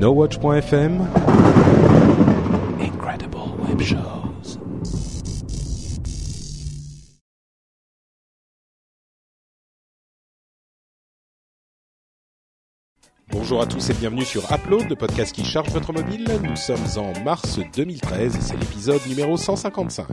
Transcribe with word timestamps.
NoWatch.fm 0.00 1.06
Incredible 2.80 3.36
Web 3.68 3.82
Shows. 3.82 4.58
Bonjour 13.30 13.60
à 13.60 13.66
tous 13.66 13.90
et 13.90 13.92
bienvenue 13.92 14.24
sur 14.24 14.50
Upload, 14.50 14.88
le 14.88 14.96
podcast 14.96 15.34
qui 15.34 15.44
charge 15.44 15.68
votre 15.68 15.92
mobile. 15.92 16.26
Nous 16.44 16.56
sommes 16.56 16.78
en 16.96 17.12
mars 17.22 17.60
2013 17.76 18.36
et 18.36 18.40
c'est 18.40 18.56
l'épisode 18.56 19.06
numéro 19.06 19.36
155. 19.36 20.06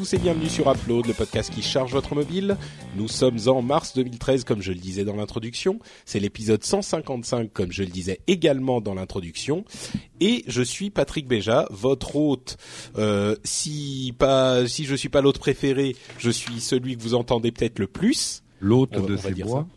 Tous 0.00 0.14
et 0.14 0.18
bienvenue 0.18 0.48
sur 0.48 0.72
Upload, 0.72 1.06
le 1.08 1.12
podcast 1.12 1.52
qui 1.52 1.60
charge 1.60 1.92
votre 1.92 2.14
mobile. 2.14 2.56
Nous 2.96 3.06
sommes 3.06 3.36
en 3.48 3.60
mars 3.60 3.92
2013 3.94 4.44
comme 4.44 4.62
je 4.62 4.72
le 4.72 4.78
disais 4.78 5.04
dans 5.04 5.14
l'introduction. 5.14 5.78
C'est 6.06 6.20
l'épisode 6.20 6.64
155 6.64 7.52
comme 7.52 7.70
je 7.70 7.82
le 7.82 7.90
disais 7.90 8.20
également 8.26 8.80
dans 8.80 8.94
l'introduction. 8.94 9.62
Et 10.20 10.42
je 10.46 10.62
suis 10.62 10.88
Patrick 10.88 11.28
Béja, 11.28 11.66
votre 11.70 12.16
hôte. 12.16 12.56
Euh, 12.96 13.36
si 13.44 14.14
pas, 14.18 14.66
si 14.66 14.86
je 14.86 14.94
suis 14.94 15.10
pas 15.10 15.20
l'hôte 15.20 15.38
préféré, 15.38 15.94
je 16.16 16.30
suis 16.30 16.62
celui 16.62 16.96
que 16.96 17.02
vous 17.02 17.12
entendez 17.12 17.52
peut-être 17.52 17.78
le 17.78 17.86
plus. 17.86 18.42
L'hôte 18.58 18.92
de 19.06 19.18
ces 19.18 19.32
dire 19.32 19.44
bois. 19.44 19.68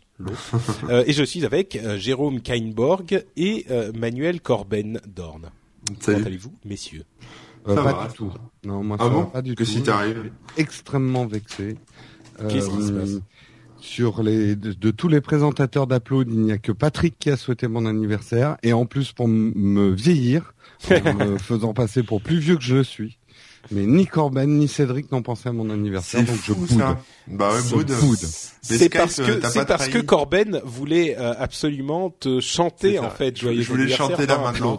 Euh, 0.88 1.04
et 1.06 1.12
je 1.12 1.22
suis 1.22 1.44
avec 1.44 1.76
euh, 1.76 1.98
Jérôme 1.98 2.40
Kainborg 2.40 3.26
et 3.36 3.66
euh, 3.70 3.92
Manuel 3.92 4.40
Corben 4.40 5.02
Dorn. 5.06 5.50
Comment 5.86 6.00
Salut. 6.00 6.24
allez-vous, 6.24 6.54
messieurs? 6.64 7.04
Ça 7.66 7.74
pas 7.74 7.92
va. 7.92 8.06
du 8.08 8.14
tout. 8.14 8.30
Non, 8.64 8.82
moi 8.84 8.96
Ah 9.00 9.04
ça 9.04 9.08
va 9.10 9.22
pas 9.24 9.42
du 9.42 9.54
Que 9.54 9.64
tout. 9.64 9.70
si 9.70 9.82
t'arrives 9.82 10.30
Extrêmement 10.56 11.26
vexé. 11.26 11.76
Qu'est-ce 12.48 12.68
qui 12.70 12.82
se 12.86 12.92
passe 12.92 13.10
Sur 13.80 14.22
les 14.22 14.56
de, 14.56 14.72
de 14.72 14.90
tous 14.90 15.08
les 15.08 15.20
présentateurs 15.20 15.86
d'Upload, 15.86 16.28
il 16.30 16.40
n'y 16.40 16.52
a 16.52 16.58
que 16.58 16.72
Patrick 16.72 17.16
qui 17.18 17.30
a 17.30 17.36
souhaité 17.36 17.68
mon 17.68 17.86
anniversaire 17.86 18.56
et 18.62 18.72
en 18.72 18.86
plus 18.86 19.12
pour 19.12 19.28
me 19.28 19.90
vieillir, 19.90 20.54
en 20.90 21.14
me 21.14 21.38
faisant 21.38 21.72
passer 21.74 22.02
pour 22.02 22.20
plus 22.22 22.38
vieux 22.38 22.56
que 22.56 22.62
je 22.62 22.76
le 22.76 22.84
suis. 22.84 23.18
Mais 23.70 23.86
ni 23.86 24.06
Corben 24.06 24.58
ni 24.58 24.68
Cédric 24.68 25.10
n'ont 25.10 25.22
pensé 25.22 25.48
à 25.48 25.52
mon 25.52 25.70
anniversaire, 25.70 26.20
C'est 26.20 26.26
donc 26.26 26.40
je 26.44 26.52
boude. 26.52 26.68
ça. 26.68 26.98
Bah 27.28 27.50
ouais, 27.54 27.60
C'est 28.60 28.90
parce 28.90 29.18
euh, 29.20 29.40
que 29.40 29.48
c'est 29.48 29.66
parce 29.66 29.88
que. 29.88 29.98
Corben 30.00 30.60
voulait 30.66 31.16
euh, 31.18 31.32
absolument 31.38 32.10
te 32.10 32.40
chanter 32.40 32.98
en 32.98 33.08
fait 33.08 33.36
Je- 33.36 33.42
joyeux 33.42 33.62
je 33.62 33.70
voulais 33.70 33.88
chanter 33.88 34.26
là 34.26 34.36
dans 34.36 34.42
maintenant. 34.42 34.78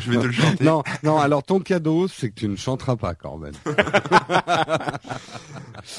Je 0.00 0.10
vais 0.10 0.18
te 0.18 0.26
le 0.26 0.32
chanter. 0.32 0.64
Non, 0.64 0.82
non. 1.02 1.18
Alors 1.18 1.42
ton 1.42 1.60
cadeau, 1.60 2.08
c'est 2.08 2.30
que 2.30 2.34
tu 2.40 2.48
ne 2.48 2.56
chanteras 2.56 2.96
pas, 2.96 3.14
Corben. 3.14 3.52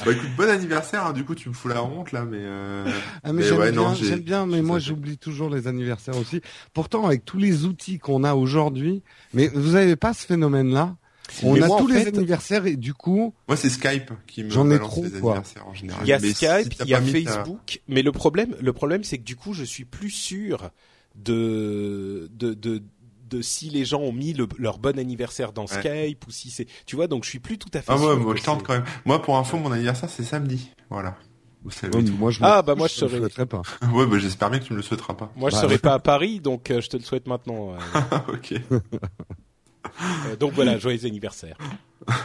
Bah 0.06 0.12
écoute, 0.12 0.30
bon 0.36 0.48
anniversaire. 0.48 1.06
hein. 1.06 1.12
Du 1.12 1.24
coup, 1.24 1.34
tu 1.34 1.48
me 1.48 1.54
fous 1.54 1.68
la 1.68 1.82
honte 1.84 2.12
là, 2.12 2.24
mais. 2.24 2.38
Euh... 2.40 2.84
Ah 3.22 3.32
mais, 3.32 3.42
Mais 3.42 3.48
j'aime 3.48 3.58
ouais, 3.58 4.16
bien, 4.20 4.46
mais 4.46 4.62
moi 4.62 4.78
j'oublie 4.78 5.18
toujours 5.18 5.50
les 5.50 5.66
anniversaires 5.66 6.16
aussi. 6.16 6.40
Pourtant, 6.72 7.06
avec 7.06 7.24
tous 7.24 7.38
les 7.38 7.64
outils 7.66 7.98
qu'on 7.98 8.24
a 8.24 8.34
aujourd'hui, 8.34 9.02
mais 9.34 9.48
vous 9.48 9.72
n'avez 9.72 9.96
pas 9.96 10.14
ce 10.14 10.24
phénomène-là? 10.26 10.96
On 11.42 11.54
Mais 11.54 11.62
a 11.62 11.66
moi, 11.66 11.78
tous 11.80 11.86
les 11.88 12.00
fait, 12.02 12.08
anniversaires 12.16 12.66
et 12.66 12.76
du 12.76 12.92
coup, 12.94 13.34
Moi, 13.48 13.56
c'est 13.56 13.70
Skype 13.70 14.10
qui 14.26 14.44
me 14.44 14.50
J'en 14.50 14.66
ai 14.70 14.76
balance 14.76 14.90
trop, 14.90 15.04
les 15.04 15.10
quoi. 15.20 15.32
anniversaires 15.32 15.66
en 15.68 15.74
général. 15.74 16.00
Il 16.04 16.08
y 16.08 16.12
a 16.12 16.18
Mais 16.18 16.32
Skype, 16.32 16.74
il 16.84 16.88
y 16.88 16.94
a 16.94 17.00
Facebook, 17.02 17.80
mais 17.88 18.02
le 18.02 18.12
problème, 18.12 18.54
le 18.60 18.72
problème, 18.72 19.04
c'est 19.04 19.18
que 19.18 19.24
du 19.24 19.34
coup, 19.36 19.52
je 19.54 19.64
suis 19.64 19.84
plus 19.84 20.10
sûr 20.10 20.70
de 21.16 22.28
de 22.34 22.54
de, 22.54 22.82
de 23.36 23.42
si 23.42 23.70
les 23.70 23.84
gens 23.84 24.00
ont 24.00 24.12
mis 24.12 24.32
le- 24.32 24.48
leur 24.58 24.78
bon 24.78 24.98
anniversaire 24.98 25.52
dans 25.52 25.66
Ouais. 25.66 25.80
Skype 25.80 26.26
ou 26.26 26.30
si 26.30 26.50
c'est, 26.50 26.66
tu 26.86 26.96
vois, 26.96 27.06
donc 27.06 27.24
je 27.24 27.30
suis 27.30 27.40
plus 27.40 27.58
tout 27.58 27.68
à 27.74 27.80
fait 27.80 27.92
Ah 27.92 27.98
sûr. 27.98 28.06
ouais, 28.08 28.16
moi 28.16 28.34
je 28.36 28.42
tente 28.42 28.62
quand 28.62 28.74
même. 28.74 28.84
Moi, 29.04 29.20
pour 29.22 29.36
info, 29.36 29.56
mon 29.56 29.72
anniversaire 29.72 30.08
c'est 30.08 30.22
samedi. 30.24 30.70
Voilà. 30.90 31.16
Vous 31.64 31.70
savez 31.70 32.04
tout. 32.04 32.12
moi 32.18 32.30
je 32.30 32.40
Ah, 32.42 32.60
bah, 32.60 32.74
moi, 32.74 32.88
je 32.88 32.92
serais- 32.92 33.16
souhaiterais 33.18 33.46
pas. 33.46 33.62
Ouais, 33.92 34.06
bah 34.06 34.18
j'espère 34.18 34.50
bien 34.50 34.58
que 34.58 34.64
tu 34.64 34.72
me 34.74 34.76
le 34.78 34.82
souhaiteras 34.82 35.14
pas. 35.14 35.32
Moi, 35.34 35.48
je 35.48 35.54
Bah, 35.56 35.62
serai 35.62 35.74
ouais. 35.74 35.78
pas 35.78 35.94
à 35.94 35.98
Paris, 35.98 36.40
donc 36.40 36.70
euh, 36.70 36.80
je 36.82 36.88
te 36.90 36.96
le 36.98 37.02
souhaite 37.02 37.26
maintenant. 37.26 37.74
euh. 37.74 38.18
ok. 38.34 38.54
Euh, 40.26 40.36
donc 40.38 40.52
voilà, 40.52 40.78
joyeux 40.78 41.06
anniversaire. 41.06 41.56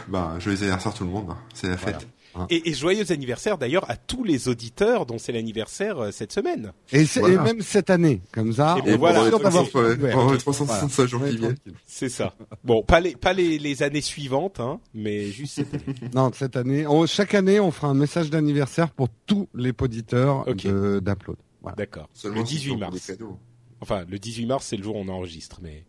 Bah, 0.08 0.34
joyeux 0.38 0.58
anniversaire 0.58 0.92
tout 0.94 1.04
le 1.04 1.10
monde. 1.10 1.30
hein. 1.30 1.38
C'est 1.54 1.68
la 1.68 1.76
Voilà. 1.76 1.98
fête. 2.00 2.08
Et, 2.48 2.70
et 2.70 2.74
joyeux 2.74 3.10
anniversaire 3.12 3.58
d'ailleurs 3.58 3.90
à 3.90 3.96
tous 3.96 4.22
les 4.24 4.48
auditeurs 4.48 5.04
dont 5.06 5.18
c'est 5.18 5.32
l'anniversaire 5.32 5.98
euh, 5.98 6.10
cette 6.12 6.32
semaine. 6.32 6.72
Et, 6.92 7.04
c'est- 7.04 7.20
Voilà. 7.20 7.34
et 7.34 7.38
même 7.44 7.60
cette 7.62 7.90
année, 7.90 8.20
comme 8.32 8.52
ça, 8.52 8.76
Et 8.78 8.82
on 8.82 8.84
ben 8.84 8.92
est 8.92 8.96
voilà, 8.96 9.22
sûr 9.22 9.30
donc 9.32 9.42
d'avoir 9.42 9.64
c'est- 9.64 9.70
fait 9.70 9.78
Ouais, 9.78 9.92
ouvert. 9.94 10.26
ouais, 10.26 10.38
365 10.38 11.06
jours 11.06 11.24
qui 11.24 11.36
viennent. 11.36 11.56
C'est 11.86 12.08
ça. 12.08 12.34
Bon, 12.64 12.82
pas 12.82 13.00
les 13.00 13.16
pas 13.16 13.32
les, 13.32 13.58
les 13.58 13.82
années 13.82 14.00
suivantes, 14.00 14.60
hein, 14.60 14.80
mais 14.94 15.26
juste 15.26 15.54
cette 15.54 15.74
année. 15.74 15.84
Non, 16.14 16.30
cette 16.34 16.56
année, 16.56 16.86
on- 16.86 17.06
chaque 17.06 17.34
année, 17.34 17.58
on 17.60 17.70
fera 17.70 17.88
un 17.88 17.94
message 17.94 18.30
d'anniversaire 18.30 18.90
pour 18.90 19.08
tous 19.26 19.48
les 19.54 19.72
auditeurs 19.80 20.46
Ok. 20.48 20.64
de- 20.64 21.00
d'Upload. 21.04 21.36
Voilà. 21.62 21.76
D'accord. 21.76 22.08
Le 22.24 22.36
si 22.46 22.54
18 22.54 22.70
c'est 22.98 23.18
pour 23.18 23.28
mars. 23.30 23.38
Enfin, 23.82 24.04
le 24.08 24.18
18 24.18 24.46
mars, 24.46 24.66
c'est 24.66 24.76
le 24.76 24.82
jour 24.82 24.96
où 24.96 25.00
on 25.00 25.08
enregistre, 25.08 25.58
mais 25.62 25.84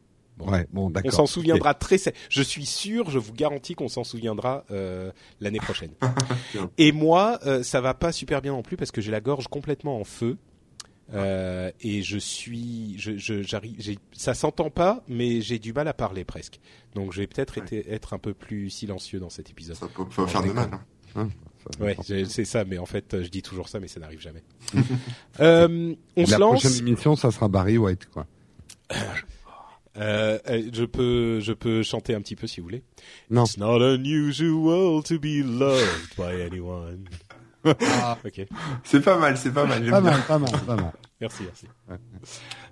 Bon. 0.45 0.51
Ouais, 0.51 0.67
bon, 0.71 0.91
on 1.05 1.11
s'en 1.11 1.25
souviendra 1.25 1.73
très. 1.73 1.97
Je 2.29 2.41
suis 2.41 2.65
sûr, 2.65 3.09
je 3.09 3.19
vous 3.19 3.33
garantis 3.33 3.75
qu'on 3.75 3.87
s'en 3.87 4.03
souviendra 4.03 4.65
euh, 4.71 5.11
l'année 5.39 5.59
prochaine. 5.59 5.91
Et 6.77 6.91
moi, 6.91 7.39
euh, 7.45 7.63
ça 7.63 7.81
va 7.81 7.93
pas 7.93 8.11
super 8.11 8.41
bien 8.41 8.51
non 8.53 8.61
plus 8.63 8.77
parce 8.77 8.91
que 8.91 9.01
j'ai 9.01 9.11
la 9.11 9.21
gorge 9.21 9.47
complètement 9.47 9.99
en 9.99 10.03
feu. 10.03 10.37
Euh, 11.13 11.71
et 11.81 12.03
je 12.03 12.17
suis, 12.17 12.95
je, 12.97 13.17
je, 13.17 13.41
j'arrive, 13.43 13.75
j'ai, 13.79 13.99
ça 14.13 14.33
s'entend 14.33 14.69
pas, 14.69 15.03
mais 15.09 15.41
j'ai 15.41 15.59
du 15.59 15.73
mal 15.73 15.89
à 15.89 15.93
parler 15.93 16.23
presque. 16.23 16.61
Donc, 16.95 17.11
je 17.11 17.19
vais 17.19 17.27
peut-être 17.27 17.59
Ouais. 17.59 17.85
être 17.89 18.13
un 18.13 18.17
peu 18.17 18.33
plus 18.33 18.69
silencieux 18.69 19.19
dans 19.19 19.29
cet 19.29 19.49
épisode. 19.49 19.75
Ça 19.75 19.87
peut 19.89 20.05
faire 20.27 20.41
de 20.41 20.51
mal. 20.53 20.69
hein. 21.15 21.27
Ouais, 21.81 21.97
j'ai- 22.07 22.23
c'est 22.25 22.45
ça, 22.45 22.63
mais 22.63 22.77
en 22.77 22.85
fait, 22.85 23.21
je 23.23 23.27
dis 23.27 23.41
toujours 23.41 23.67
ça, 23.67 23.81
mais 23.81 23.89
ça 23.89 23.99
n'arrive 23.99 24.21
jamais. 24.21 24.41
euh, 25.41 25.93
on 26.15 26.25
se 26.25 26.31
La 26.31 26.37
lance. 26.37 26.61
prochaine 26.61 26.79
émission, 26.87 27.15
ça 27.17 27.29
sera 27.31 27.47
Barry 27.49 27.77
White, 27.77 28.07
quoi. 28.09 28.25
Euh, 29.97 30.39
euh, 30.47 30.69
je 30.73 30.85
peux, 30.85 31.39
je 31.41 31.53
peux 31.53 31.83
chanter 31.83 32.15
un 32.15 32.21
petit 32.21 32.35
peu 32.35 32.47
si 32.47 32.59
vous 32.59 32.65
voulez. 32.65 32.83
Non. 33.29 33.43
It's 33.43 33.57
not 33.57 33.81
unusual 33.81 35.03
to 35.03 35.19
be 35.19 35.43
loved 35.43 36.15
by 36.17 36.41
anyone. 36.41 37.05
ok, 37.65 38.47
C'est 38.83 39.01
pas 39.01 39.17
mal, 39.17 39.37
c'est 39.37 39.51
pas 39.51 39.65
mal. 39.65 39.83
Pas 39.89 40.01
bien. 40.01 40.11
mal, 40.11 40.21
pas 40.27 40.39
mal, 40.39 40.51
pas 40.65 40.75
mal. 40.75 40.93
Merci, 41.21 41.43
merci. 41.43 41.65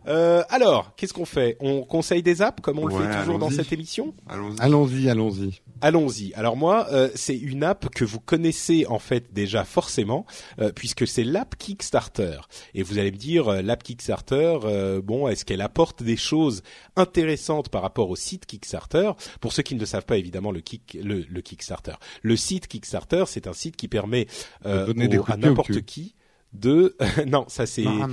Euh, 0.08 0.44
alors, 0.50 0.96
qu'est-ce 0.96 1.14
qu'on 1.14 1.26
fait? 1.26 1.58
On 1.60 1.84
conseille 1.84 2.24
des 2.24 2.42
apps 2.42 2.62
comme 2.62 2.80
on 2.80 2.88
le 2.88 2.94
fait 2.96 3.20
toujours 3.20 3.38
dans 3.38 3.48
allons-y. 3.48 3.56
cette 3.56 3.74
émission? 3.74 4.14
Allons-y. 4.28 4.60
Allons-y, 4.60 5.10
allons-y. 5.10 5.62
Allons-y. 5.82 6.34
Alors 6.34 6.58
moi, 6.58 6.88
euh, 6.92 7.10
c'est 7.16 7.38
une 7.38 7.64
app 7.64 7.90
que 7.90 8.04
vous 8.06 8.20
connaissez 8.20 8.86
en 8.88 9.00
fait 9.00 9.34
déjà 9.34 9.64
forcément, 9.66 10.26
euh, 10.60 10.72
puisque 10.74 11.08
c'est 11.08 11.24
l'app 11.24 11.56
Kickstarter. 11.58 12.40
Et 12.74 12.84
vous 12.84 12.98
allez 12.98 13.12
me 13.12 13.18
dire, 13.18 13.48
euh, 13.50 13.62
l'app 13.62 13.84
Kickstarter, 13.84 14.60
euh, 14.64 15.02
bon, 15.02 15.28
est-ce 15.28 15.46
qu'elle 15.46 15.62
apporte 15.62 16.02
des 16.04 16.18
choses 16.18 16.64
intéressantes 16.96 17.70
par 17.70 17.82
rapport 17.82 18.10
au 18.10 18.16
site 18.16 18.46
Kickstarter? 18.46 19.12
Pour 19.42 19.54
ceux 19.54 19.64
qui 19.64 19.76
ne 19.76 19.80
le 19.80 19.86
savent 19.86 20.06
pas, 20.06 20.18
évidemment, 20.18 20.52
le, 20.52 20.62
kick, 20.62 20.98
le, 21.02 21.26
le 21.30 21.42
Kickstarter, 21.42 21.94
le 22.24 22.36
site 22.36 22.68
Kickstarter, 22.68 23.24
c'est 23.28 23.48
un 23.48 23.54
site 23.54 23.76
qui 23.76 23.88
permet 23.88 24.28
euh, 24.66 24.82
De 24.88 24.94
donner 24.94 25.08
des 25.08 25.18
au- 25.18 25.24
coups 25.24 25.34
à 25.36 25.38
n'importe 25.38 25.72
cul. 25.72 25.84
qui 25.84 26.16
de 26.54 26.96
non, 27.28 27.46
ça 27.48 27.66
c'est 27.66 27.86
Ah. 27.88 28.08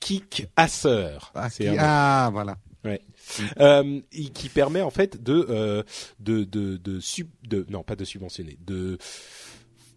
Kick 0.00 0.46
Asser. 0.56 1.16
Ah, 1.34 1.48
qui- 1.50 1.66
un- 1.68 1.76
ah, 1.78 2.30
voilà. 2.32 2.56
euh, 3.58 4.00
et 4.12 4.24
qui 4.26 4.48
permet 4.48 4.82
en 4.82 4.90
fait 4.90 5.22
de 5.22 5.46
euh, 5.50 5.82
de 6.20 6.44
de 6.44 6.76
de, 6.76 7.00
sub, 7.00 7.28
de 7.42 7.66
non 7.70 7.82
pas 7.82 7.96
de 7.96 8.04
subventionner 8.04 8.56
de 8.64 8.98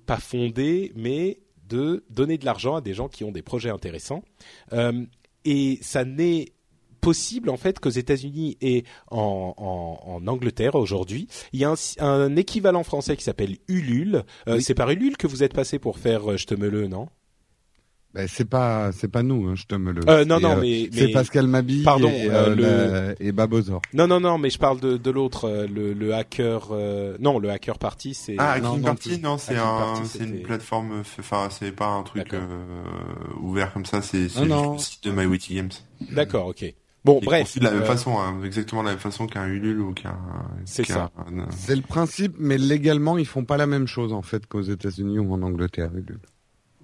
pas 0.08 0.18
fonder 0.18 0.92
mais 0.96 1.40
de 1.68 2.04
donner 2.10 2.40
de 2.40 2.46
l'argent 2.46 2.76
à 2.78 2.82
des 2.82 2.96
gens 2.96 3.08
qui 3.08 3.24
ont 3.24 3.32
des 3.32 3.44
projets 3.44 3.70
intéressants 3.70 4.24
Euh, 4.74 5.06
et 5.46 5.78
ça 5.84 6.04
n'est 6.04 6.48
possible 7.02 7.50
en 7.50 7.58
fait 7.58 7.80
qu'aux 7.80 7.90
États-Unis 7.92 8.58
et 8.60 8.84
en, 9.12 9.54
en, 9.56 10.12
en 10.16 10.28
Angleterre 10.28 10.76
aujourd'hui, 10.76 11.28
il 11.54 11.60
y 11.62 11.64
a 11.66 11.70
un, 11.72 11.76
un 12.06 12.36
équivalent 12.36 12.84
français 12.84 13.16
qui 13.16 13.24
s'appelle 13.24 13.58
Ulule. 13.70 14.24
Euh, 14.48 14.56
Oui. 14.58 14.62
C'est 14.64 14.74
par 14.74 14.90
Ulule 14.90 15.16
que 15.16 15.26
vous 15.28 15.42
êtes 15.44 15.54
passé 15.54 15.80
pour 15.80 15.98
faire 16.00 16.32
euh, 16.32 16.38
Je 16.38 16.46
te 16.46 16.56
me 16.56 16.68
le, 16.70 16.88
non? 16.88 17.08
Ben, 18.20 18.28
c'est 18.28 18.50
pas, 18.50 18.92
c'est 18.92 19.08
pas 19.08 19.24
nous, 19.24 19.48
hein, 19.48 19.54
je 19.56 19.64
te 19.66 19.76
me 19.76 19.94
le. 19.94 20.02
euh, 20.10 20.26
Non, 20.26 20.38
C'est, 20.38 20.44
non, 20.44 20.52
euh, 20.58 20.62
mais, 20.62 20.90
C'est 20.92 21.06
mais- 21.08 21.12
Pascal 21.14 21.48
Mabille 21.48 21.84
Pardon, 21.84 22.10
et, 22.10 22.30
euh, 22.30 22.56
euh, 22.60 23.16
et 23.20 23.32
Babozor. 23.32 23.82
non, 23.94 24.08
non, 24.08 24.20
non, 24.20 24.38
mais 24.38 24.50
je 24.50 24.60
parle 24.60 24.80
de, 24.82 24.98
de 24.98 25.12
l'autre, 25.12 25.46
euh, 25.48 25.68
le, 25.68 25.94
le 25.94 26.14
hacker. 26.14 26.70
euh, 26.72 27.16
Non, 27.20 27.40
le 27.40 27.50
hacker 27.50 27.78
party, 27.80 28.14
c'est. 28.14 28.36
Ah, 28.38 28.52
Hacking 28.54 28.64
non 28.64 28.82
Party, 28.82 29.20
non, 29.22 29.38
c'est 29.38 29.56
un, 29.56 30.04
c'est 30.04 30.24
une 30.26 30.42
plateforme, 30.42 31.02
enfin, 31.20 31.48
c'est 31.50 31.72
pas 31.72 31.88
un 31.88 32.04
truc 32.04 32.34
euh, 32.34 32.40
ouvert 33.42 33.72
comme 33.72 33.86
ça, 33.86 34.02
c'est 34.02 34.24
le 34.24 34.78
site 34.78 35.04
de 35.06 35.12
MyWitty 35.12 35.56
Games. 35.56 35.70
D'accord, 36.12 36.48
ok. 36.48 36.74
Bon, 37.06 37.22
bref. 37.24 37.58
de 37.58 37.64
la 37.64 37.72
même 37.72 37.84
euh, 37.84 37.86
façon, 37.86 38.20
hein, 38.20 38.42
exactement 38.44 38.82
de 38.82 38.88
la 38.88 38.94
même 38.96 39.00
façon 39.00 39.26
qu'un 39.26 39.48
Ulule 39.48 39.80
ou 39.80 39.94
qu'un. 39.94 40.18
C'est 40.66 40.86
ça. 40.86 41.10
un- 41.18 41.50
C'est 41.52 41.76
le 41.78 41.82
principe, 41.82 42.36
mais 42.38 42.58
légalement, 42.58 43.18
ils 43.18 43.26
font 43.26 43.46
pas 43.46 43.56
la 43.56 43.68
même 43.68 43.88
chose 43.88 44.12
en 44.12 44.22
fait 44.22 44.46
qu'aux 44.48 44.62
États-Unis 44.62 45.18
ou 45.20 45.34
en 45.34 45.42
Angleterre. 45.42 45.92
Ulule. 45.94 46.20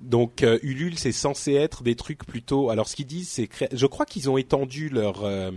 Donc 0.05 0.43
euh, 0.43 0.59
Ulule, 0.61 0.97
c'est 0.97 1.11
censé 1.11 1.53
être 1.53 1.83
des 1.83 1.95
trucs 1.95 2.25
plutôt. 2.25 2.69
Alors 2.69 2.87
ce 2.87 2.95
qu'ils 2.95 3.07
disent, 3.07 3.29
c'est, 3.29 3.49
je 3.71 3.85
crois 3.85 4.05
qu'ils 4.05 4.29
ont 4.29 4.37
étendu 4.37 4.89
leur 4.89 5.23
euh, 5.23 5.51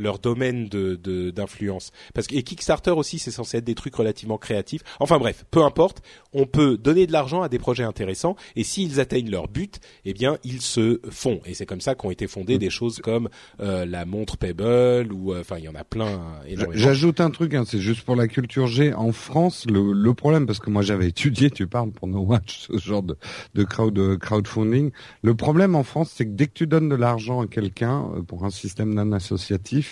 leur 0.00 0.18
domaine 0.18 0.68
de 0.68 0.96
de- 0.96 1.30
d'influence. 1.30 1.92
Parce 2.14 2.26
que 2.26 2.34
et 2.34 2.42
Kickstarter 2.42 2.90
aussi, 2.90 3.18
c'est 3.18 3.30
censé 3.30 3.58
être 3.58 3.64
des 3.64 3.74
trucs 3.74 3.94
relativement 3.94 4.38
créatifs. 4.38 4.82
Enfin 4.98 5.18
bref, 5.18 5.44
peu 5.50 5.62
importe. 5.62 6.02
On 6.32 6.46
peut 6.46 6.76
donner 6.76 7.06
de 7.06 7.12
l'argent 7.12 7.42
à 7.42 7.48
des 7.48 7.58
projets 7.58 7.82
intéressants 7.84 8.36
et 8.56 8.64
s'ils 8.64 9.00
atteignent 9.00 9.30
leur 9.30 9.48
but, 9.48 9.80
eh 10.04 10.12
bien 10.14 10.38
ils 10.44 10.60
se 10.62 11.00
font. 11.10 11.40
Et 11.44 11.54
c'est 11.54 11.66
comme 11.66 11.80
ça 11.80 11.94
qu'ont 11.94 12.10
été 12.10 12.26
fondées 12.26 12.58
des 12.58 12.70
choses 12.70 13.00
comme 13.00 13.28
euh, 13.60 13.84
la 13.84 14.04
montre 14.04 14.36
Pebble 14.36 15.12
ou 15.12 15.32
euh, 15.32 15.40
enfin 15.40 15.56
il 15.58 15.64
y 15.64 15.68
en 15.68 15.74
a 15.74 15.84
plein. 15.84 16.20
euh. 16.46 16.66
J'ajoute 16.72 17.20
un 17.20 17.30
truc, 17.30 17.54
hein, 17.54 17.64
c'est 17.66 17.80
juste 17.80 18.02
pour 18.02 18.16
la 18.16 18.28
culture 18.28 18.66
G. 18.66 18.94
En 18.94 19.12
France, 19.12 19.66
le, 19.68 19.92
le 19.92 20.14
problème, 20.14 20.46
parce 20.46 20.60
que 20.60 20.70
moi 20.70 20.82
j'avais 20.82 21.08
étudié, 21.08 21.50
tu 21.50 21.66
parles 21.66 21.90
pour 21.90 22.06
No 22.08 22.20
Watch, 22.20 22.68
ce 22.70 22.78
genre 22.78 23.02
de, 23.02 23.16
de 23.54 23.64
crowd, 23.64 23.92
de 23.92 24.14
crowdfunding. 24.14 24.90
Le 25.22 25.34
problème 25.34 25.74
en 25.74 25.82
France, 25.82 26.12
c'est 26.14 26.24
que 26.26 26.30
dès 26.30 26.46
que 26.46 26.52
tu 26.54 26.66
donnes 26.66 26.88
de 26.88 26.94
l'argent 26.94 27.40
à 27.42 27.46
quelqu'un 27.46 28.08
euh, 28.16 28.22
pour 28.22 28.44
un 28.44 28.50
système 28.50 28.94
non 28.94 29.12
associatif, 29.12 29.89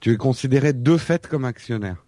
tu 0.00 0.12
es 0.12 0.16
considéré 0.16 0.72
de 0.72 0.96
fait 0.96 1.26
comme 1.26 1.44
actionnaire. 1.44 2.04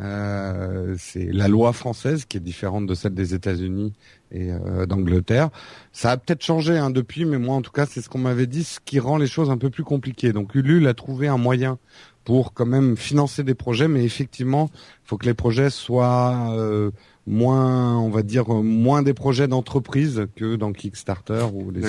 Euh, 0.00 0.96
c'est 0.98 1.32
la 1.32 1.46
loi 1.46 1.72
française 1.72 2.24
qui 2.24 2.36
est 2.36 2.40
différente 2.40 2.86
de 2.86 2.94
celle 2.94 3.14
des 3.14 3.32
États-Unis 3.32 3.92
et 4.32 4.50
euh, 4.50 4.86
d'Angleterre. 4.86 5.50
Ça 5.92 6.10
a 6.10 6.16
peut-être 6.16 6.42
changé 6.42 6.76
hein, 6.76 6.90
depuis, 6.90 7.24
mais 7.24 7.38
moi 7.38 7.54
en 7.54 7.62
tout 7.62 7.70
cas 7.70 7.86
c'est 7.86 8.00
ce 8.00 8.08
qu'on 8.08 8.18
m'avait 8.18 8.48
dit, 8.48 8.64
ce 8.64 8.80
qui 8.84 8.98
rend 8.98 9.18
les 9.18 9.28
choses 9.28 9.50
un 9.50 9.58
peu 9.58 9.70
plus 9.70 9.84
compliquées. 9.84 10.32
Donc 10.32 10.56
Ulule 10.56 10.88
a 10.88 10.94
trouvé 10.94 11.28
un 11.28 11.38
moyen 11.38 11.78
pour 12.24 12.54
quand 12.54 12.66
même 12.66 12.96
financer 12.96 13.44
des 13.44 13.54
projets, 13.54 13.86
mais 13.86 14.02
effectivement, 14.04 14.70
il 14.72 15.08
faut 15.08 15.18
que 15.18 15.26
les 15.26 15.34
projets 15.34 15.70
soient 15.70 16.54
euh, 16.56 16.90
moins, 17.26 17.98
on 17.98 18.10
va 18.10 18.22
dire, 18.22 18.52
euh, 18.52 18.62
moins 18.62 19.02
des 19.02 19.14
projets 19.14 19.46
d'entreprise 19.46 20.26
que 20.34 20.56
dans 20.56 20.72
Kickstarter 20.72 21.46
ou 21.52 21.70
des 21.70 21.82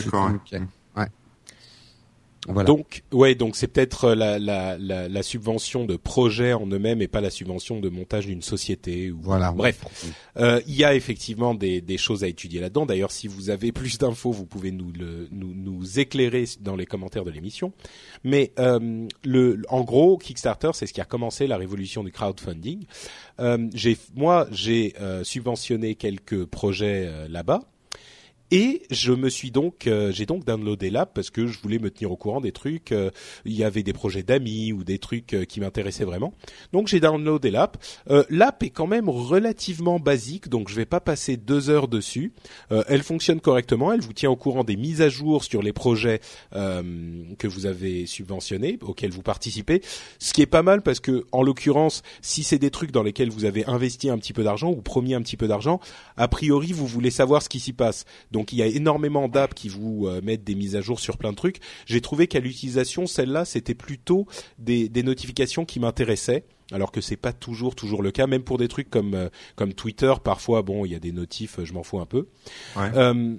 Ouais. 0.51 0.62
Voilà. 2.47 2.68
Donc, 2.68 3.03
ouais, 3.12 3.36
donc 3.36 3.56
c'est 3.56 3.68
peut-être 3.68 4.13
la, 4.13 4.38
la, 4.38 4.77
la, 4.77 5.09
la 5.09 5.24
subvention 5.24 5.86
de 5.86 5.95
projet 5.95 6.53
en 6.53 6.68
eux-mêmes 6.68 7.01
et 7.01 7.07
pas 7.07 7.21
la 7.21 7.30
subvention 7.30 7.80
de 7.80 7.89
montage 7.89 8.27
d'une 8.27 8.42
société. 8.42 9.12
Ou... 9.12 9.19
voilà. 9.21 9.51
Bref, 9.51 9.83
euh, 10.38 10.62
il 10.68 10.75
y 10.75 10.83
a 10.83 10.94
effectivement 10.94 11.56
des, 11.56 11.81
des 11.81 11.97
choses 11.97 12.24
à 12.24 12.27
étudier 12.27 12.59
là-dedans. 12.59 12.86
D'ailleurs, 12.86 13.12
si 13.12 13.27
vous 13.27 13.50
avez 13.50 13.71
plus 13.71 13.97
d'infos, 13.97 14.31
vous 14.31 14.45
pouvez 14.45 14.71
nous, 14.71 14.92
le, 14.92 15.27
nous, 15.31 15.53
nous 15.53 16.00
éclairer 16.00 16.45
dans 16.62 16.75
les 16.75 16.86
commentaires 16.86 17.24
de 17.25 17.31
l'émission. 17.31 17.74
Mais 18.24 18.51
euh, 18.59 19.07
le, 19.24 19.62
en 19.69 19.83
gros, 19.83 20.18
Kickstarter, 20.18 20.71
c'est 20.74 20.88
ce 20.88 20.94
qui 20.94 21.01
a 21.01 21.06
commencé 21.06 21.48
la 21.48 21.57
révolution 21.57 22.03
du 22.03 22.12
crowdfunding. 22.12 22.86
Euh, 23.39 23.68
j'ai, 23.74 23.98
moi, 24.15 24.48
j'ai 24.51 24.94
euh, 25.01 25.24
subventionné 25.24 25.95
quelques 25.95 26.45
projets 26.45 27.06
euh, 27.07 27.27
là-bas. 27.27 27.62
Et 28.51 28.83
je 28.92 29.12
me 29.12 29.30
suis 29.30 29.50
donc, 29.50 29.88
euh, 29.88 30.12
j'ai 30.12 30.25
donc 30.25 30.45
downloadé 30.45 30.89
l'app 30.92 31.13
parce 31.15 31.31
que 31.31 31.47
je 31.47 31.59
voulais 31.59 31.80
me 31.80 31.89
tenir 31.89 32.12
au 32.12 32.15
courant 32.15 32.42
des 32.42 32.51
trucs. 32.51 32.92
euh, 32.92 33.09
il 33.44 33.53
y 33.53 33.63
avait 33.63 33.83
des 33.83 33.94
projets 33.94 34.24
d'amis 34.24 34.71
ou 34.71 34.83
des 34.83 35.00
trucs 35.00 35.33
euh, 35.33 35.45
qui 35.45 35.59
m'intéressaient 35.59 36.06
vraiment. 36.06 36.33
Donc 36.71 36.88
j'ai 36.88 37.00
downloadé 37.00 37.50
l'app. 37.50 37.77
Euh, 38.09 38.24
l'app 38.30 38.62
est 38.63 38.69
quand 38.69 38.88
même 38.88 39.09
relativement 39.09 40.00
basique, 40.00 40.47
donc 40.47 40.69
je 40.69 40.75
vais 40.75 40.86
pas 40.86 41.00
passer 41.00 41.38
deux 41.38 41.69
heures 41.69 41.88
dessus. 41.88 42.33
Euh, 42.71 42.83
elle 42.88 43.01
fonctionne 43.01 43.42
correctement. 43.42 43.92
Elle 43.92 44.01
vous 44.01 44.13
tient 44.13 44.30
au 44.30 44.36
courant 44.36 44.63
des 44.63 44.75
mises 44.75 45.01
à 45.01 45.09
jour 45.09 45.44
sur 45.44 45.62
les 45.62 45.74
projets 45.74 46.21
que 46.51 47.48
vous 47.48 47.65
avez 47.65 48.06
subventionnés, 48.06 48.77
auxquels 48.81 49.12
vous 49.12 49.21
participez. 49.21 49.81
Ce 50.19 50.33
qui 50.33 50.41
est 50.41 50.45
pas 50.45 50.63
mal 50.63 50.81
parce 50.81 51.00
que, 51.00 51.25
en 51.31 51.41
l'occurrence, 51.44 52.03
si 52.21 52.44
c'est 52.44 52.59
des 52.59 52.71
trucs 52.71 52.91
dans 52.91 53.03
lesquels 53.03 53.30
vous 53.30 53.45
avez 53.45 53.65
investi 53.65 54.09
un 54.09 54.18
petit 54.18 54.33
peu 54.33 54.44
d'argent 54.44 54.69
ou 54.69 54.81
promis 54.81 55.13
un 55.13 55.21
petit 55.21 55.38
peu 55.38 55.48
d'argent, 55.48 55.80
a 56.18 56.27
priori 56.27 56.71
vous 56.71 56.88
voulez 56.88 57.12
savoir 57.12 57.41
ce 57.41 57.50
qui 57.50 57.59
s'y 57.59 57.74
passe. 57.74 58.06
Donc 58.31 58.44
il 58.51 58.59
y 58.59 58.62
a 58.62 58.68
énormément 58.68 59.27
d'apps 59.27 59.53
qui 59.53 59.69
vous 59.69 60.07
euh, 60.07 60.21
mettent 60.21 60.44
des 60.44 60.56
mises 60.56 60.75
à 60.75 60.81
jour 60.81 61.00
sur 61.00 61.18
plein 61.18 61.31
de 61.31 61.38
trucs. 61.38 61.59
J'ai 61.86 62.01
trouvé 62.01 62.27
qu'à 62.27 62.39
l'utilisation, 62.39 63.06
celle-là, 63.07 63.45
c'était 63.45 63.75
plutôt 63.75 64.27
des, 64.57 64.89
des 64.89 65.03
notifications 65.03 65.65
qui 65.65 65.80
m'intéressaient. 65.80 66.45
Alors 66.71 66.92
que 66.92 67.00
c'est 67.00 67.15
pas 67.15 67.31
toujours 67.31 67.75
toujours 67.75 68.01
le 68.01 68.09
cas, 68.09 68.25
même 68.25 68.42
pour 68.42 68.57
des 68.57 68.68
trucs 68.68 68.89
comme 68.89 69.13
euh, 69.13 69.30
comme 69.56 69.74
Twitter, 69.74 70.12
parfois 70.24 70.63
bon, 70.63 70.83
il 70.83 70.92
y 70.92 70.95
a 70.95 71.00
des 71.00 71.12
notifs, 71.12 71.59
je 71.63 71.74
m'en 71.74 71.83
fous 71.83 72.00
un 72.00 72.07
peu. 72.07 72.27
Ouais. 72.75 72.89
Euh, 72.95 73.36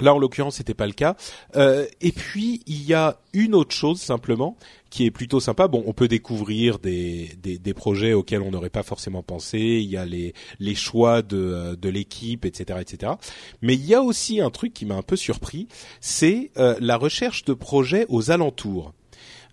Là, 0.00 0.14
en 0.14 0.18
l'occurrence, 0.18 0.56
c'était 0.56 0.74
pas 0.74 0.86
le 0.86 0.92
cas. 0.92 1.16
Euh, 1.56 1.86
et 2.00 2.12
puis, 2.12 2.62
il 2.66 2.82
y 2.84 2.94
a 2.94 3.18
une 3.34 3.54
autre 3.54 3.74
chose 3.74 4.00
simplement 4.00 4.56
qui 4.90 5.04
est 5.04 5.10
plutôt 5.10 5.40
sympa. 5.40 5.68
Bon, 5.68 5.82
on 5.86 5.92
peut 5.92 6.08
découvrir 6.08 6.78
des, 6.78 7.30
des, 7.42 7.58
des 7.58 7.74
projets 7.74 8.12
auxquels 8.12 8.42
on 8.42 8.50
n'aurait 8.50 8.70
pas 8.70 8.82
forcément 8.82 9.22
pensé. 9.22 9.58
Il 9.58 9.88
y 9.88 9.96
a 9.96 10.04
les, 10.04 10.34
les 10.60 10.74
choix 10.74 11.22
de, 11.22 11.36
euh, 11.36 11.76
de 11.76 11.88
l'équipe, 11.88 12.44
etc., 12.44 12.80
etc. 12.80 13.12
Mais 13.60 13.74
il 13.74 13.84
y 13.84 13.94
a 13.94 14.02
aussi 14.02 14.40
un 14.40 14.50
truc 14.50 14.72
qui 14.72 14.86
m'a 14.86 14.96
un 14.96 15.02
peu 15.02 15.16
surpris, 15.16 15.68
c'est 16.00 16.50
euh, 16.56 16.76
la 16.80 16.96
recherche 16.96 17.44
de 17.44 17.52
projets 17.52 18.06
aux 18.08 18.30
alentours. 18.30 18.92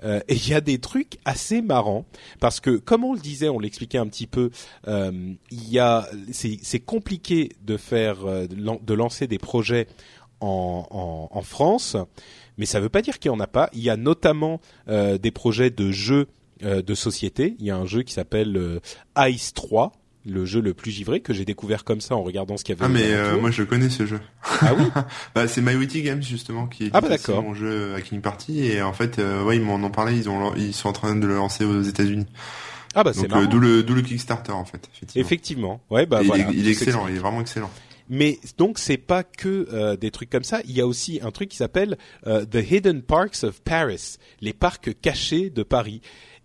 Euh, 0.04 0.22
et 0.28 0.36
il 0.36 0.50
y 0.50 0.54
a 0.54 0.62
des 0.62 0.80
trucs 0.80 1.18
assez 1.26 1.62
marrants 1.62 2.06
parce 2.40 2.60
que, 2.60 2.72
comme 2.78 3.04
on 3.04 3.14
le 3.14 3.20
disait, 3.20 3.50
on 3.50 3.60
l'expliquait 3.60 3.98
un 3.98 4.08
petit 4.08 4.28
peu, 4.28 4.50
euh, 4.88 5.12
il 5.52 5.70
y 5.70 5.80
a, 5.80 6.08
c'est, 6.32 6.80
compliqué 6.80 7.52
de 7.62 7.78
faire, 7.78 8.26
euh, 8.26 8.48
de 8.48 8.94
lancer 8.94 9.28
des 9.28 9.38
projets 9.40 9.88
en, 10.42 10.88
en, 10.90 11.30
en 11.38 11.42
France, 11.42 11.96
mais 12.58 12.66
ça 12.66 12.80
ne 12.80 12.84
veut 12.84 12.90
pas 12.90 13.02
dire 13.02 13.20
qu'il 13.20 13.30
y 13.32 13.34
en 13.34 13.40
a 13.40 13.48
pas. 13.48 13.70
Il 13.74 13.82
y 13.82 13.90
a 13.90 13.98
notamment 13.98 14.60
euh, 14.88 15.18
des 15.18 15.32
projets 15.32 15.70
de 15.70 15.92
jeux 15.92 16.28
euh, 16.64 16.82
de 16.82 16.94
société. 16.96 17.56
Il 17.60 17.66
y 17.66 17.72
a 17.72 17.78
un 17.78 17.86
jeu 17.86 18.04
qui 18.04 18.14
s'appelle 18.14 18.56
euh, 18.58 18.80
Ice 19.30 19.54
3, 19.54 19.94
le 20.26 20.46
jeu 20.46 20.60
le 20.62 20.74
plus 20.74 20.92
givré 20.92 21.22
que 21.22 21.34
j'ai 21.34 21.46
découvert 21.46 21.84
comme 21.86 22.02
ça 22.02 22.16
en 22.16 22.24
regardant 22.24 22.58
ce 22.58 22.64
qu'il 22.66 22.76
y 22.76 22.78
avait. 22.78 22.86
Ah 22.86 22.90
mais 22.90 23.14
euh, 23.14 23.40
moi 23.40 23.52
je 23.52 23.64
connais 23.64 23.90
ce 23.90 24.06
jeu. 24.06 24.20
Ah 24.62 24.74
oui. 24.78 24.84
Bah, 25.36 25.48
c'est 25.48 25.62
My 25.62 25.76
Witty 25.76 26.02
Games 26.04 26.22
justement 26.22 26.68
qui 26.68 26.86
est 26.88 26.90
Ah 26.94 27.00
bah, 27.02 27.16
mon 27.42 27.54
jeu 27.54 27.94
à 27.96 28.02
King 28.02 28.20
Party 28.22 28.66
et 28.66 28.82
en 28.82 28.92
fait 28.94 29.20
euh, 29.20 29.44
ouais 29.44 29.56
ils 29.56 29.62
m'en 29.62 29.76
ont 29.76 29.90
parlé 29.92 30.18
ils 30.18 30.30
ont 30.30 30.54
ils 30.56 30.74
sont 30.74 30.90
en 30.90 30.94
train 30.94 31.16
de 31.16 31.26
le 31.26 31.36
lancer 31.36 31.64
aux 31.64 31.82
États-Unis. 31.82 32.26
Ah 32.96 33.04
bah 33.04 33.14
c'est 33.14 33.32
euh, 33.32 33.46
d'où 33.48 33.60
le 33.60 33.84
d'où 33.84 33.94
le 33.94 34.02
Kickstarter 34.02 34.52
en 34.52 34.66
fait 34.66 34.90
effectivement. 34.94 35.22
Effectivement. 35.26 35.82
Ouais 35.90 36.06
bah 36.06 36.20
Et 36.20 36.24
il 36.24 36.28
voilà. 36.28 36.50
est- 36.50 36.54
il, 36.54 36.68
est 36.68 36.72
excellent, 36.72 37.08
il 37.08 37.16
est 37.16 37.20
vraiment 37.20 37.40
excellent. 37.40 37.72
Mais 38.10 38.40
donc 38.58 38.80
c'est 38.80 38.98
pas 38.98 39.24
que 39.24 39.68
euh, 39.72 39.96
des 39.96 40.12
trucs 40.12 40.30
comme 40.30 40.44
ça. 40.44 40.62
Il 40.66 40.72
y 40.72 40.82
a 40.82 40.88
aussi 40.88 41.20
un 41.22 41.32
truc 41.32 41.50
qui 41.50 41.58
s'appelle 41.58 41.98
euh, 42.28 42.46
The 42.46 42.72
Hidden 42.72 43.04
Parks 43.04 43.44
of 43.44 43.62
Paris, 43.62 44.18
les 44.42 44.54
parcs 44.54 45.00
cachés 45.00 45.50
de 45.50 45.64
Paris. 45.64 46.02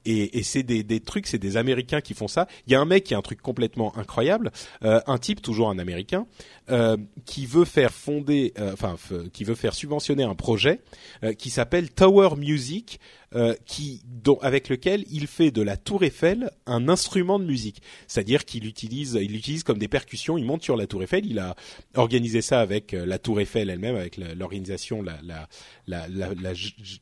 Et, 0.07 0.39
et 0.39 0.43
c'est 0.43 0.63
des, 0.63 0.83
des 0.83 1.01
trucs, 1.01 1.27
c'est 1.27 1.39
des 1.39 1.57
Américains 1.57 2.01
qui 2.01 2.15
font 2.15 2.29
ça. 2.29 2.47
Il 2.67 2.73
y 2.73 2.77
a 2.77 2.81
un 2.81 2.85
mec 2.85 3.05
qui 3.05 3.15
a 3.15 3.19
un 3.19 3.23
truc 3.23 3.41
complètement 3.41 3.97
incroyable, 3.97 4.53
euh, 4.85 5.01
un 5.07 5.19
type 5.19 5.41
toujours 5.43 5.71
un 5.71 5.79
Américain, 5.79 6.27
euh, 6.71 6.97
qui 7.25 7.47
veut 7.47 7.65
faire 7.65 7.93
fonder, 7.93 8.53
euh, 8.59 8.73
enfin 8.73 8.97
qui 9.33 9.45
veut 9.45 9.55
faire 9.55 9.75
subventionner 9.75 10.23
un 10.25 10.35
projet 10.35 10.81
euh, 11.23 11.33
qui 11.33 11.51
s'appelle 11.51 11.91
Tower 11.91 12.37
Music, 12.37 13.01
euh, 13.35 13.55
qui 13.67 14.03
dont, 14.07 14.39
avec 14.43 14.69
lequel 14.69 15.05
il 15.11 15.27
fait 15.27 15.51
de 15.51 15.61
la 15.63 15.77
Tour 15.77 16.05
Eiffel 16.05 16.51
un 16.67 16.89
instrument 16.89 17.39
de 17.39 17.45
musique. 17.45 17.83
C'est-à-dire 18.07 18.45
qu'il 18.45 18.65
utilise, 18.67 19.19
il 19.21 19.33
l'utilise 19.33 19.65
comme 19.65 19.79
des 19.79 19.89
percussions. 19.89 20.39
Il 20.39 20.45
monte 20.45 20.63
sur 20.63 20.77
la 20.77 20.87
Tour 20.87 21.03
Eiffel. 21.03 21.27
Il 21.27 21.39
a 21.41 21.57
organisé 21.97 22.43
ça 22.43 22.61
avec 22.61 22.95
euh, 22.95 23.05
la 23.05 23.19
Tour 23.19 23.41
Eiffel 23.41 23.71
elle-même, 23.71 23.97
avec 23.97 24.19
l'organisation, 24.19 25.03
la, 25.03 25.19
la, 25.25 25.49
la, 25.89 26.07
la- 26.09 26.53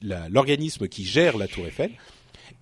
la- 0.00 0.28
l'organisme 0.30 0.88
qui 0.88 1.04
gère 1.04 1.36
la 1.36 1.48
Tour 1.48 1.66
Eiffel, 1.66 1.90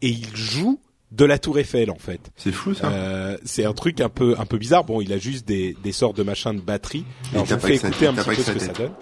et 0.02 0.09
il 0.09 0.35
joue 0.37 0.80
de 1.12 1.25
la 1.25 1.38
Tour 1.38 1.59
Eiffel 1.59 1.90
en 1.90 1.99
fait. 1.99 2.21
C'est 2.37 2.52
fou 2.52 2.75
ça. 2.75 2.88
Euh, 2.90 3.37
c'est 3.45 3.64
un 3.64 3.73
truc 3.73 4.00
un 4.00 4.09
peu 4.09 4.35
un 4.38 4.47
peu 4.47 4.59
bizarre. 4.59 4.85
Bon, 4.85 5.00
il 5.00 5.12
a 5.12 5.19
juste 5.19 5.47
des, 5.47 5.76
des 5.83 5.92
sortes 5.92 6.16
de 6.16 6.23
machins 6.23 6.54
de 6.54 6.61
batterie. 6.61 7.04
Alors 7.33 7.47
je 7.47 7.54
vous 7.54 7.61
fais 7.61 7.75
écouter 7.76 8.07
un 8.07 8.14
petit 8.14 8.28
peu 8.28 8.35
ce 8.37 8.50
que 8.52 8.59
ça 8.61 8.73
donne. 8.73 8.92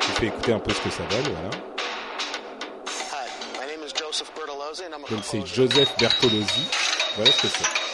Je 0.00 0.06
vous 0.06 0.12
fais 0.14 0.26
écouter 0.26 0.52
un 0.52 0.58
peu 0.58 0.72
ce 0.72 0.80
que 0.80 0.90
ça 0.90 1.02
donne. 1.10 1.32
Voilà. 1.32 1.50
Hi, 3.10 3.28
my 3.58 3.66
name 3.66 3.86
is 3.86 3.92
Joseph 3.98 4.30
Bertolozzi, 4.36 4.82
and 4.84 4.94
I'm 4.96 5.04
a 5.04 5.08
Donc 5.10 5.24
c'est. 5.24 5.46
Joseph 5.46 5.88
Bertolozzi. 5.98 6.66
Voilà 7.16 7.30
ce 7.32 7.42
que 7.42 7.48
c'est. 7.48 7.89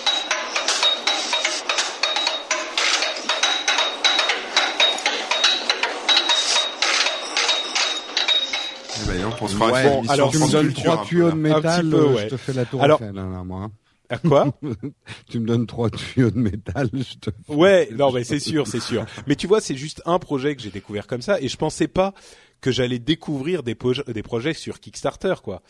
Eh 9.03 9.09
ben, 9.09 9.23
non, 9.23 9.31
pour 9.33 9.49
se 9.50 9.57
Ouais, 9.57 9.73
faire 9.73 9.91
bon, 9.91 9.99
émission 9.99 10.12
alors, 10.12 10.31
tu 10.31 10.38
me 10.38 10.50
donnes 10.50 10.73
trois 10.73 11.05
tuyaux 11.05 11.26
là. 11.26 11.33
de 11.33 11.37
métal, 11.38 11.83
petit 11.83 11.91
peu, 11.91 11.97
euh, 11.97 12.15
ouais. 12.15 12.23
je 12.25 12.29
te 12.29 12.37
fais 12.37 12.53
la 12.53 12.65
tour 12.65 12.83
Alors- 12.83 13.03
Eiffel, 13.03 13.19
hein, 13.19 13.31
là, 13.31 13.45
moi. 13.45 13.62
hein. 13.65 13.73
À 14.09 14.19
quoi 14.19 14.47
Tu 15.29 15.41
me 15.41 15.47
donnes 15.47 15.67
trois 15.67 15.91
tuyaux 15.91 16.31
de 16.31 16.38
métal, 16.38 16.88
je 16.93 17.15
te 17.19 17.31
Ouais, 17.49 17.88
non, 17.93 18.12
mais 18.12 18.23
c'est 18.23 18.38
sûr, 18.38 18.67
c'est 18.69 18.81
sûr. 18.81 19.05
Mais 19.26 19.35
tu 19.35 19.47
vois, 19.49 19.61
c'est 19.61 19.75
juste 19.75 20.00
un 20.07 20.19
projet 20.21 20.55
que 20.55 20.62
j'ai 20.62 20.71
découvert 20.71 21.07
comme 21.09 21.23
ça, 21.23 21.41
et 21.41 21.49
je 21.49 21.57
pensais 21.57 21.88
pas 21.88 22.15
que 22.61 22.71
j'allais 22.71 23.00
découvrir 23.00 23.62
des, 23.65 23.75
projets 23.75 24.55
sur 24.55 24.79
Kickstarter, 24.81 25.35
quoi. 25.43 25.61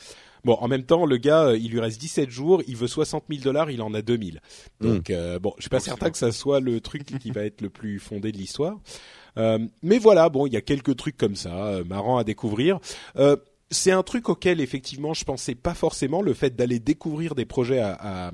Bon, 0.45 0.55
en 0.61 0.69
même 0.69 0.85
temps, 0.85 1.07
le 1.07 1.17
gars, 1.17 1.47
euh, 1.47 1.57
il 1.59 1.71
lui 1.73 1.81
reste 1.81 1.99
17 2.01 2.31
jours, 2.31 2.63
il 2.69 2.77
veut 2.77 2.87
60 2.87 3.25
000 3.29 3.43
dollars, 3.43 3.71
il 3.71 3.81
en 3.83 3.93
a 3.95 4.03
2000. 4.03 4.41
Donc, 4.81 5.11
euh, 5.11 5.39
bon, 5.41 5.53
je 5.57 5.63
suis 5.63 5.71
pas 5.71 5.81
certain 5.81 6.11
que 6.11 6.19
ça 6.19 6.31
soit 6.31 6.61
le 6.61 6.81
truc 6.81 7.05
qui 7.19 7.31
va 7.31 7.43
être 7.43 7.63
le 7.63 7.71
plus 7.71 7.99
fondé 7.99 8.31
de 8.33 8.37
l'histoire. 8.37 8.77
Euh, 9.39 9.59
mais 9.83 9.99
voilà, 9.99 10.29
bon, 10.29 10.47
il 10.47 10.53
y 10.53 10.57
a 10.57 10.61
quelques 10.61 10.97
trucs 10.97 11.17
comme 11.17 11.37
ça, 11.37 11.55
euh, 11.67 11.85
marrants 11.85 12.19
à 12.19 12.25
découvrir. 12.25 12.79
Euh, 13.17 13.37
c'est 13.71 13.91
un 13.91 14.03
truc 14.05 14.29
auquel 14.29 14.61
effectivement 14.61 15.13
je 15.13 15.25
pensais 15.25 15.57
pas 15.57 15.75
forcément 15.75 16.23
le 16.23 16.35
fait 16.35 16.55
d'aller 16.55 16.79
découvrir 16.79 17.35
des 17.35 17.45
projets 17.45 17.81
à, 17.81 17.99
à, 18.01 18.33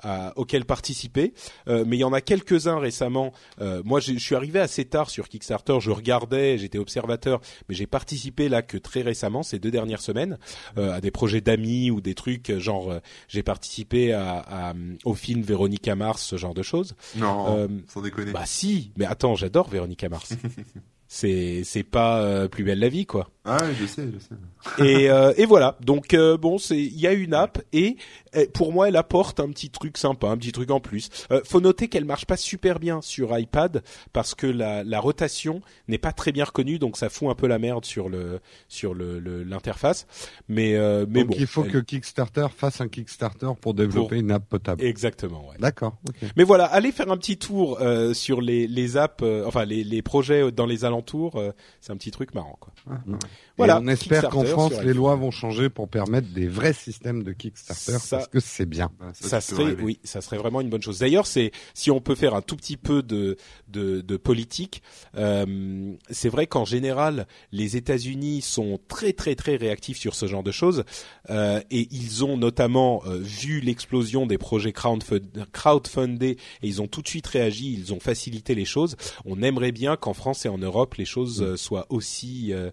à- 0.00 0.32
auxquels 0.36 0.64
participer. 0.64 1.34
Euh, 1.68 1.84
mais 1.86 1.96
il 1.96 2.00
y 2.00 2.04
en 2.04 2.12
a 2.12 2.20
quelques-uns 2.20 2.78
récemment. 2.80 3.32
Euh, 3.60 3.80
moi, 3.84 4.00
je 4.00 4.14
suis 4.18 4.34
arrivé 4.34 4.58
assez 4.58 4.84
tard 4.84 5.08
sur 5.10 5.28
Kickstarter. 5.28 5.78
Je 5.80 5.90
regardais, 5.92 6.58
j'étais 6.58 6.78
observateur, 6.78 7.40
mais 7.68 7.74
j'ai 7.76 7.86
participé 7.86 8.48
là 8.48 8.62
que 8.62 8.76
très 8.76 9.02
récemment, 9.02 9.42
ces 9.44 9.58
deux 9.60 9.70
dernières 9.70 10.00
semaines, 10.02 10.38
euh, 10.78 10.92
à 10.94 11.00
des 11.00 11.10
projets 11.12 11.40
d'amis 11.40 11.90
ou 11.92 12.00
des 12.00 12.14
trucs 12.14 12.58
genre. 12.58 12.90
euh, 12.90 12.98
j'ai 13.28 13.42
participé 13.44 14.12
à, 14.12 14.38
à, 14.40 14.74
au 15.04 15.14
film 15.14 15.42
Véronica 15.42 15.94
Mars, 15.94 16.22
ce 16.22 16.36
genre 16.36 16.54
de 16.54 16.62
choses. 16.62 16.94
Non, 17.14 17.56
Euh, 17.56 17.68
sans 17.86 18.00
déconner. 18.02 18.32
Bah 18.32 18.46
si, 18.46 18.90
mais 18.96 19.04
attends, 19.04 19.36
j'adore 19.36 19.68
Véronica 19.68 20.08
Mars. 20.08 20.32
c'est 21.08 21.62
c'est 21.64 21.82
pas 21.82 22.22
euh, 22.22 22.48
plus 22.48 22.64
belle 22.64 22.78
la 22.78 22.88
vie 22.88 23.04
quoi. 23.06 23.28
Ah, 23.44 23.58
je 23.78 23.86
sais, 23.86 24.06
je 24.12 24.18
sais. 24.20 24.84
et, 24.88 25.10
euh, 25.10 25.32
et 25.36 25.46
voilà. 25.46 25.76
Donc 25.80 26.14
euh, 26.14 26.36
bon, 26.36 26.58
c'est 26.58 26.78
il 26.78 26.98
y 27.00 27.08
a 27.08 27.12
une 27.12 27.34
app 27.34 27.60
et 27.72 27.96
euh, 28.36 28.46
pour 28.54 28.72
moi 28.72 28.88
elle 28.88 28.94
apporte 28.96 29.40
un 29.40 29.48
petit 29.50 29.68
truc 29.68 29.98
sympa, 29.98 30.28
un 30.28 30.36
petit 30.36 30.52
truc 30.52 30.70
en 30.70 30.78
plus. 30.78 31.08
Euh, 31.32 31.40
faut 31.44 31.60
noter 31.60 31.88
qu'elle 31.88 32.04
marche 32.04 32.24
pas 32.24 32.36
super 32.36 32.78
bien 32.78 33.00
sur 33.02 33.36
iPad 33.36 33.82
parce 34.12 34.36
que 34.36 34.46
la, 34.46 34.84
la 34.84 35.00
rotation 35.00 35.60
n'est 35.88 35.98
pas 35.98 36.12
très 36.12 36.30
bien 36.30 36.44
reconnue, 36.44 36.78
donc 36.78 36.96
ça 36.96 37.08
fout 37.08 37.28
un 37.30 37.34
peu 37.34 37.48
la 37.48 37.58
merde 37.58 37.84
sur 37.84 38.08
le 38.08 38.38
sur 38.68 38.94
le 38.94 39.18
le- 39.18 39.42
l'interface. 39.42 40.06
Mais 40.48 40.76
euh, 40.76 41.04
mais 41.08 41.20
Donc 41.22 41.30
bon, 41.30 41.36
il 41.40 41.46
faut 41.48 41.64
elle- 41.64 41.72
que 41.72 41.78
Kickstarter 41.78 42.46
fasse 42.56 42.80
un 42.80 42.86
Kickstarter 42.88 43.50
pour 43.60 43.74
développer 43.74 44.18
une 44.18 44.30
app 44.30 44.48
potable. 44.48 44.84
exactement. 44.84 45.48
Ouais. 45.48 45.56
D'accord. 45.58 45.96
Mais 46.36 46.44
voilà, 46.44 46.66
allez 46.66 46.92
faire 46.92 47.10
un 47.10 47.16
petit 47.16 47.38
tour 47.38 47.78
euh, 47.80 48.14
sur 48.14 48.40
les 48.40 48.68
les 48.68 48.96
apps, 48.96 49.22
euh, 49.24 49.44
enfin 49.46 49.64
les 49.64 49.82
les 49.82 50.00
projets 50.02 50.52
dans 50.52 50.66
les 50.66 50.84
alentours. 50.84 51.36
euh, 51.40 51.50
c'est 51.80 51.92
un 51.92 51.96
petit 51.96 52.12
truc 52.12 52.34
marrant 52.34 52.56
quoi. 52.60 52.72
Ah, 52.88 52.94
ouais. 53.08 53.16
Voilà, 53.58 53.80
on 53.80 53.86
espère 53.88 54.22
qu'en 54.30 54.44
France, 54.44 54.72
les 54.82 54.94
lois 54.94 55.14
vont 55.14 55.30
changer 55.30 55.68
pour 55.68 55.88
permettre 55.88 56.28
des 56.28 56.48
vrais 56.48 56.72
systèmes 56.72 57.22
de 57.22 57.32
Kickstarter 57.32 57.98
Ça- 57.98 58.16
parce 58.16 58.28
que 58.28 58.40
c'est 58.40 58.66
bien. 58.66 58.90
Bah, 58.98 59.12
ça 59.14 59.40
serait 59.40 59.64
oui 59.82 59.98
ça 60.04 60.20
serait 60.20 60.38
vraiment 60.38 60.60
une 60.60 60.70
bonne 60.70 60.82
chose. 60.82 60.98
D'ailleurs 60.98 61.26
c'est 61.26 61.52
si 61.74 61.90
on 61.90 62.00
peut 62.00 62.14
faire 62.14 62.34
un 62.34 62.40
tout 62.42 62.56
petit 62.56 62.76
peu 62.76 63.02
de 63.02 63.36
de, 63.68 64.00
de 64.00 64.16
politique 64.16 64.82
euh, 65.16 65.92
c'est 66.10 66.28
vrai 66.28 66.46
qu'en 66.46 66.64
général 66.64 67.26
les 67.52 67.76
États-Unis 67.76 68.40
sont 68.42 68.78
très 68.88 69.12
très 69.12 69.34
très 69.34 69.56
réactifs 69.56 69.98
sur 69.98 70.14
ce 70.14 70.26
genre 70.26 70.42
de 70.42 70.50
choses 70.52 70.84
euh, 71.30 71.60
et 71.70 71.88
ils 71.90 72.24
ont 72.24 72.36
notamment 72.36 73.02
euh, 73.06 73.18
vu 73.18 73.60
l'explosion 73.60 74.26
des 74.26 74.38
projets 74.38 74.70
crowdfund- 74.72 75.44
crowdfundés 75.52 76.36
et 76.62 76.66
ils 76.68 76.80
ont 76.82 76.86
tout 76.88 77.02
de 77.02 77.08
suite 77.08 77.26
réagi 77.26 77.72
ils 77.72 77.92
ont 77.92 78.00
facilité 78.00 78.54
les 78.54 78.64
choses. 78.64 78.96
On 79.24 79.42
aimerait 79.42 79.72
bien 79.72 79.96
qu'en 79.96 80.14
France 80.14 80.44
et 80.46 80.48
en 80.48 80.58
Europe 80.58 80.94
les 80.94 81.04
choses 81.04 81.42
euh, 81.42 81.56
soient 81.56 81.86
aussi 81.90 82.52
euh, 82.52 82.70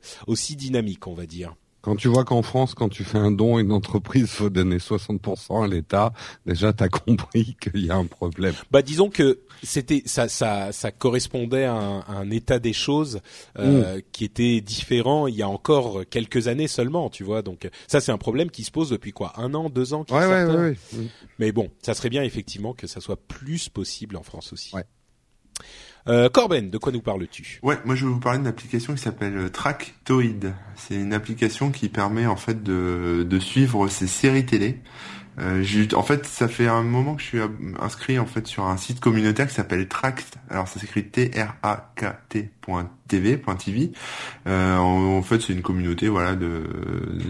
aussi 0.49 0.55
dynamiques 0.55 1.05
on 1.07 1.13
va 1.13 1.25
dire 1.25 1.55
Quand 1.81 1.95
tu 1.95 2.07
vois 2.07 2.25
qu'en 2.25 2.41
France, 2.41 2.73
quand 2.73 2.89
tu 2.89 3.03
fais 3.03 3.17
un 3.17 3.31
don 3.31 3.57
à 3.57 3.61
une 3.61 3.71
entreprise, 3.71 4.29
faut 4.29 4.49
donner 4.49 4.77
60% 4.77 5.63
à 5.63 5.67
l'État, 5.67 6.11
déjà 6.45 6.73
t'as 6.73 6.89
compris 7.05 7.55
qu'il 7.61 7.85
y 7.85 7.91
a 7.91 7.95
un 7.95 8.05
problème. 8.05 8.53
Bah 8.71 8.81
disons 8.81 9.09
que 9.09 9.39
c'était 9.63 10.01
ça 10.05 10.27
ça 10.27 10.71
ça 10.71 10.91
correspondait 10.91 11.65
à 11.65 11.73
un, 11.73 11.99
à 11.99 12.13
un 12.13 12.31
état 12.31 12.59
des 12.59 12.73
choses 12.73 13.21
euh, 13.57 14.01
qui 14.11 14.25
était 14.25 14.61
différent 14.61 15.27
il 15.27 15.35
y 15.35 15.43
a 15.43 15.49
encore 15.49 16.01
quelques 16.09 16.47
années 16.47 16.67
seulement, 16.67 17.09
tu 17.09 17.23
vois. 17.23 17.41
Donc 17.41 17.69
ça 17.87 18.01
c'est 18.01 18.11
un 18.11 18.17
problème 18.17 18.49
qui 18.49 18.63
se 18.63 18.71
pose 18.71 18.89
depuis 18.89 19.11
quoi? 19.11 19.33
Un 19.37 19.53
an, 19.53 19.69
deux 19.69 19.93
ans. 19.93 20.05
Ouais, 20.09 20.25
ouais, 20.25 20.45
ouais, 20.45 20.55
ouais. 20.55 20.77
Mais 21.37 21.51
bon, 21.51 21.69
ça 21.81 21.93
serait 21.93 22.09
bien 22.09 22.23
effectivement 22.23 22.73
que 22.73 22.87
ça 22.87 23.01
soit 23.01 23.21
plus 23.27 23.69
possible 23.69 24.17
en 24.17 24.23
France 24.23 24.51
aussi. 24.53 24.75
Ouais. 24.75 24.85
Euh, 26.07 26.29
Corben, 26.29 26.69
de 26.69 26.77
quoi 26.77 26.91
nous 26.91 27.01
parles-tu? 27.01 27.59
Ouais, 27.61 27.77
moi 27.85 27.95
je 27.95 28.05
vais 28.05 28.11
vous 28.11 28.19
parler 28.19 28.39
d'une 28.39 28.47
application 28.47 28.93
qui 28.93 29.01
s'appelle 29.01 29.37
euh, 29.37 29.49
Tractoid. 29.49 30.53
C'est 30.75 30.95
une 30.95 31.13
application 31.13 31.71
qui 31.71 31.89
permet 31.89 32.25
en 32.25 32.35
fait 32.35 32.63
de, 32.63 33.25
de 33.29 33.39
suivre 33.39 33.87
ces 33.87 34.07
séries 34.07 34.45
télé. 34.45 34.79
Euh, 35.39 35.63
en 35.93 36.03
fait, 36.03 36.25
ça 36.25 36.47
fait 36.47 36.67
un 36.67 36.83
moment 36.83 37.15
que 37.15 37.21
je 37.21 37.27
suis 37.27 37.39
inscrit 37.79 38.19
en 38.19 38.25
fait 38.25 38.47
sur 38.47 38.65
un 38.65 38.77
site 38.77 38.99
communautaire 38.99 39.47
qui 39.47 39.53
s'appelle 39.53 39.87
Tract. 39.87 40.35
Alors 40.49 40.67
ça 40.67 40.79
s'écrit 40.79 41.05
T-R-A-K-T.tv.tv. 43.09 43.91
Euh, 44.47 44.77
en, 44.77 45.21
fait, 45.21 45.41
c'est 45.41 45.53
une 45.53 45.61
communauté 45.61 46.07
voilà 46.07 46.35
de 46.35 46.63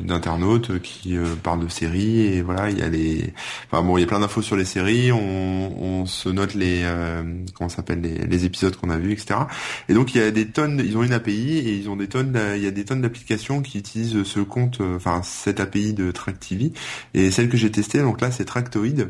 d'internautes 0.03 0.79
qui 0.81 1.17
euh, 1.17 1.36
parlent 1.41 1.63
de 1.63 1.67
séries 1.67 2.21
et 2.21 2.41
voilà, 2.41 2.69
il 2.69 2.77
y 2.77 2.81
a 2.81 2.89
les 2.89 3.33
enfin 3.71 3.83
bon, 3.83 3.98
il 3.98 4.01
y 4.01 4.03
a 4.03 4.07
plein 4.07 4.19
d'infos 4.19 4.41
sur 4.41 4.55
les 4.55 4.65
séries, 4.65 5.12
on, 5.12 6.05
se 6.05 6.29
note 6.29 6.53
les 6.53 6.81
euh, 6.83 7.24
comment 7.53 7.69
s'appelle 7.69 8.01
les, 8.01 8.45
épisodes 8.45 8.75
qu'on 8.75 8.89
a 8.89 8.98
vus, 8.98 9.12
etc. 9.12 9.41
Et 9.89 9.93
donc 9.93 10.15
il 10.15 10.19
y 10.19 10.24
a 10.24 10.31
des 10.31 10.48
tonnes, 10.48 10.81
ils 10.83 10.98
ont 10.98 11.03
une 11.03 11.13
API 11.13 11.57
et 11.57 11.75
ils 11.75 11.89
ont 11.89 11.95
des 11.95 12.07
tonnes, 12.07 12.38
il 12.55 12.63
y 12.63 12.67
a 12.67 12.71
des 12.71 12.86
tonnes 12.86 13.01
d'applications 13.01 13.62
qui 13.62 13.79
utilisent 13.79 14.24
ce 14.24 14.39
compte, 14.39 14.81
euh, 14.81 14.95
enfin 14.95 15.21
cette 15.24 15.59
API 15.59 15.93
de 15.93 16.12
Track 16.12 16.39
TV. 16.39 16.71
Et 17.13 17.31
celle 17.31 17.50
que 17.50 17.57
j'ai 17.57 17.71
testée, 17.71 18.00
donc 18.00 18.21
là 18.21 18.31
c'est 18.31 18.45
Tractoid. 18.45 19.09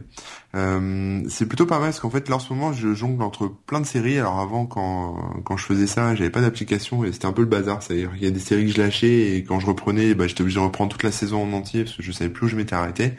Euh, 0.56 1.22
c'est 1.30 1.46
plutôt 1.46 1.68
pas 1.68 1.78
mal 1.78 1.90
parce 1.90 2.00
qu'en 2.00 2.10
fait 2.10 2.28
là 2.28 2.38
en 2.38 2.40
ce 2.40 2.52
moment 2.52 2.74
je 2.74 2.96
jongle 2.96 3.22
entre 3.22 3.48
plein 3.48 3.80
de 3.80 3.86
séries. 3.86 4.18
Alors 4.18 4.40
avant 4.40 4.66
quand 4.66 5.42
quand 5.44 5.58
je 5.58 5.66
faisais 5.66 5.88
ça, 5.88 6.16
j'avais 6.16 6.30
pas 6.32 6.42
d'application 6.42 7.04
et 7.04 7.12
c'était 7.12 7.28
un 7.28 7.34
peu 7.34 7.44
le 7.44 7.48
bazar. 7.48 7.84
C'est-à-dire 7.84 8.12
qu'il 8.14 8.24
y 8.24 8.28
a 8.28 8.32
des 8.32 8.40
séries 8.40 8.66
que 8.66 8.72
je 8.72 8.82
lâchais 8.82 9.36
et 9.36 9.44
quand 9.44 9.60
je 9.60 9.68
reprenais, 9.68 10.16
bah, 10.16 10.28
j'étais 10.28 10.42
obligé 10.42 10.60
de 10.60 10.66
reprendre 10.66 10.92
toute 10.92 11.04
la 11.04 11.12
saison 11.12 11.44
en 11.44 11.54
entier 11.54 11.84
parce 11.84 11.96
que 11.96 12.04
je 12.04 12.12
savais 12.12 12.32
plus 12.32 12.48
où 12.48 12.50
je 12.50 12.56
m'étais 12.56 12.76
arrêté. 12.76 13.14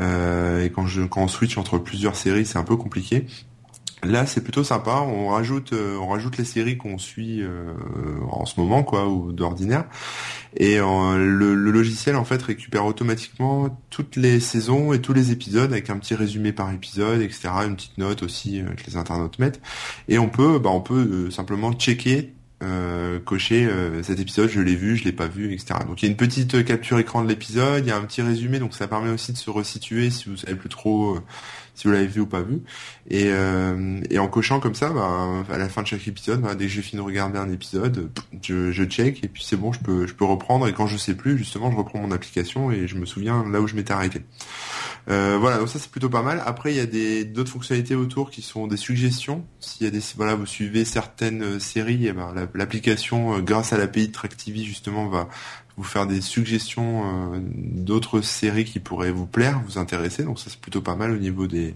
Euh, 0.00 0.64
et 0.64 0.70
quand 0.70 0.86
je 0.86 1.02
quand 1.02 1.22
on 1.22 1.28
switch 1.28 1.56
entre 1.58 1.78
plusieurs 1.78 2.16
séries, 2.16 2.46
c'est 2.46 2.58
un 2.58 2.64
peu 2.64 2.76
compliqué. 2.76 3.26
Là, 4.04 4.26
c'est 4.26 4.42
plutôt 4.42 4.64
sympa. 4.64 5.00
On 5.06 5.28
rajoute, 5.28 5.72
euh, 5.72 5.96
on 5.96 6.08
rajoute 6.08 6.36
les 6.36 6.44
séries 6.44 6.76
qu'on 6.76 6.98
suit 6.98 7.42
euh, 7.42 7.72
en 8.30 8.44
ce 8.44 8.60
moment, 8.60 8.82
quoi, 8.82 9.08
ou 9.08 9.32
d'ordinaire. 9.32 9.84
Et 10.56 10.78
euh, 10.78 11.16
le, 11.16 11.54
logiciel, 11.54 12.16
en 12.16 12.24
fait, 12.24 12.42
récupère 12.42 12.84
automatiquement 12.84 13.80
toutes 13.90 14.16
les 14.16 14.40
saisons 14.40 14.92
et 14.92 15.00
tous 15.00 15.12
les 15.12 15.32
épisodes 15.32 15.72
avec 15.72 15.90
un 15.90 15.98
petit 15.98 16.14
résumé 16.14 16.52
par 16.52 16.72
épisode, 16.72 17.20
etc. 17.20 17.48
Une 17.66 17.76
petite 17.76 17.98
note 17.98 18.22
aussi 18.22 18.62
que 18.76 18.86
les 18.86 18.96
internautes 18.96 19.38
mettent. 19.38 19.60
Et 20.08 20.18
on 20.18 20.28
peut, 20.28 20.58
bah, 20.58 20.70
on 20.70 20.80
peut 20.80 21.30
simplement 21.30 21.72
checker. 21.72 22.32
cocher 23.24 23.68
cet 24.02 24.20
épisode, 24.20 24.48
je 24.48 24.60
l'ai 24.60 24.76
vu, 24.76 24.96
je 24.96 25.04
l'ai 25.04 25.12
pas 25.12 25.26
vu, 25.26 25.52
etc. 25.52 25.80
Donc 25.86 26.02
il 26.02 26.06
y 26.06 26.08
a 26.08 26.10
une 26.10 26.16
petite 26.16 26.64
capture 26.64 26.98
écran 26.98 27.22
de 27.22 27.28
l'épisode, 27.28 27.84
il 27.84 27.88
y 27.88 27.92
a 27.92 27.96
un 27.96 28.04
petit 28.04 28.22
résumé, 28.22 28.58
donc 28.58 28.74
ça 28.74 28.88
permet 28.88 29.10
aussi 29.10 29.32
de 29.32 29.36
se 29.36 29.50
resituer 29.50 30.10
si 30.10 30.30
vous 30.30 30.36
savez 30.36 30.54
plus 30.54 30.70
trop 30.70 31.18
si 31.74 31.86
vous 31.88 31.92
l'avez 31.92 32.06
vu 32.06 32.20
ou 32.20 32.26
pas 32.26 32.42
vu. 32.42 32.60
Et, 33.10 33.24
euh, 33.26 34.00
et 34.10 34.18
en 34.18 34.28
cochant 34.28 34.60
comme 34.60 34.74
ça, 34.74 34.90
bah, 34.90 35.44
à 35.50 35.58
la 35.58 35.68
fin 35.68 35.82
de 35.82 35.86
chaque 35.86 36.06
épisode, 36.08 36.40
bah, 36.40 36.54
dès 36.54 36.66
que 36.66 36.70
j'ai 36.72 36.82
fini 36.82 37.00
de 37.00 37.06
regarder 37.06 37.38
un 37.38 37.50
épisode, 37.50 38.10
je, 38.42 38.72
je 38.72 38.84
check 38.84 39.22
et 39.24 39.28
puis 39.28 39.44
c'est 39.44 39.56
bon, 39.56 39.72
je 39.72 39.80
peux, 39.80 40.06
je 40.06 40.14
peux 40.14 40.24
reprendre. 40.24 40.66
Et 40.68 40.72
quand 40.72 40.86
je 40.86 40.96
sais 40.96 41.14
plus, 41.14 41.36
justement, 41.36 41.70
je 41.70 41.76
reprends 41.76 41.98
mon 41.98 42.10
application 42.12 42.70
et 42.70 42.86
je 42.86 42.96
me 42.96 43.06
souviens 43.06 43.44
là 43.50 43.60
où 43.60 43.66
je 43.66 43.74
m'étais 43.74 43.92
arrêté. 43.92 44.22
Euh, 45.10 45.36
voilà, 45.38 45.58
donc 45.58 45.68
ça 45.68 45.78
c'est 45.78 45.90
plutôt 45.90 46.08
pas 46.08 46.22
mal. 46.22 46.42
Après, 46.46 46.72
il 46.72 46.76
y 46.76 46.80
a 46.80 46.86
des 46.86 47.24
d'autres 47.24 47.50
fonctionnalités 47.50 47.94
autour 47.94 48.30
qui 48.30 48.40
sont 48.40 48.66
des 48.66 48.78
suggestions. 48.78 49.44
S'il 49.60 49.84
y 49.84 49.88
a 49.88 49.90
des, 49.90 50.00
voilà, 50.16 50.34
vous 50.34 50.46
suivez 50.46 50.86
certaines 50.86 51.42
euh, 51.42 51.58
séries, 51.58 52.06
et 52.06 52.12
ben 52.12 52.32
la- 52.34 52.46
l'application, 52.54 53.36
euh, 53.36 53.40
grâce 53.40 53.72
à 53.74 53.78
l'API 53.78 54.08
de 54.08 54.14
justement, 54.64 55.08
va 55.08 55.28
vous 55.76 55.84
faire 55.84 56.06
des 56.06 56.20
suggestions 56.20 57.34
euh, 57.34 57.40
d'autres 57.50 58.20
séries 58.20 58.64
qui 58.64 58.78
pourraient 58.78 59.10
vous 59.10 59.26
plaire, 59.26 59.60
vous 59.66 59.78
intéresser. 59.78 60.22
Donc 60.22 60.38
ça 60.38 60.48
c'est 60.48 60.60
plutôt 60.60 60.80
pas 60.80 60.94
mal 60.94 61.10
au 61.10 61.16
niveau 61.16 61.46
des 61.46 61.74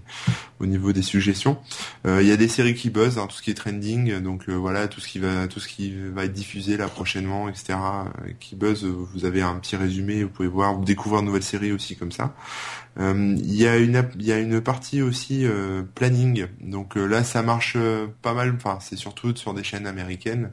au 0.60 0.66
niveau 0.66 0.92
des 0.92 1.02
suggestions. 1.02 1.58
Euh, 2.06 2.22
Il 2.22 2.28
y 2.28 2.32
a 2.32 2.36
des 2.36 2.48
séries 2.48 2.74
qui 2.74 2.90
buzzent, 2.90 3.18
hein, 3.18 3.26
tout 3.26 3.36
ce 3.36 3.42
qui 3.42 3.50
est 3.50 3.54
trending, 3.54 4.20
donc 4.20 4.48
euh, 4.48 4.54
voilà 4.54 4.86
tout 4.88 5.00
ce 5.00 5.08
qui 5.08 5.18
va 5.18 5.48
tout 5.48 5.60
ce 5.60 5.68
qui 5.68 5.94
va 5.96 6.24
être 6.24 6.32
diffusé 6.32 6.76
là 6.76 6.88
prochainement, 6.88 7.48
etc. 7.48 7.70
euh, 7.70 8.30
qui 8.38 8.54
buzz, 8.54 8.84
vous 8.84 9.24
avez 9.24 9.42
un 9.42 9.56
petit 9.56 9.76
résumé, 9.76 10.22
vous 10.22 10.30
pouvez 10.30 10.48
voir, 10.48 10.74
vous 10.74 10.84
découvrir 10.84 11.22
de 11.22 11.26
nouvelles 11.26 11.42
séries 11.42 11.72
aussi 11.72 11.96
comme 11.96 12.12
ça. 12.12 12.34
Euh, 13.00 13.34
Il 13.38 13.54
y 13.54 13.66
a 13.66 13.76
une 13.76 14.08
il 14.18 14.26
y 14.26 14.32
a 14.32 14.38
une 14.38 14.60
partie 14.60 15.02
aussi 15.02 15.44
planning, 15.96 16.46
donc 16.60 16.94
là 16.96 17.24
ça 17.24 17.42
marche 17.42 17.76
pas 18.22 18.34
mal. 18.34 18.54
Enfin 18.56 18.78
c'est 18.80 18.96
surtout 18.96 19.34
sur 19.34 19.54
des 19.54 19.64
chaînes 19.64 19.86
américaines 19.86 20.50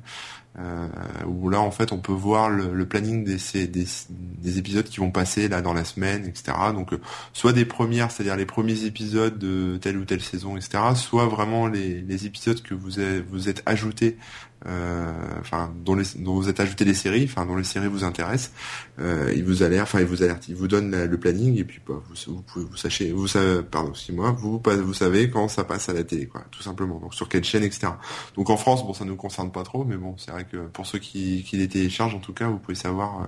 euh, 0.57 0.87
où 1.27 1.49
là 1.49 1.59
en 1.59 1.71
fait 1.71 1.91
on 1.91 1.97
peut 1.97 2.13
voir 2.13 2.49
le, 2.49 2.85
planning 2.85 3.25
des, 3.25 3.67
des, 3.67 3.85
des 4.09 4.57
épisodes 4.57 4.85
qui 4.85 5.01
vont 5.01 5.11
passer 5.11 5.49
là 5.49 5.61
dans 5.61 5.73
la 5.73 5.83
semaine, 5.83 6.25
etc. 6.25 6.53
Donc 6.73 6.93
euh, 6.93 7.01
soit 7.33 7.51
des 7.51 7.65
premières, 7.65 8.09
c'est-à-dire 8.11 8.37
les 8.37 8.45
premiers 8.45 8.85
épisodes 8.85 9.37
de 9.37 9.77
telle 9.81 9.97
ou 9.97 10.05
telle 10.05 10.21
saison, 10.21 10.55
etc. 10.55 10.83
Soit 10.95 11.25
vraiment 11.25 11.67
les, 11.67 12.25
épisodes 12.25 12.61
que 12.61 12.73
vous 12.73 12.91
vous 13.29 13.49
êtes 13.49 13.63
ajoutés, 13.65 14.17
enfin 14.63 15.73
dont, 15.83 15.97
vous 16.33 16.49
êtes 16.49 16.59
ajouté 16.59 16.85
les 16.85 16.93
séries, 16.93 17.25
enfin 17.25 17.45
dont 17.45 17.55
les 17.55 17.63
séries 17.63 17.87
vous 17.87 18.03
intéressent. 18.03 18.51
Euh, 18.99 19.33
il 19.35 19.43
vous 19.43 19.63
alerte, 19.63 19.83
enfin 19.83 19.99
il 19.99 20.05
vous 20.05 20.23
alerte, 20.23 20.47
il 20.47 20.55
vous 20.55 20.67
donne 20.67 21.05
le 21.05 21.17
planning 21.17 21.57
et 21.57 21.63
puis 21.63 21.79
bah, 21.87 21.95
vous, 22.07 22.33
vous 22.33 22.41
pouvez 22.41 22.65
vous 22.65 22.77
sachez, 22.77 23.11
vous 23.11 23.27
savez, 23.27 23.63
pardon, 23.63 23.91
excusez-moi, 23.91 24.31
vous 24.31 24.61
vous 24.63 24.93
savez 24.93 25.29
quand 25.29 25.47
ça 25.47 25.63
passe 25.63 25.89
à 25.89 25.93
la 25.93 26.03
télé, 26.03 26.27
quoi, 26.27 26.43
tout 26.51 26.61
simplement. 26.61 26.99
Donc 26.99 27.13
sur 27.13 27.29
quelle 27.29 27.43
chaîne, 27.43 27.63
etc. 27.63 27.87
Donc 28.35 28.49
en 28.49 28.57
France, 28.57 28.85
bon, 28.85 28.93
ça 28.93 29.05
nous 29.05 29.15
concerne 29.15 29.51
pas 29.51 29.63
trop, 29.63 29.85
mais 29.85 29.97
bon, 29.97 30.15
c'est 30.17 30.31
vrai 30.31 30.45
que 30.45 30.67
pour 30.67 30.85
ceux 30.85 30.99
qui 30.99 31.15
qui, 31.15 31.43
qui 31.43 31.57
les 31.57 31.67
téléchargent, 31.67 32.15
en 32.15 32.19
tout 32.19 32.33
cas, 32.33 32.47
vous 32.47 32.57
pouvez 32.57 32.75
savoir 32.75 33.21
euh, 33.21 33.25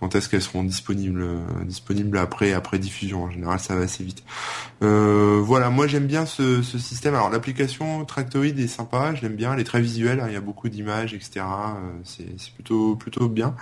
quand 0.00 0.14
est-ce 0.14 0.28
qu'elles 0.28 0.42
seront 0.42 0.64
disponibles 0.64 1.22
euh, 1.22 1.64
disponibles 1.64 2.16
après 2.16 2.52
après 2.52 2.78
diffusion. 2.78 3.24
En 3.24 3.30
général, 3.30 3.60
ça 3.60 3.76
va 3.76 3.82
assez 3.82 4.02
vite. 4.02 4.24
Euh, 4.82 5.40
voilà, 5.44 5.68
moi 5.68 5.86
j'aime 5.86 6.06
bien 6.06 6.24
ce, 6.26 6.62
système. 6.62 7.14
Alors 7.14 7.30
l'application 7.30 8.04
Tractoid 8.06 8.58
est 8.58 8.66
sympa, 8.66 9.14
je 9.14 9.22
l'aime 9.22 9.36
bien. 9.36 9.52
Elle 9.52 9.60
est 9.60 9.64
très 9.64 9.82
visuelle, 9.82 10.20
hein, 10.20 10.26
il 10.28 10.32
y 10.32 10.36
a 10.36 10.40
beaucoup 10.40 10.68
d'images, 10.70 11.12
etc. 11.12 11.40
Euh, 11.40 11.90
c'est 12.04 12.24
plutôt 12.54 12.96
plutôt 12.96 13.28
bien. 13.28 13.54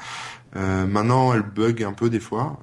Maintenant, 0.54 1.34
elle 1.34 1.42
bug 1.42 1.84
un 1.84 1.92
peu 1.92 2.10
des 2.10 2.20
fois. 2.20 2.58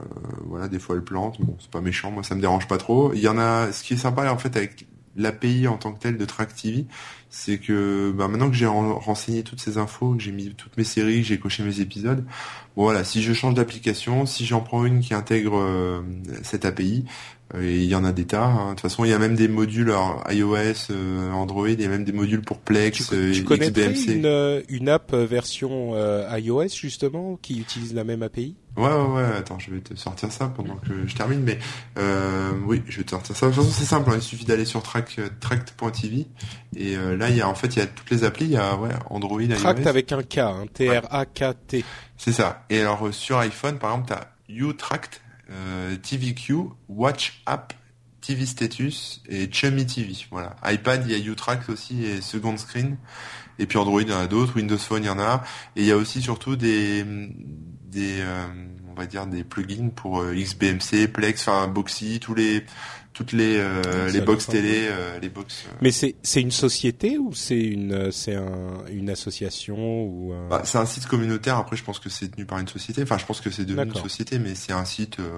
Voilà, 0.48 0.68
des 0.68 0.80
fois 0.80 0.96
elle 0.96 1.04
plante. 1.04 1.40
Bon, 1.40 1.56
c'est 1.60 1.70
pas 1.70 1.82
méchant, 1.82 2.12
moi 2.12 2.24
ça 2.24 2.36
me 2.36 2.42
dérange 2.42 2.68
pas 2.68 2.78
trop. 2.78 3.14
Il 3.14 3.20
y 3.20 3.28
en 3.28 3.38
a. 3.38 3.72
Ce 3.72 3.84
qui 3.84 3.94
est 3.94 3.98
sympa 3.98 4.30
en 4.32 4.38
fait 4.38 4.56
avec 4.58 4.86
l'API 5.16 5.68
en 5.68 5.78
tant 5.78 5.94
que 5.94 6.00
tel 6.00 6.18
de 6.18 6.26
Track 6.26 6.56
TV, 6.56 6.86
c'est 7.30 7.58
que 7.60 8.14
bah, 8.16 8.28
maintenant 8.28 8.50
que 8.50 8.56
j'ai 8.56 8.66
ren- 8.66 8.94
renseigné 8.96 9.44
toutes 9.44 9.60
ces 9.62 9.78
infos, 9.78 10.14
que 10.16 10.22
j'ai 10.24 10.32
mis 10.32 10.54
toutes 10.56 10.78
mes 10.78 10.84
séries, 10.84 11.22
que 11.22 11.28
j'ai 11.28 11.40
coché 11.40 11.64
mes 11.64 11.80
épisodes, 11.82 12.26
bon 12.76 12.84
voilà, 12.84 13.04
si 13.04 13.22
je 13.22 13.34
change 13.34 13.54
d'application, 13.56 14.26
si 14.26 14.46
j'en 14.46 14.62
prends 14.62 14.86
une 14.86 15.00
qui 15.02 15.14
intègre 15.14 15.58
euh, 15.58 16.02
cette 16.44 16.66
API, 16.66 17.06
et 17.60 17.76
il 17.76 17.86
y 17.86 17.96
en 17.96 18.04
a 18.04 18.12
des 18.12 18.26
tas. 18.26 18.44
hein. 18.46 18.66
De 18.66 18.70
toute 18.72 18.82
façon, 18.82 19.06
il 19.06 19.12
y 19.12 19.14
a 19.14 19.20
même 19.20 19.36
des 19.36 19.48
modules 19.48 19.92
alors, 19.92 20.24
iOS, 20.30 20.90
euh, 20.92 21.32
Android, 21.32 21.70
il 21.70 21.80
y 21.82 21.86
a 21.86 21.90
même 21.90 22.04
des 22.04 22.12
modules 22.12 22.42
pour 22.42 22.58
Plex, 22.60 23.08
Tu, 23.10 23.16
euh, 23.16 23.32
tu 23.34 24.12
une, 24.12 24.26
euh, 24.26 24.62
une 24.70 24.90
app 24.90 25.14
euh, 25.14 25.26
version 25.26 25.92
euh, 25.94 26.28
iOS 26.40 26.70
justement 26.70 27.38
qui 27.42 27.60
utilise 27.60 27.94
la 27.94 28.04
même 28.04 28.24
API 28.24 28.56
Ouais, 28.78 28.84
ouais, 28.88 29.14
ouais, 29.16 29.24
attends, 29.38 29.58
je 29.58 29.72
vais 29.72 29.80
te 29.80 29.96
sortir 29.96 30.34
ça 30.34 30.48
pendant 30.54 30.76
que 30.76 31.08
je 31.08 31.16
termine, 31.16 31.40
mais 31.44 31.58
euh, 31.98 32.52
oui, 32.66 32.82
je 32.90 32.98
vais 32.98 33.04
te 33.06 33.12
sortir 33.12 33.34
ça. 33.34 33.46
De 33.48 33.52
toute 33.54 33.64
façon, 33.64 33.74
c'est 33.74 33.86
simple, 33.86 34.10
hein, 34.12 34.16
il 34.18 34.22
suffit 34.22 34.44
d'aller 34.44 34.66
sur 34.66 34.84
track, 34.84 35.16
euh, 35.20 35.30
tract.tv 35.40 36.28
et 36.76 36.98
euh, 36.98 37.16
là, 37.16 37.30
il 37.30 37.38
y 37.38 37.42
a 37.42 37.48
en 37.48 37.56
fait, 37.56 37.68
il 37.76 37.80
y 37.80 37.82
a 37.82 37.86
toutes 37.88 38.10
les 38.12 38.26
applis, 38.26 38.46
il 38.48 38.52
y 38.52 38.58
a 38.58 38.76
ouais, 38.76 38.90
Android, 39.10 39.40
Tract 39.58 39.80
iOS. 39.80 39.88
avec 39.88 40.12
un 40.12 40.24
K, 40.24 40.38
hein, 40.40 40.66
T-R-A-K-T. 40.74 41.86
C'est 42.18 42.32
ça. 42.34 42.66
Et 42.70 42.82
alors 42.82 43.08
sur 43.14 43.38
iPhone, 43.38 43.78
par 43.78 43.92
exemple, 43.92 44.10
t'as 44.10 44.28
UTract, 44.54 45.22
euh, 45.52 45.96
TVQ, 45.96 46.56
Watch 46.90 47.42
App, 47.46 47.74
TV 48.22 48.46
Status 48.46 49.22
et 49.30 49.50
Chummy 49.52 49.86
TV. 49.86 50.14
Voilà. 50.32 50.56
iPad, 50.66 51.06
il 51.08 51.12
y 51.12 51.16
a 51.16 51.32
UTract 51.32 51.70
aussi 51.70 52.06
et 52.06 52.22
Second 52.22 52.58
Screen. 52.58 52.98
Et 53.60 53.68
puis 53.68 53.78
Android, 53.78 54.02
il 54.02 54.10
y 54.10 54.14
en 54.14 54.20
a 54.20 54.28
d'autres. 54.28 54.56
Windows 54.56 54.78
Phone, 54.78 55.04
il 55.04 55.08
y 55.08 55.10
en 55.10 55.20
a. 55.20 55.44
Et 55.76 55.82
il 55.82 55.86
y 55.88 55.92
a 55.92 55.98
aussi 55.98 56.22
surtout 56.22 56.56
des 56.56 57.04
des 57.04 58.20
euh, 58.22 58.48
on 58.90 58.94
va 59.00 59.06
dire 59.06 59.28
des 59.28 59.44
plugins 59.44 59.90
pour 59.90 60.22
euh, 60.22 60.34
XBMC, 60.34 61.08
Plex, 61.08 61.48
enfin 61.48 61.68
Boxy, 61.68 62.20
tous 62.20 62.34
les 62.34 62.66
toutes 63.16 63.32
les 63.32 63.58
euh, 63.58 63.82
Ça 63.82 64.14
les 64.14 64.20
a 64.20 64.26
box 64.26 64.46
télé, 64.48 64.88
euh, 64.90 65.18
les 65.20 65.30
box. 65.30 65.64
euh, 65.68 65.72
Mais 65.82 65.92
c'est 65.92 66.16
c'est 66.22 66.42
une 66.42 66.52
société 66.52 67.18
ou 67.18 67.34
c'est 67.34 67.58
une 67.60 67.94
euh, 67.94 68.12
c'est 68.12 68.36
un, 68.36 68.84
une 68.92 69.10
association 69.10 69.76
ou 70.04 70.34
un... 70.34 70.50
Bah, 70.50 70.62
c'est 70.66 70.78
un 70.78 70.86
site 70.86 71.08
communautaire. 71.08 71.58
Après, 71.58 71.78
je 71.78 71.84
pense 71.84 71.98
que 72.00 72.10
c'est 72.10 72.28
tenu 72.28 72.46
par 72.46 72.60
une 72.60 72.68
société. 72.68 73.02
Enfin, 73.04 73.18
je 73.18 73.26
pense 73.26 73.42
que 73.42 73.50
c'est 73.50 73.66
devenu 73.66 73.88
une 73.90 73.96
société, 73.96 74.38
mais 74.38 74.54
c'est 74.54 74.74
un 74.74 74.86
site, 74.86 75.20
euh, 75.20 75.30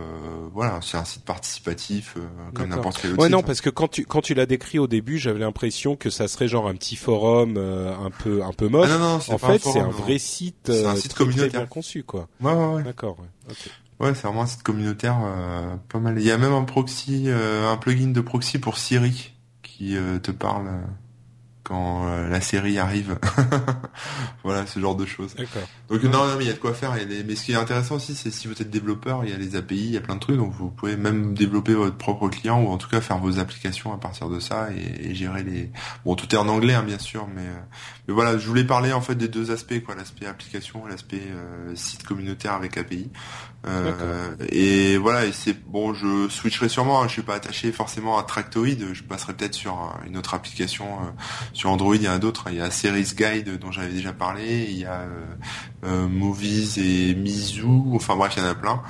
voilà, 0.54 0.80
c'est 0.82 0.98
un 0.98 1.06
site 1.06 1.24
participatif 1.24 2.16
euh, 2.18 2.22
comme 2.54 2.70
n'importe 2.70 3.00
quel 3.02 3.12
autre 3.12 3.20
Ouais 3.22 3.28
site. 3.28 3.34
non 3.36 3.44
parce 3.44 3.62
que 3.62 3.70
quand 3.70 3.88
tu 3.88 4.06
quand 4.06 4.22
tu 4.22 4.34
l'as 4.34 4.46
décrit 4.48 4.80
au 4.80 4.88
début 4.88 5.18
j'avais 5.20 5.40
l'impression 5.40 5.96
que 5.96 6.10
ça 6.10 6.28
serait 6.28 6.48
genre 6.48 6.68
un 6.68 6.76
petit 6.76 6.96
forum 6.96 7.56
euh, 7.58 7.96
un 7.96 8.10
peu 8.10 8.44
un 8.44 8.54
peu 8.54 8.68
moche. 8.68 8.90
Ah 8.92 8.98
non, 8.98 9.14
non, 9.14 9.20
c'est 9.20 9.32
en 9.34 9.38
pas 9.40 9.54
fait 9.54 9.60
forum, 9.60 9.74
c'est 9.82 9.88
un 9.88 9.90
vrai 10.04 10.18
site, 10.18 10.56
C'est 10.66 10.86
un 10.86 10.94
euh, 10.94 10.96
site 10.96 11.12
très, 11.12 11.24
très 11.24 11.26
communautaire. 11.26 11.62
bien 11.62 11.68
conçu 11.68 12.04
quoi. 12.04 12.28
Ouais, 12.42 12.52
ouais, 12.52 12.66
ouais. 12.76 12.84
D'accord. 12.84 13.18
Ouais. 13.20 13.28
ok. 13.52 13.70
Ouais, 14.00 14.14
c'est 14.14 14.28
vraiment 14.28 14.44
un 14.44 14.48
site 14.48 14.64
communautaire, 14.64 15.18
euh, 15.24 15.76
pas 15.90 16.00
mal. 16.00 16.20
Il 16.20 16.26
y 16.26 16.32
a 16.32 16.38
même 16.38 16.54
un 16.54 16.64
proxy, 16.64 17.26
euh, 17.28 17.72
un 17.72 17.78
plugin 17.78 18.12
de 18.12 18.22
proxy 18.22 18.60
pour 18.60 18.78
Siri 18.78 19.34
qui 19.64 19.98
euh, 19.98 20.20
te 20.20 20.32
parle 20.32 20.68
euh, 20.68 20.82
quand 21.68 22.08
euh, 22.08 22.30
la 22.30 22.40
série 22.40 22.80
arrive. 22.80 23.18
voilà, 24.44 24.66
ce 24.66 24.80
genre 24.80 24.96
de 24.96 25.06
choses. 25.06 25.36
Donc 25.90 26.04
non, 26.04 26.26
non, 26.28 26.36
mais 26.38 26.46
il 26.46 26.48
y 26.48 26.50
a 26.50 26.54
de 26.54 26.60
quoi 26.60 26.74
faire. 26.74 26.94
Il 26.96 27.00
y 27.00 27.02
a 27.02 27.06
des- 27.06 27.24
Mais 27.24 27.36
ce 27.36 27.44
qui 27.44 27.52
est 27.52 27.56
intéressant 27.56 27.96
aussi, 27.96 28.16
c'est 28.16 28.32
si 28.32 28.48
vous 28.48 28.54
êtes 28.62 28.70
développeur, 28.70 29.24
il 29.26 29.32
y 29.32 29.34
a 29.34 29.38
les 29.38 29.56
API, 29.56 29.76
il 29.78 29.92
y 29.92 29.98
a 29.98 30.02
plein 30.02 30.16
de 30.16 30.20
trucs, 30.20 30.38
donc 30.38 30.54
vous 30.54 30.70
pouvez 30.70 30.96
même 30.96 31.34
développer 31.34 31.74
votre 31.74 31.98
propre 31.98 32.30
client 32.30 32.62
ou 32.62 32.70
en 32.70 32.78
tout 32.78 32.88
cas 32.90 33.02
faire 33.02 33.18
vos 33.18 33.40
applications 33.40 33.94
à 33.94 33.98
partir 33.98 34.30
de 34.30 34.40
ça 34.40 34.70
et, 34.72 35.10
et 35.10 35.16
gérer 35.16 35.44
les. 35.44 35.72
Bon, 36.06 36.16
tout 36.16 36.34
est 36.34 36.38
en 36.38 36.48
anglais, 36.48 36.74
hein, 36.74 36.84
bien 36.84 37.00
sûr, 37.00 37.28
mais, 37.36 37.42
euh, 37.42 37.60
mais 38.08 38.14
voilà, 38.14 38.38
je 38.38 38.48
voulais 38.48 38.64
parler 38.64 38.94
en 38.94 39.02
fait 39.02 39.16
des 39.16 39.28
deux 39.28 39.52
aspects, 39.52 39.82
quoi, 39.86 39.96
l'aspect 39.96 40.26
application 40.26 40.88
et 40.88 40.92
l'aspect 40.92 41.22
euh, 41.30 41.76
site 41.76 42.04
communautaire 42.04 42.54
avec 42.54 42.78
API. 42.78 43.10
Euh, 43.68 44.36
et 44.50 44.98
voilà, 44.98 45.26
et 45.26 45.32
c'est 45.34 45.54
bon, 45.66 45.94
je 45.94 46.30
switcherai 46.30 46.70
sûrement. 46.70 47.02
hein, 47.02 47.08
je 47.08 47.14
suis 47.14 47.22
pas 47.22 47.36
attaché 47.36 47.72
forcément 47.74 48.18
à 48.18 48.24
Tractoid. 48.24 48.94
Je 48.94 49.04
passerai 49.04 49.34
peut-être 49.34 49.56
sur 49.56 49.74
euh, 49.74 50.08
une 50.08 50.16
autre 50.16 50.34
application 50.36 50.86
euh, 50.86 51.10
sur 51.58 51.72
Android. 51.72 51.96
Il 51.96 52.04
y 52.04 52.08
en 52.08 52.14
a 52.14 52.20
d'autres. 52.20 52.48
hein. 52.48 52.52
Il 52.54 52.58
y 52.58 52.62
a 52.62 52.70
Series 52.70 53.12
Guide 53.16 53.58
dont 53.58 53.72
j'avais 53.72 53.92
déjà 53.92 54.14
parlé. 54.14 54.68
Il 54.70 54.78
y 54.78 54.86
a 54.86 55.02
euh, 55.02 55.26
euh, 55.86 56.08
Movies 56.08 56.78
et 56.78 57.16
Mizu. 57.16 57.64
Enfin 57.94 58.16
bref, 58.16 58.34
il 58.38 58.44
y 58.44 58.46
en 58.46 58.50
a 58.50 58.56
plein. 58.56 58.82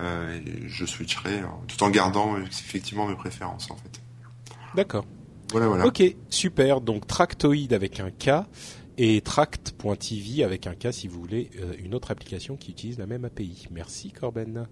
Euh, 0.00 0.38
et 0.38 0.68
je 0.68 0.86
switcherai 0.86 1.40
euh, 1.40 1.46
tout 1.66 1.82
en 1.82 1.90
gardant 1.90 2.38
effectivement 2.38 3.06
mes 3.06 3.16
préférences 3.16 3.70
en 3.70 3.76
fait. 3.76 4.00
D'accord. 4.74 5.04
Voilà, 5.50 5.66
voilà. 5.66 5.86
Ok, 5.86 6.02
super. 6.30 6.80
Donc 6.80 7.06
Tractoid 7.06 7.72
avec 7.72 8.00
un 8.00 8.10
K 8.10 8.46
et 8.96 9.20
Tract.tv 9.20 10.44
avec 10.44 10.66
un 10.66 10.74
K 10.74 10.92
si 10.92 11.08
vous 11.08 11.20
voulez 11.20 11.50
une 11.82 11.94
autre 11.94 12.10
application 12.10 12.56
qui 12.56 12.70
utilise 12.70 12.98
la 12.98 13.06
même 13.06 13.24
API. 13.24 13.66
Merci 13.70 14.12
Corben. 14.12 14.66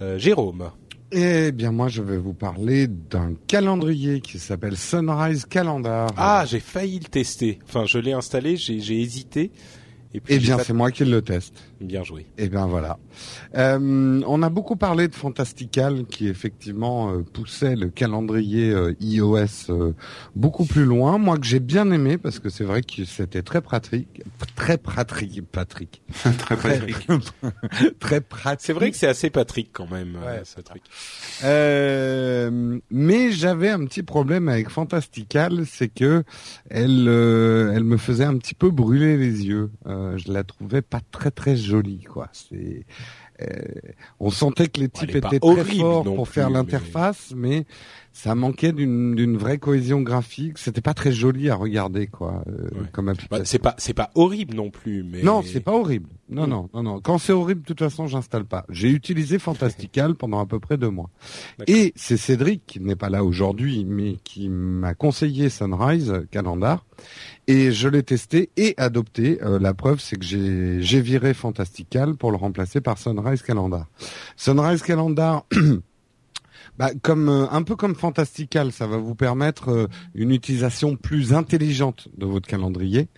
Euh, 0.00 0.18
Jérôme. 0.18 0.70
Eh 1.14 1.52
bien, 1.52 1.72
moi, 1.72 1.88
je 1.88 2.00
vais 2.00 2.16
vous 2.16 2.32
parler 2.32 2.86
d'un 2.86 3.34
calendrier 3.46 4.22
qui 4.22 4.38
s'appelle 4.38 4.78
Sunrise 4.78 5.44
Calendar. 5.44 6.10
Ah, 6.16 6.44
j'ai 6.46 6.58
failli 6.58 7.00
le 7.00 7.04
tester. 7.04 7.58
Enfin, 7.64 7.84
je 7.84 7.98
l'ai 7.98 8.12
installé, 8.12 8.56
j'ai 8.56 8.98
hésité. 8.98 9.50
Et 10.14 10.20
puis 10.20 10.34
Eh 10.34 10.38
bien, 10.38 10.58
c'est 10.58 10.72
moi 10.72 10.90
qui 10.90 11.04
le 11.04 11.20
teste. 11.20 11.54
Bien 11.86 12.02
joué. 12.04 12.26
Eh 12.38 12.48
bien 12.48 12.66
voilà. 12.66 12.98
Euh, 13.56 14.22
on 14.26 14.42
a 14.42 14.48
beaucoup 14.50 14.76
parlé 14.76 15.08
de 15.08 15.14
Fantastical 15.14 16.04
qui 16.06 16.28
effectivement 16.28 17.12
euh, 17.12 17.22
poussait 17.22 17.76
le 17.76 17.88
calendrier 17.88 18.70
euh, 18.70 18.94
iOS 19.00 19.70
euh, 19.70 19.92
beaucoup 20.36 20.64
plus 20.64 20.84
loin. 20.84 21.18
Moi 21.18 21.38
que 21.38 21.46
j'ai 21.46 21.60
bien 21.60 21.90
aimé 21.90 22.18
parce 22.18 22.38
que 22.38 22.48
c'est 22.48 22.64
vrai 22.64 22.82
que 22.82 23.04
c'était 23.04 23.42
très 23.42 23.60
pratique, 23.60 24.22
très 24.56 24.78
pratique, 24.78 25.42
Patrick, 25.50 26.02
Très 26.38 26.56
pratique. 26.56 27.06
très 28.00 28.20
pratique. 28.20 28.60
C'est 28.66 28.72
vrai 28.72 28.90
que 28.90 28.96
c'est 28.96 29.06
assez 29.08 29.30
Patrick 29.30 29.70
quand 29.72 29.90
même, 29.90 30.16
euh, 30.22 30.36
Ouais. 30.38 30.42
ce 30.44 30.60
truc. 30.60 30.82
Euh, 31.44 32.78
mais 32.90 33.30
j'avais 33.32 33.68
un 33.70 33.84
petit 33.84 34.02
problème 34.02 34.48
avec 34.48 34.68
Fantastical, 34.70 35.64
c'est 35.66 35.88
que 35.88 36.22
elle, 36.70 37.06
euh, 37.08 37.72
elle 37.74 37.84
me 37.84 37.96
faisait 37.96 38.24
un 38.24 38.36
petit 38.36 38.54
peu 38.54 38.70
brûler 38.70 39.16
les 39.16 39.46
yeux. 39.46 39.70
Euh, 39.86 40.16
je 40.18 40.32
la 40.32 40.44
trouvais 40.44 40.82
pas 40.82 41.00
très 41.10 41.30
très 41.30 41.56
jolie, 41.56 41.71
quoi. 42.08 42.28
C'est, 42.32 42.84
euh, 43.40 43.46
on 44.20 44.30
sentait 44.30 44.68
que 44.68 44.80
les 44.80 44.88
types 44.88 45.10
étaient 45.10 45.20
très 45.20 45.38
horrible 45.42 45.80
forts 45.80 46.04
pour 46.04 46.24
plus, 46.24 46.32
faire 46.34 46.50
mais- 46.50 46.56
l'interface, 46.56 47.32
mais... 47.34 47.66
ça 48.12 48.34
manquait 48.34 48.72
d'une 48.72 49.14
d'une 49.14 49.36
vraie 49.36 49.58
cohésion 49.58 50.00
graphique. 50.02 50.58
C'était 50.58 50.80
pas 50.80 50.94
très 50.94 51.12
joli 51.12 51.48
à 51.50 51.54
regarder, 51.56 52.06
quoi, 52.06 52.42
euh, 52.48 52.62
Ouais. 52.72 52.86
comme 52.92 53.06
Bah, 53.06 53.12
application. 53.12 53.44
c'est 53.44 53.58
pas 53.58 53.74
c'est 53.78 53.94
pas 53.94 54.10
horrible 54.14 54.54
non 54.54 54.70
plus, 54.70 55.02
mais 55.02 55.22
Non, 55.22 55.42
c'est 55.42 55.60
pas 55.60 55.72
horrible. 55.72 56.08
Non, 56.28 56.46
non, 56.46 56.70
non, 56.72 56.82
non. 56.82 57.00
Quand 57.00 57.18
c'est 57.18 57.32
horrible, 57.32 57.60
de 57.60 57.66
toute 57.66 57.78
façon, 57.80 58.06
j'installe 58.06 58.44
pas. 58.46 58.64
J'ai 58.70 58.88
utilisé 58.90 59.38
Fantastical 59.38 60.14
pendant 60.14 60.40
à 60.40 60.46
peu 60.46 60.58
près 60.60 60.78
deux 60.78 60.88
mois. 60.88 61.10
Et 61.66 61.92
c'est 61.94 62.16
Cédric, 62.16 62.62
qui 62.66 62.80
n'est 62.80 62.96
pas 62.96 63.10
là 63.10 63.22
aujourd'hui, 63.22 63.84
mais 63.84 64.16
qui 64.24 64.48
m'a 64.48 64.94
conseillé 64.94 65.50
Sunrise 65.50 66.12
Calendar. 66.30 66.86
Et 67.48 67.70
je 67.72 67.88
l'ai 67.88 68.02
testé 68.02 68.48
et 68.56 68.72
adopté. 68.78 69.42
Euh, 69.42 69.58
la 69.58 69.74
preuve, 69.74 70.00
c'est 70.00 70.16
que 70.16 70.24
j'ai 70.24 70.80
j'ai 70.80 71.00
viré 71.02 71.34
Fantastical 71.34 72.14
pour 72.14 72.30
le 72.30 72.36
remplacer 72.38 72.80
par 72.80 72.96
Sunrise 72.98 73.42
Calendar. 73.42 73.86
Sunrise 74.36 74.82
Calendar... 74.82 75.44
Bah, 76.78 76.90
comme 77.02 77.28
euh, 77.28 77.46
un 77.50 77.62
peu 77.62 77.76
comme 77.76 77.94
Fantastical, 77.94 78.72
ça 78.72 78.86
va 78.86 78.96
vous 78.96 79.14
permettre 79.14 79.70
euh, 79.70 79.86
une 80.14 80.30
utilisation 80.30 80.96
plus 80.96 81.34
intelligente 81.34 82.08
de 82.16 82.24
votre 82.24 82.48
calendrier. 82.48 83.08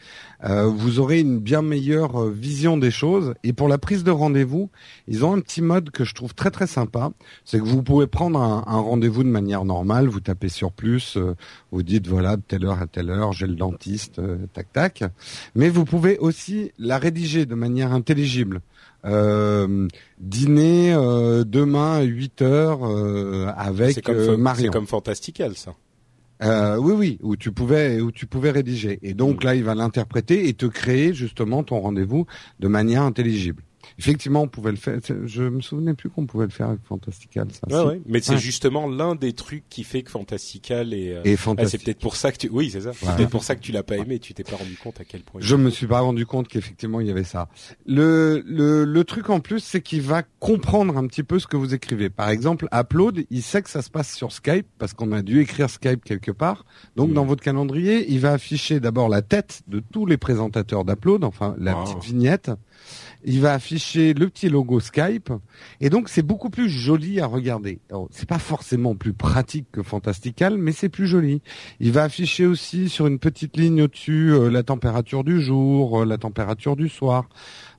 Euh, 0.42 0.64
vous 0.66 0.98
aurez 0.98 1.20
une 1.20 1.38
bien 1.38 1.62
meilleure 1.62 2.28
vision 2.28 2.76
des 2.76 2.90
choses. 2.90 3.34
Et 3.44 3.52
pour 3.52 3.68
la 3.68 3.78
prise 3.78 4.02
de 4.02 4.10
rendez-vous, 4.10 4.70
ils 5.06 5.24
ont 5.24 5.32
un 5.32 5.40
petit 5.40 5.62
mode 5.62 5.90
que 5.90 6.04
je 6.04 6.14
trouve 6.14 6.34
très 6.34 6.50
très 6.50 6.66
sympa. 6.66 7.12
C'est 7.44 7.60
que 7.60 7.64
vous 7.64 7.84
pouvez 7.84 8.08
prendre 8.08 8.40
un, 8.40 8.80
rendez-vous 8.80 9.22
de 9.22 9.28
manière 9.28 9.64
normale, 9.64 10.08
vous 10.08 10.20
tapez 10.20 10.48
sur 10.48 10.72
plus, 10.72 11.16
vous 11.70 11.82
dites 11.82 12.08
voilà 12.08 12.36
de 12.36 12.42
telle 12.42 12.64
heure 12.64 12.82
à 12.82 12.86
telle 12.86 13.08
heure, 13.08 13.32
j'ai 13.32 13.46
le 13.46 13.54
dentiste, 13.54 14.20
tac 14.52 14.72
tac. 14.72 15.04
Mais 15.54 15.68
vous 15.68 15.84
pouvez 15.84 16.18
aussi 16.18 16.72
la 16.78 16.98
rédiger 16.98 17.46
de 17.46 17.54
manière 17.54 17.92
intelligible. 17.92 18.60
Euh, 19.04 19.88
dîner 20.18 20.94
euh, 20.94 21.44
demain 21.44 21.96
à 21.96 22.02
8 22.02 22.42
heures 22.42 22.84
euh, 22.84 23.48
avec 23.56 24.02
comme, 24.02 24.16
euh, 24.16 24.36
Marion. 24.36 24.64
c'est 24.64 24.72
comme 24.72 24.86
Fantastical 24.86 25.54
ça. 25.56 25.74
Euh, 26.42 26.76
oui, 26.76 26.94
oui, 26.96 27.18
où 27.22 27.36
tu 27.36 27.52
pouvais, 27.52 28.00
où 28.00 28.10
tu 28.10 28.26
pouvais 28.26 28.50
rédiger. 28.50 28.98
Et 29.02 29.14
donc 29.14 29.44
là, 29.44 29.54
il 29.54 29.64
va 29.64 29.74
l'interpréter 29.74 30.48
et 30.48 30.54
te 30.54 30.66
créer 30.66 31.14
justement 31.14 31.62
ton 31.62 31.80
rendez-vous 31.80 32.26
de 32.60 32.68
manière 32.68 33.02
intelligible. 33.02 33.62
Effectivement, 33.98 34.42
on 34.42 34.48
pouvait 34.48 34.70
le 34.70 34.76
faire. 34.76 34.98
Je 35.24 35.42
me 35.44 35.60
souvenais 35.60 35.94
plus 35.94 36.10
qu'on 36.10 36.26
pouvait 36.26 36.44
le 36.46 36.50
faire 36.50 36.68
avec 36.68 36.80
Fantastical. 36.84 37.48
Ça. 37.52 37.84
Ouais, 37.84 37.92
ouais. 37.94 38.02
Mais 38.06 38.20
c'est 38.20 38.38
justement 38.38 38.88
l'un 38.88 39.14
des 39.14 39.32
trucs 39.32 39.64
qui 39.68 39.84
fait 39.84 40.02
que 40.02 40.10
Fantastical 40.10 40.92
est. 40.94 41.14
euh, 41.14 41.22
Et 41.24 41.36
ah, 41.58 41.66
c'est 41.66 41.82
peut-être 41.82 41.98
pour 42.00 42.16
ça 42.16 42.32
que 42.32 42.38
tu. 42.38 42.48
Oui, 42.50 42.70
c'est 42.70 42.82
ça. 42.82 42.92
C'est 42.92 43.16
peut-être 43.16 43.30
pour 43.30 43.44
ça 43.44 43.54
que 43.56 43.60
tu 43.60 43.72
l'as 43.72 43.82
pas 43.82 43.96
aimé. 43.96 44.18
Tu 44.18 44.34
t'es 44.34 44.44
pas 44.44 44.56
rendu 44.56 44.76
compte 44.82 45.00
à 45.00 45.04
quel 45.04 45.22
point. 45.22 45.40
Je 45.42 45.56
me 45.56 45.70
suis 45.70 45.86
pas 45.86 46.00
rendu 46.00 46.26
compte 46.26 46.48
qu'effectivement 46.48 47.00
il 47.00 47.06
y 47.06 47.10
avait 47.10 47.24
ça. 47.24 47.48
Le, 47.86 48.42
le, 48.46 48.84
le 48.84 49.04
truc 49.04 49.30
en 49.30 49.40
plus, 49.40 49.60
c'est 49.60 49.80
qu'il 49.80 50.02
va 50.02 50.22
comprendre 50.40 50.96
un 50.96 51.06
petit 51.06 51.22
peu 51.22 51.38
ce 51.38 51.46
que 51.46 51.56
vous 51.56 51.74
écrivez. 51.74 52.10
Par 52.10 52.28
exemple, 52.30 52.68
Upload, 52.72 53.24
il 53.30 53.42
sait 53.42 53.62
que 53.62 53.70
ça 53.70 53.82
se 53.82 53.90
passe 53.90 54.14
sur 54.14 54.32
Skype 54.32 54.66
parce 54.78 54.92
qu'on 54.92 55.12
a 55.12 55.22
dû 55.22 55.40
écrire 55.40 55.68
Skype 55.70 56.04
quelque 56.04 56.30
part. 56.30 56.64
Donc 56.96 57.08
Mhm. 57.08 57.14
dans 57.14 57.24
votre 57.24 57.42
calendrier, 57.42 58.06
il 58.10 58.20
va 58.20 58.32
afficher 58.32 58.80
d'abord 58.80 59.08
la 59.08 59.22
tête 59.22 59.62
de 59.68 59.80
tous 59.80 60.06
les 60.06 60.16
présentateurs 60.16 60.84
d'Upload, 60.84 61.24
enfin 61.24 61.54
la 61.58 61.74
Wow. 61.76 61.84
petite 61.84 62.04
vignette. 62.04 62.50
Il 63.24 63.40
va 63.40 63.54
afficher 63.54 63.73
le 63.76 64.26
petit 64.26 64.48
logo 64.48 64.80
Skype 64.80 65.32
et 65.80 65.90
donc 65.90 66.08
c'est 66.08 66.22
beaucoup 66.22 66.50
plus 66.50 66.68
joli 66.68 67.20
à 67.20 67.26
regarder. 67.26 67.80
C'est 68.10 68.28
pas 68.28 68.38
forcément 68.38 68.94
plus 68.94 69.12
pratique 69.12 69.66
que 69.72 69.82
Fantastical, 69.82 70.58
mais 70.58 70.72
c'est 70.72 70.88
plus 70.88 71.06
joli. 71.06 71.42
Il 71.80 71.92
va 71.92 72.04
afficher 72.04 72.46
aussi 72.46 72.88
sur 72.88 73.06
une 73.06 73.18
petite 73.18 73.56
ligne 73.56 73.82
au-dessus 73.82 74.32
euh, 74.32 74.50
la 74.50 74.62
température 74.62 75.24
du 75.24 75.40
jour, 75.40 76.02
euh, 76.02 76.04
la 76.04 76.18
température 76.18 76.76
du 76.76 76.88
soir. 76.88 77.28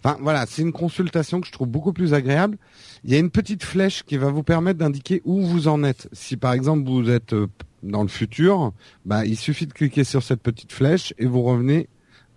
Enfin 0.03 0.17
voilà, 0.21 0.45
c'est 0.45 0.61
une 0.61 0.71
consultation 0.71 1.41
que 1.41 1.47
je 1.47 1.51
trouve 1.51 1.67
beaucoup 1.67 1.93
plus 1.93 2.13
agréable. 2.13 2.57
Il 3.03 3.11
y 3.11 3.15
a 3.15 3.19
une 3.19 3.31
petite 3.31 3.63
flèche 3.63 4.03
qui 4.03 4.17
va 4.17 4.29
vous 4.29 4.43
permettre 4.43 4.79
d'indiquer 4.79 5.21
où 5.25 5.41
vous 5.41 5.67
en 5.67 5.83
êtes. 5.83 6.09
Si 6.11 6.37
par 6.37 6.53
exemple 6.53 6.87
vous 6.87 7.09
êtes 7.09 7.33
euh, 7.33 7.47
dans 7.83 8.01
le 8.01 8.07
futur, 8.07 8.71
bah 9.05 9.25
il 9.25 9.37
suffit 9.37 9.67
de 9.67 9.73
cliquer 9.73 10.03
sur 10.03 10.23
cette 10.23 10.41
petite 10.41 10.71
flèche 10.71 11.13
et 11.17 11.25
vous 11.25 11.41
revenez 11.41 11.87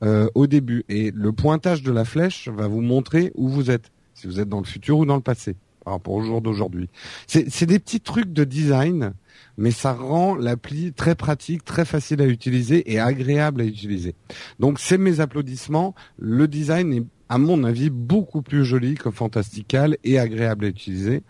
euh, 0.03 0.29
au 0.35 0.47
début. 0.47 0.85
Et 0.89 1.11
le 1.15 1.33
pointage 1.33 1.83
de 1.83 1.93
la 1.93 2.05
flèche 2.05 2.49
va 2.49 2.69
vous 2.69 2.81
montrer 2.81 3.33
où 3.35 3.49
vous 3.49 3.71
êtes, 3.71 3.91
si 4.15 4.27
vous 4.27 4.41
êtes 4.41 4.49
dans 4.49 4.61
le 4.61 4.67
futur 4.67 4.99
ou 4.99 5.07
dans 5.07 5.17
le 5.17 5.23
passé, 5.23 5.57
par 5.85 5.95
rapport 5.95 6.15
au 6.15 6.23
jour 6.23 6.41
d'aujourd'hui. 6.41 6.89
C'est 7.27 7.67
des 7.67 7.79
petits 7.79 8.01
trucs 8.01 8.33
de 8.33 8.45
design, 8.45 9.13
mais 9.57 9.71
ça 9.71 9.93
rend 9.93 10.35
l'appli 10.35 10.93
très 10.93 11.15
pratique, 11.15 11.65
très 11.65 11.85
facile 11.85 12.21
à 12.23 12.27
utiliser 12.27 12.93
et 12.93 13.01
agréable 13.01 13.61
à 13.61 13.65
utiliser. 13.65 14.15
Donc 14.61 14.79
c'est 14.79 14.99
mes 14.99 15.21
applaudissements. 15.21 15.95
Le 16.19 16.47
design 16.47 16.93
est 16.93 17.05
à 17.29 17.39
mon 17.39 17.65
avis, 17.65 17.91
beaucoup 17.91 18.43
plus 18.43 18.65
joli 18.65 18.95
que 18.95 19.11
Fantastical 19.11 19.97
et 20.05 20.19
agréable 20.19 20.65
à 20.65 20.69
utiliser. 20.69 21.23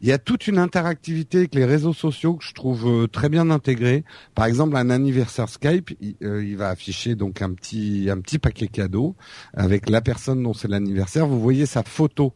Il 0.00 0.08
y 0.08 0.12
a 0.12 0.18
toute 0.18 0.46
une 0.46 0.58
interactivité 0.58 1.38
avec 1.38 1.54
les 1.54 1.64
réseaux 1.64 1.92
sociaux 1.92 2.34
que 2.34 2.44
je 2.44 2.54
trouve 2.54 2.86
euh, 2.86 3.06
très 3.06 3.28
bien 3.28 3.50
intégrée. 3.50 4.04
Par 4.34 4.46
exemple, 4.46 4.76
un 4.76 4.90
anniversaire 4.90 5.48
Skype, 5.48 5.92
il, 6.00 6.16
euh, 6.22 6.44
il 6.44 6.56
va 6.56 6.70
afficher 6.70 7.14
donc 7.14 7.42
un 7.42 7.52
petit 7.52 8.08
un 8.10 8.20
petit 8.20 8.38
paquet 8.38 8.68
cadeau 8.68 9.14
avec 9.52 9.88
la 9.88 10.00
personne 10.00 10.42
dont 10.42 10.54
c'est 10.54 10.68
l'anniversaire. 10.68 11.26
Vous 11.26 11.40
voyez 11.40 11.66
sa 11.66 11.82
photo. 11.82 12.32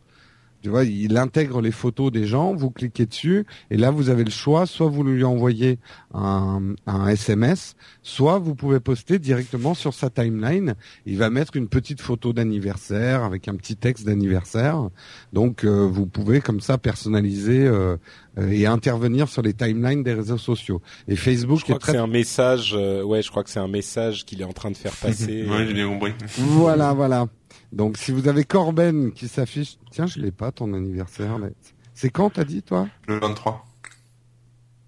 Tu 0.62 0.70
vois, 0.70 0.84
il 0.84 1.16
intègre 1.16 1.60
les 1.60 1.70
photos 1.70 2.10
des 2.10 2.26
gens, 2.26 2.54
vous 2.54 2.70
cliquez 2.70 3.06
dessus, 3.06 3.46
et 3.70 3.76
là 3.76 3.90
vous 3.92 4.08
avez 4.10 4.24
le 4.24 4.30
choix, 4.30 4.66
soit 4.66 4.88
vous 4.88 5.04
lui 5.04 5.22
envoyez 5.22 5.78
un, 6.12 6.74
un 6.86 7.06
SMS, 7.08 7.76
soit 8.02 8.38
vous 8.40 8.54
pouvez 8.56 8.80
poster 8.80 9.18
directement 9.20 9.74
sur 9.74 9.94
sa 9.94 10.10
timeline. 10.10 10.74
Il 11.06 11.16
va 11.16 11.30
mettre 11.30 11.54
une 11.56 11.68
petite 11.68 12.00
photo 12.00 12.32
d'anniversaire 12.32 13.22
avec 13.22 13.46
un 13.46 13.54
petit 13.54 13.76
texte 13.76 14.04
d'anniversaire. 14.04 14.88
Donc 15.32 15.64
euh, 15.64 15.86
vous 15.86 16.06
pouvez 16.06 16.40
comme 16.40 16.60
ça 16.60 16.76
personnaliser 16.76 17.64
euh, 17.66 17.96
euh, 18.38 18.50
et 18.50 18.66
intervenir 18.66 19.28
sur 19.28 19.42
les 19.42 19.54
timelines 19.54 20.02
des 20.02 20.14
réseaux 20.14 20.38
sociaux. 20.38 20.82
Et 21.06 21.14
Facebook 21.16 21.58
Je 21.60 21.64
crois 21.64 21.76
est 21.76 21.78
que 21.78 21.82
très 21.84 21.92
c'est 21.92 21.98
un 21.98 22.06
message. 22.08 22.74
euh, 22.76 23.02
ouais, 23.04 23.22
je 23.22 23.30
crois 23.30 23.44
que 23.44 23.50
c'est 23.50 23.60
un 23.60 23.68
message 23.68 24.24
qu'il 24.24 24.40
est 24.40 24.44
en 24.44 24.52
train 24.52 24.70
de 24.70 24.76
faire 24.76 24.92
passer. 25.02 25.46
Ouais, 25.48 25.66
j'ai 25.66 25.74
bien 25.74 25.88
compris. 25.88 26.12
Voilà, 26.36 26.92
voilà. 26.94 27.26
Donc 27.72 27.96
si 27.98 28.12
vous 28.12 28.28
avez 28.28 28.44
Corben 28.44 29.12
qui 29.12 29.28
s'affiche, 29.28 29.78
tiens, 29.90 30.06
je 30.06 30.20
l'ai 30.20 30.30
pas 30.32 30.52
ton 30.52 30.72
anniversaire. 30.72 31.38
mais- 31.38 31.52
C'est 31.94 32.10
quand 32.10 32.30
t'as 32.30 32.44
dit 32.44 32.62
toi? 32.62 32.88
Le 33.06 33.18
23. 33.18 33.64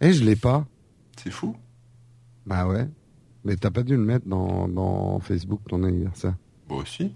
Eh, 0.01 0.13
je 0.13 0.25
l'ai 0.25 0.37
pas. 0.37 0.67
C'est 1.17 1.31
fou. 1.31 1.57
Bah 2.47 2.67
ouais. 2.67 2.89
Mais 3.45 3.57
t'as 3.57 3.71
pas 3.71 3.83
dû 3.83 3.97
le 3.97 4.03
mettre 4.05 4.27
dans, 4.27 4.69
dans 4.69 5.19
Facebook 5.21 5.61
ton 5.69 5.83
anniversaire? 5.83 6.35
Bon 6.69 6.77
aussi. 6.79 7.13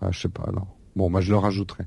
Bah, 0.00 0.08
je 0.10 0.20
sais 0.20 0.28
pas 0.28 0.44
alors. 0.44 0.68
Bon, 0.98 1.10
bah 1.10 1.20
je 1.20 1.30
le 1.30 1.36
rajouterai. 1.38 1.84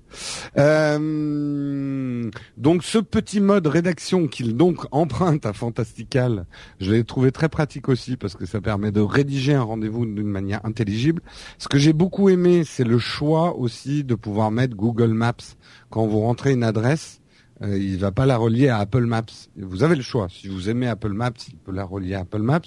Euh, 0.57 2.31
donc 2.55 2.81
ce 2.81 2.97
petit 2.97 3.41
mode 3.41 3.67
rédaction 3.67 4.29
qu'il 4.29 4.55
donc 4.55 4.85
emprunte 4.91 5.45
à 5.45 5.51
Fantastical, 5.51 6.45
je 6.79 6.93
l'ai 6.93 7.03
trouvé 7.03 7.33
très 7.33 7.49
pratique 7.49 7.89
aussi 7.89 8.15
parce 8.15 8.35
que 8.35 8.45
ça 8.45 8.61
permet 8.61 8.93
de 8.93 9.01
rédiger 9.01 9.53
un 9.53 9.63
rendez-vous 9.63 10.05
d'une 10.05 10.29
manière 10.29 10.65
intelligible. 10.65 11.21
Ce 11.57 11.67
que 11.67 11.77
j'ai 11.77 11.91
beaucoup 11.91 12.29
aimé, 12.29 12.63
c'est 12.63 12.85
le 12.85 12.99
choix 12.99 13.57
aussi 13.57 14.05
de 14.05 14.15
pouvoir 14.15 14.49
mettre 14.49 14.77
Google 14.77 15.11
Maps 15.11 15.57
quand 15.89 16.07
vous 16.07 16.21
rentrez 16.21 16.53
une 16.53 16.63
adresse. 16.63 17.20
Euh, 17.63 17.77
il 17.77 17.97
va 17.97 18.11
pas 18.11 18.25
la 18.25 18.37
relier 18.37 18.69
à 18.69 18.77
Apple 18.77 19.05
Maps. 19.05 19.25
Vous 19.55 19.83
avez 19.83 19.95
le 19.95 20.01
choix. 20.01 20.27
Si 20.29 20.47
vous 20.47 20.69
aimez 20.69 20.87
Apple 20.87 21.13
Maps, 21.13 21.31
il 21.47 21.57
peut 21.57 21.71
la 21.71 21.83
relier 21.83 22.15
à 22.15 22.21
Apple 22.21 22.41
Maps. 22.41 22.61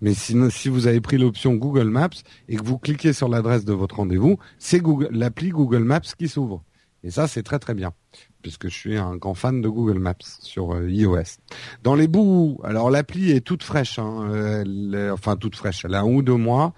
Mais 0.00 0.14
si 0.14 0.68
vous 0.68 0.86
avez 0.86 1.00
pris 1.00 1.18
l'option 1.18 1.54
Google 1.54 1.88
Maps 1.88 2.08
et 2.48 2.56
que 2.56 2.64
vous 2.64 2.78
cliquez 2.78 3.12
sur 3.12 3.28
l'adresse 3.28 3.64
de 3.64 3.72
votre 3.72 3.96
rendez-vous, 3.96 4.38
c'est 4.58 4.82
l'appli 5.10 5.50
Google 5.50 5.84
Maps 5.84 6.00
qui 6.00 6.28
s'ouvre. 6.28 6.64
Et 7.04 7.10
ça, 7.10 7.28
c'est 7.28 7.42
très 7.42 7.58
très 7.58 7.74
bien, 7.74 7.92
puisque 8.42 8.68
je 8.68 8.74
suis 8.74 8.96
un 8.96 9.16
grand 9.16 9.34
fan 9.34 9.60
de 9.60 9.68
Google 9.68 9.98
Maps 9.98 10.14
sur 10.40 10.74
euh, 10.74 10.90
iOS. 10.90 11.38
Dans 11.82 11.94
les 11.94 12.08
bouts, 12.08 12.60
alors 12.64 12.90
l'appli 12.90 13.30
est 13.32 13.40
toute 13.40 13.62
fraîche, 13.62 13.98
hein, 13.98 14.64
enfin 15.12 15.36
toute 15.36 15.56
fraîche, 15.56 15.84
elle 15.84 15.94
a 15.94 16.00
un 16.00 16.04
ou 16.04 16.22
deux 16.22 16.36
mois. 16.36 16.72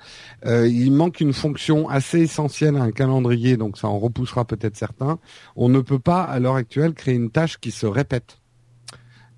Euh, 0.47 0.67
il 0.67 0.93
manque 0.93 1.21
une 1.21 1.33
fonction 1.33 1.89
assez 1.89 2.21
essentielle 2.21 2.77
à 2.77 2.83
un 2.83 2.93
calendrier, 2.93 3.57
donc 3.57 3.79
ça 3.79 3.89
en 3.89 3.99
repoussera 3.99 4.45
peut-être 4.45 4.77
certains. 4.77 5.19
On 5.57 5.69
ne 5.69 5.81
peut 5.81 5.99
pas, 5.99 6.23
à 6.23 6.39
l'heure 6.39 6.57
actuelle, 6.57 6.95
créer 6.95 7.15
une 7.15 7.31
tâche 7.31 7.59
qui 7.59 7.71
se 7.71 7.87
répète. 7.87 8.39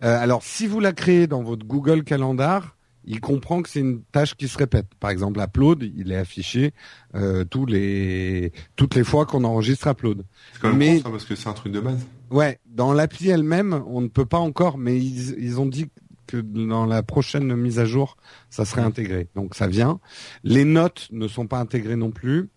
Euh, 0.02 0.18
alors, 0.20 0.42
si 0.42 0.66
vous 0.66 0.80
la 0.80 0.92
créez 0.92 1.26
dans 1.26 1.42
votre 1.42 1.64
Google 1.64 2.02
Calendar, 2.02 2.76
il 3.04 3.20
comprend 3.20 3.62
que 3.62 3.68
c'est 3.68 3.80
une 3.80 4.02
tâche 4.12 4.34
qui 4.36 4.48
se 4.48 4.56
répète. 4.58 4.86
Par 5.00 5.10
exemple, 5.10 5.40
Upload, 5.40 5.82
il 5.96 6.12
est 6.12 6.16
affiché 6.16 6.72
euh, 7.14 7.44
tous 7.44 7.66
les 7.66 8.52
toutes 8.76 8.94
les 8.94 9.04
fois 9.04 9.26
qu'on 9.26 9.44
enregistre 9.44 9.88
Upload. 9.88 10.24
C'est 10.52 10.60
quand 10.62 10.68
même 10.68 10.78
Mais- 10.78 10.96
con, 10.98 11.02
ça 11.04 11.10
parce 11.10 11.24
que 11.24 11.34
c'est 11.34 11.48
un 11.48 11.52
truc 11.54 11.72
de 11.72 11.80
base. 11.80 12.06
Ouais, 12.30 12.58
dans 12.66 12.92
l'appli 12.92 13.28
elle-même, 13.28 13.82
on 13.86 14.00
ne 14.00 14.08
peut 14.08 14.24
pas 14.26 14.38
encore, 14.38 14.78
mais 14.78 14.96
ils, 14.98 15.36
ils 15.38 15.60
ont 15.60 15.66
dit 15.66 15.88
que 16.26 16.38
dans 16.38 16.86
la 16.86 17.02
prochaine 17.02 17.54
mise 17.56 17.78
à 17.78 17.84
jour, 17.84 18.16
ça 18.48 18.64
serait 18.64 18.80
intégré. 18.82 19.28
Donc 19.34 19.54
ça 19.54 19.66
vient. 19.66 20.00
Les 20.44 20.64
notes 20.64 21.08
ne 21.10 21.28
sont 21.28 21.46
pas 21.46 21.58
intégrées 21.58 21.96
non 21.96 22.10
plus. 22.10 22.48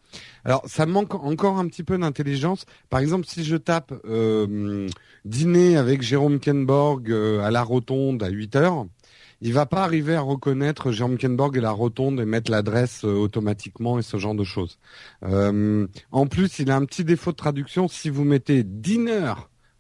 Alors 0.46 0.62
ça 0.66 0.86
manque 0.86 1.14
encore 1.16 1.58
un 1.58 1.68
petit 1.68 1.84
peu 1.84 1.98
d'intelligence. 1.98 2.66
Par 2.90 3.02
exemple, 3.02 3.26
si 3.28 3.44
je 3.44 3.58
tape 3.58 3.94
euh, 4.06 4.88
dîner 5.26 5.76
avec 5.76 6.02
Jérôme 6.04 6.40
Kenborg 6.40 7.12
euh, 7.12 7.42
à 7.42 7.52
la 7.52 7.64
Rotonde 7.64 8.24
à 8.24 8.30
8 8.30 8.56
heures, 8.56 8.86
il 9.42 9.54
va 9.54 9.66
pas 9.66 9.84
arriver 9.84 10.16
à 10.16 10.22
reconnaître 10.22 10.92
Jérôme 10.92 11.18
Kenborg 11.18 11.58
et 11.58 11.62
la 11.62 11.72
Rotonde 11.72 12.20
et 12.20 12.26
mettre 12.26 12.52
l'adresse 12.52 13.04
euh, 13.04 13.14
automatiquement 13.14 14.00
et 14.00 14.02
ce 14.02 14.18
genre 14.18 14.36
de 14.36 14.44
choses. 14.44 14.80
Euh, 15.24 15.88
en 16.12 16.28
plus, 16.28 16.60
il 16.60 16.72
a 16.72 16.76
un 16.76 16.86
petit 16.86 17.04
défaut 17.04 17.32
de 17.32 17.38
traduction. 17.38 17.88
Si 17.88 18.10
vous 18.10 18.24
mettez 18.24 18.64
dinner 18.64 19.34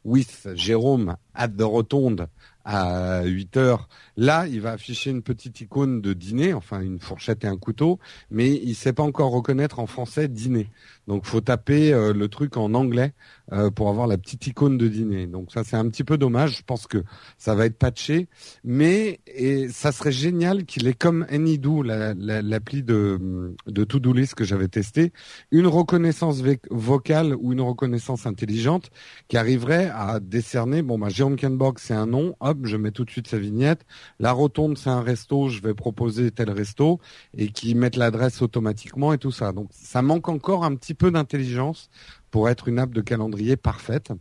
with 0.03 0.49
Jérôme 0.53 1.15
at 1.33 1.49
the 1.49 1.61
Rotonde 1.61 2.27
à 2.63 3.23
8 3.23 3.57
heures, 3.57 3.89
là, 4.17 4.47
il 4.47 4.61
va 4.61 4.71
afficher 4.71 5.11
une 5.11 5.21
petite 5.21 5.61
icône 5.61 6.01
de 6.01 6.13
dîner, 6.13 6.53
enfin 6.53 6.81
une 6.81 6.99
fourchette 6.99 7.43
et 7.43 7.47
un 7.47 7.57
couteau, 7.57 7.99
mais 8.31 8.49
il 8.51 8.75
sait 8.75 8.93
pas 8.93 9.03
encore 9.03 9.31
reconnaître 9.31 9.79
en 9.79 9.87
français 9.87 10.27
dîner. 10.27 10.69
Donc, 11.07 11.25
faut 11.25 11.41
taper 11.41 11.93
euh, 11.93 12.13
le 12.13 12.27
truc 12.27 12.57
en 12.57 12.73
anglais 12.73 13.13
euh, 13.53 13.69
pour 13.69 13.89
avoir 13.89 14.07
la 14.07 14.17
petite 14.17 14.47
icône 14.47 14.77
de 14.77 14.87
dîner. 14.87 15.27
Donc 15.27 15.51
ça, 15.51 15.63
c'est 15.63 15.75
un 15.75 15.87
petit 15.89 16.03
peu 16.03 16.17
dommage. 16.17 16.57
Je 16.57 16.63
pense 16.63 16.87
que 16.87 17.03
ça 17.37 17.53
va 17.53 17.65
être 17.67 17.77
patché, 17.77 18.27
mais 18.63 19.19
et 19.27 19.69
ça 19.69 19.91
serait 19.91 20.11
génial 20.11 20.65
qu'il 20.65 20.87
ait 20.87 20.93
comme 20.93 21.25
Anydo, 21.29 21.83
la- 21.83 22.13
la- 22.15 22.41
l'appli 22.41 22.81
de 22.81 23.53
de 23.67 23.83
To-Do 23.83 24.13
List 24.13 24.33
que 24.35 24.43
j'avais 24.43 24.67
testé, 24.67 25.13
une 25.51 25.67
reconnaissance 25.67 26.41
vocale 26.71 27.35
ou 27.39 27.53
une 27.53 27.61
reconnaissance 27.61 28.25
intelligente 28.25 28.89
qui 29.27 29.37
arriverait 29.37 29.91
à 29.93 30.19
décerner, 30.19 30.81
bon, 30.81 30.97
bah, 30.97 31.09
Jérôme 31.09 31.35
Kenborg, 31.35 31.77
c'est 31.79 31.93
un 31.93 32.07
nom, 32.07 32.35
hop, 32.39 32.57
je 32.63 32.77
mets 32.77 32.91
tout 32.91 33.05
de 33.05 33.11
suite 33.11 33.27
sa 33.27 33.37
vignette. 33.37 33.85
La 34.19 34.31
rotonde, 34.31 34.77
c'est 34.77 34.89
un 34.89 35.01
resto, 35.01 35.49
je 35.49 35.61
vais 35.61 35.73
proposer 35.75 36.31
tel 36.31 36.49
resto 36.49 36.99
et 37.37 37.49
qui 37.49 37.75
mette 37.75 37.95
l'adresse 37.95 38.41
automatiquement 38.41 39.13
et 39.13 39.17
tout 39.19 39.31
ça. 39.31 39.51
Donc, 39.51 39.69
ça 39.71 40.01
manque 40.01 40.29
encore 40.29 40.63
un 40.63 40.75
petit 40.75 40.94
peu 40.95 41.11
d'intelligence 41.11 41.89
pour 42.31 42.49
être 42.49 42.67
une 42.67 42.79
app 42.79 42.91
de 42.91 43.01
calendrier 43.01 43.57
parfaite. 43.57 44.11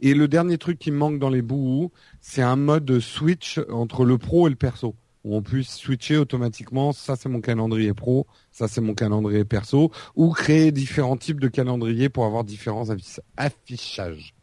Et 0.00 0.14
le 0.14 0.28
dernier 0.28 0.58
truc 0.58 0.78
qui 0.78 0.90
me 0.90 0.98
manque 0.98 1.18
dans 1.18 1.30
les 1.30 1.42
bouts, 1.42 1.92
c'est 2.20 2.42
un 2.42 2.56
mode 2.56 3.00
switch 3.00 3.60
entre 3.70 4.04
le 4.04 4.18
pro 4.18 4.46
et 4.46 4.50
le 4.50 4.56
perso 4.56 4.94
où 5.24 5.36
on 5.36 5.42
puisse 5.42 5.76
switcher 5.76 6.16
automatiquement, 6.16 6.92
ça 6.92 7.16
c'est 7.16 7.28
mon 7.28 7.40
calendrier 7.40 7.94
pro, 7.94 8.26
ça 8.50 8.68
c'est 8.68 8.80
mon 8.80 8.94
calendrier 8.94 9.44
perso, 9.44 9.90
ou 10.16 10.30
créer 10.30 10.72
différents 10.72 11.16
types 11.16 11.40
de 11.40 11.48
calendriers 11.48 12.08
pour 12.08 12.24
avoir 12.24 12.44
différents 12.44 12.90
affi- 12.90 13.20
affichages. 13.36 14.34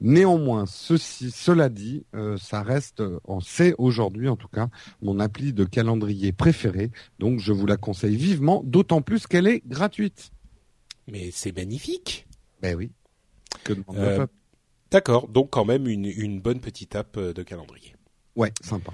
Néanmoins, 0.00 0.66
ceci, 0.66 1.30
cela 1.30 1.68
dit, 1.68 2.04
euh, 2.14 2.36
ça 2.36 2.62
reste, 2.62 3.00
euh, 3.00 3.20
on 3.24 3.40
sait 3.40 3.74
aujourd'hui 3.78 4.28
en 4.28 4.36
tout 4.36 4.48
cas, 4.48 4.68
mon 5.02 5.18
appli 5.18 5.52
de 5.52 5.64
calendrier 5.64 6.32
préféré, 6.32 6.90
donc 7.18 7.40
je 7.40 7.52
vous 7.52 7.66
la 7.66 7.76
conseille 7.76 8.16
vivement, 8.16 8.62
d'autant 8.64 9.02
plus 9.02 9.26
qu'elle 9.26 9.46
est 9.46 9.62
gratuite. 9.66 10.30
Mais 11.10 11.30
c'est 11.32 11.54
magnifique. 11.56 12.26
Ben 12.62 12.76
oui. 12.76 12.90
Que 13.64 13.72
demande 13.74 13.96
Euh, 13.98 14.10
le 14.10 14.16
peuple 14.18 14.32
D'accord, 14.90 15.28
donc 15.28 15.50
quand 15.50 15.64
même 15.64 15.88
une, 15.88 16.04
une 16.06 16.40
bonne 16.40 16.60
petite 16.60 16.94
app 16.94 17.16
euh, 17.16 17.32
de 17.32 17.42
calendrier. 17.42 17.94
Ouais, 18.36 18.52
sympa. 18.62 18.92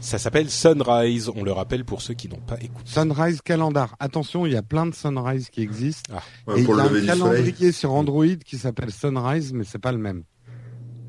Ça 0.00 0.18
s'appelle 0.18 0.50
Sunrise, 0.50 1.28
on 1.34 1.44
le 1.44 1.52
rappelle 1.52 1.84
pour 1.84 2.02
ceux 2.02 2.14
qui 2.14 2.28
n'ont 2.28 2.40
pas 2.40 2.56
écouté. 2.60 2.90
Sunrise 2.90 3.40
Calendar. 3.40 3.94
Attention, 4.00 4.46
il 4.46 4.52
y 4.52 4.56
a 4.56 4.62
plein 4.62 4.84
de 4.86 4.94
Sunrise 4.94 5.48
qui 5.48 5.62
existent. 5.62 6.12
Ouais, 6.46 6.58
et 6.58 6.62
il 6.62 6.66
y 6.68 6.70
a 6.70 6.74
un 6.74 6.88
soleil. 6.88 7.06
calendrier 7.06 7.72
sur 7.72 7.92
Android 7.92 8.26
qui 8.44 8.58
s'appelle 8.58 8.90
Sunrise, 8.92 9.52
mais 9.52 9.64
c'est 9.64 9.78
pas 9.78 9.92
le 9.92 9.98
même. 9.98 10.24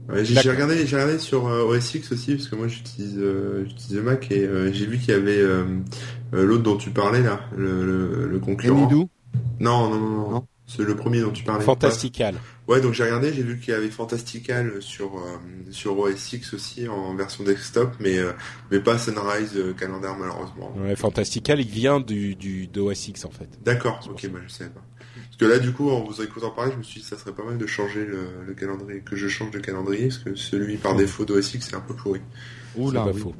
Ouais, 0.09 0.23
j'ai 0.25 0.37
regardé, 0.49 0.85
j'ai 0.85 0.95
regardé 0.97 1.17
sur 1.17 1.47
euh, 1.47 1.63
OS 1.65 1.95
X 1.95 2.11
aussi 2.11 2.35
parce 2.35 2.49
que 2.49 2.55
moi 2.55 2.67
j'utilise, 2.67 3.15
euh, 3.17 3.65
j'utilise 3.65 3.95
le 3.95 4.03
Mac 4.03 4.31
et 4.31 4.45
euh, 4.45 4.71
j'ai 4.71 4.85
vu 4.85 4.99
qu'il 4.99 5.09
y 5.09 5.17
avait 5.17 5.39
euh, 5.39 5.63
euh, 6.33 6.43
l'autre 6.45 6.63
dont 6.63 6.75
tu 6.77 6.91
parlais 6.91 7.21
là, 7.23 7.39
le, 7.55 7.85
le, 7.85 8.27
le 8.27 8.39
concurrent. 8.39 8.89
Non, 9.63 9.89
non, 9.89 9.99
non, 9.99 10.09
non. 10.09 10.29
Non. 10.31 10.47
C'est 10.65 10.83
le 10.83 10.95
premier 10.95 11.19
dont 11.19 11.31
tu 11.31 11.43
parlais. 11.43 11.63
Fantastical. 11.63 12.35
Ouais, 12.67 12.79
donc 12.79 12.93
j'ai 12.93 13.03
regardé, 13.03 13.33
j'ai 13.33 13.43
vu 13.43 13.59
qu'il 13.59 13.73
y 13.73 13.77
avait 13.77 13.89
Fantastical 13.89 14.71
sur 14.79 15.17
euh, 15.17 15.37
sur 15.71 15.99
OS 15.99 16.33
X 16.33 16.53
aussi 16.53 16.87
en 16.87 17.13
version 17.15 17.43
desktop, 17.43 17.93
mais 17.99 18.17
euh, 18.17 18.31
mais 18.71 18.79
pas 18.79 18.97
Sunrise 18.97 19.51
euh, 19.57 19.73
Calendar 19.73 20.17
malheureusement. 20.17 20.73
Ouais, 20.77 20.95
Fantastical, 20.95 21.59
il 21.59 21.67
vient 21.67 21.99
du, 21.99 22.35
du 22.35 22.67
d'OS 22.67 23.09
X 23.09 23.25
en 23.25 23.29
fait. 23.29 23.49
D'accord, 23.63 23.99
ok, 24.09 24.29
bah 24.29 24.39
je 24.47 24.53
savais 24.53 24.69
pas. 24.69 24.81
Parce 25.15 25.37
que 25.37 25.45
là, 25.45 25.59
du 25.59 25.73
coup, 25.73 25.89
en 25.89 26.03
vous 26.03 26.21
écoutant 26.21 26.51
parler, 26.51 26.71
je 26.71 26.77
me 26.77 26.83
suis 26.83 27.01
dit 27.01 27.05
ça 27.05 27.17
serait 27.17 27.33
pas 27.33 27.43
mal 27.43 27.57
de 27.57 27.67
changer 27.67 28.05
le, 28.05 28.29
le 28.45 28.53
calendrier, 28.53 29.01
que 29.01 29.17
je 29.17 29.27
change 29.27 29.51
de 29.51 29.59
calendrier, 29.59 30.07
parce 30.07 30.19
que 30.19 30.35
celui 30.35 30.77
par 30.77 30.95
défaut 30.95 31.25
d'OS 31.25 31.55
X 31.55 31.67
c'est 31.69 31.75
un 31.75 31.81
peu 31.81 31.93
pourri. 31.93 32.21
Oula, 32.77 33.03
c'est 33.05 33.11
pas 33.11 33.15
oui. 33.15 33.21
faux. 33.21 33.33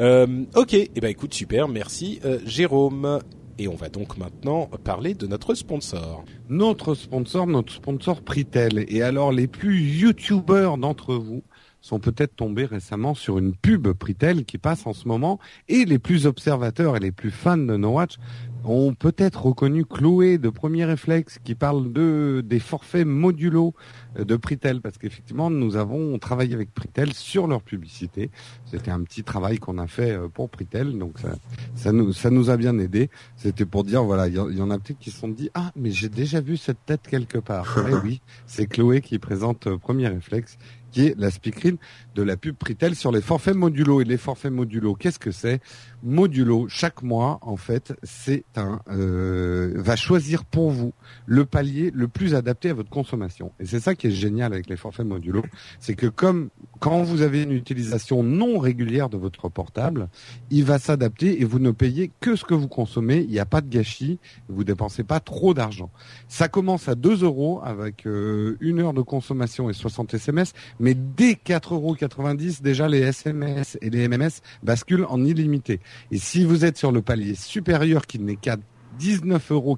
Euh, 0.00 0.44
ok, 0.54 0.74
et 0.74 0.90
eh 0.94 1.00
ben 1.00 1.08
écoute, 1.08 1.32
super, 1.32 1.68
merci 1.68 2.20
euh, 2.24 2.38
Jérôme. 2.44 3.20
Et 3.62 3.68
on 3.68 3.76
va 3.76 3.88
donc 3.88 4.18
maintenant 4.18 4.68
parler 4.82 5.14
de 5.14 5.28
notre 5.28 5.54
sponsor. 5.54 6.24
Notre 6.48 6.96
sponsor, 6.96 7.46
notre 7.46 7.72
sponsor 7.72 8.20
Pritel. 8.20 8.84
Et 8.88 9.02
alors, 9.02 9.30
les 9.30 9.46
plus 9.46 9.78
youtubeurs 9.78 10.78
d'entre 10.78 11.14
vous 11.14 11.44
sont 11.80 12.00
peut-être 12.00 12.34
tombés 12.34 12.64
récemment 12.64 13.14
sur 13.14 13.38
une 13.38 13.54
pub 13.54 13.92
Pritel 13.92 14.44
qui 14.44 14.58
passe 14.58 14.84
en 14.84 14.92
ce 14.92 15.06
moment. 15.06 15.38
Et 15.68 15.84
les 15.84 16.00
plus 16.00 16.26
observateurs 16.26 16.96
et 16.96 16.98
les 16.98 17.12
plus 17.12 17.30
fans 17.30 17.56
de 17.56 17.76
No 17.76 17.90
Watch 17.90 18.16
ont 18.64 18.94
peut-être 18.94 19.42
reconnu 19.46 19.84
Chloé 19.84 20.38
de 20.38 20.48
Premier 20.48 20.84
Réflexe 20.84 21.38
qui 21.42 21.54
parle 21.54 21.92
de 21.92 22.42
des 22.46 22.60
forfaits 22.60 23.06
modulo 23.06 23.74
euh, 24.18 24.24
de 24.24 24.36
Pritel 24.36 24.80
parce 24.80 24.98
qu'effectivement 24.98 25.50
nous 25.50 25.76
avons 25.76 26.18
travaillé 26.18 26.54
avec 26.54 26.72
Pritel 26.72 27.12
sur 27.12 27.46
leur 27.48 27.62
publicité. 27.62 28.30
C'était 28.70 28.90
un 28.92 29.02
petit 29.02 29.24
travail 29.24 29.58
qu'on 29.58 29.78
a 29.78 29.86
fait 29.86 30.12
euh, 30.12 30.28
pour 30.28 30.48
Pritel 30.48 30.96
donc 30.98 31.18
ça, 31.18 31.34
ça 31.74 31.92
nous 31.92 32.12
ça 32.12 32.30
nous 32.30 32.50
a 32.50 32.56
bien 32.56 32.78
aidé. 32.78 33.10
C'était 33.36 33.66
pour 33.66 33.82
dire 33.84 34.04
voilà 34.04 34.28
il 34.28 34.34
y, 34.34 34.38
en- 34.38 34.48
il 34.48 34.56
y 34.58 34.62
en 34.62 34.70
a 34.70 34.78
peut-être 34.78 34.98
qui 35.00 35.10
se 35.10 35.18
sont 35.18 35.28
dit 35.28 35.50
ah 35.54 35.72
mais 35.74 35.90
j'ai 35.90 36.08
déjà 36.08 36.40
vu 36.40 36.56
cette 36.56 36.84
tête 36.86 37.02
quelque 37.08 37.38
part. 37.38 37.76
Eh 37.90 37.94
oui 38.04 38.20
c'est 38.46 38.66
Chloé 38.66 39.00
qui 39.00 39.18
présente 39.18 39.66
euh, 39.66 39.76
Premier 39.78 40.06
Réflexe 40.08 40.56
qui 40.92 41.06
est 41.06 41.18
la 41.18 41.30
speakerine 41.30 41.78
de 42.14 42.22
la 42.22 42.36
pub 42.36 42.54
Pritel 42.54 42.94
sur 42.94 43.12
les 43.12 43.22
forfaits 43.22 43.54
modulo 43.56 44.02
et 44.02 44.04
les 44.04 44.18
forfaits 44.18 44.52
modulo 44.52 44.94
qu'est-ce 44.94 45.18
que 45.18 45.30
c'est? 45.30 45.60
Modulo 46.02 46.66
chaque 46.68 47.02
mois 47.02 47.38
en 47.42 47.56
fait 47.56 47.94
c'est 48.02 48.44
un 48.56 48.80
euh, 48.88 49.72
va 49.76 49.96
choisir 49.96 50.44
pour 50.44 50.70
vous 50.70 50.92
le 51.26 51.44
palier 51.44 51.92
le 51.94 52.08
plus 52.08 52.34
adapté 52.34 52.70
à 52.70 52.74
votre 52.74 52.90
consommation. 52.90 53.52
Et 53.60 53.66
c'est 53.66 53.80
ça 53.80 53.94
qui 53.94 54.08
est 54.08 54.12
génial 54.12 54.52
avec 54.52 54.68
les 54.68 54.76
forfaits 54.76 55.06
modulo 55.06 55.42
c'est 55.78 55.94
que 55.94 56.06
comme 56.06 56.50
quand 56.80 57.02
vous 57.02 57.22
avez 57.22 57.42
une 57.42 57.52
utilisation 57.52 58.22
non 58.22 58.58
régulière 58.58 59.08
de 59.08 59.16
votre 59.16 59.48
portable 59.48 60.08
il 60.50 60.64
va 60.64 60.78
s'adapter 60.78 61.40
et 61.40 61.44
vous 61.44 61.58
ne 61.58 61.70
payez 61.70 62.10
que 62.20 62.36
ce 62.36 62.44
que 62.44 62.54
vous 62.54 62.68
consommez. 62.68 63.18
Il 63.18 63.30
n'y 63.30 63.38
a 63.38 63.46
pas 63.46 63.60
de 63.60 63.68
gâchis 63.68 64.18
vous 64.48 64.64
dépensez 64.64 65.04
pas 65.04 65.20
trop 65.20 65.54
d'argent. 65.54 65.90
Ça 66.28 66.48
commence 66.48 66.88
à 66.88 66.94
2 66.94 67.22
euros 67.24 67.60
avec 67.64 68.06
euh, 68.06 68.56
une 68.60 68.80
heure 68.80 68.92
de 68.92 69.02
consommation 69.02 69.70
et 69.70 69.72
60 69.72 70.14
SMS 70.14 70.52
mais 70.80 70.94
dès 70.94 71.32
4,90 71.32 71.72
euros 71.74 71.96
déjà 72.62 72.88
les 72.88 73.00
SMS 73.00 73.78
et 73.80 73.90
les 73.90 74.08
MMS 74.08 74.40
basculent 74.62 75.06
en 75.08 75.24
illimité 75.24 75.80
et 76.10 76.18
si 76.18 76.44
vous 76.44 76.64
êtes 76.64 76.76
sur 76.78 76.92
le 76.92 77.02
palier 77.02 77.34
supérieur 77.34 78.06
qui 78.06 78.18
n'est 78.18 78.36
qu'à 78.36 78.56
19,90 79.00 79.52
euros, 79.52 79.76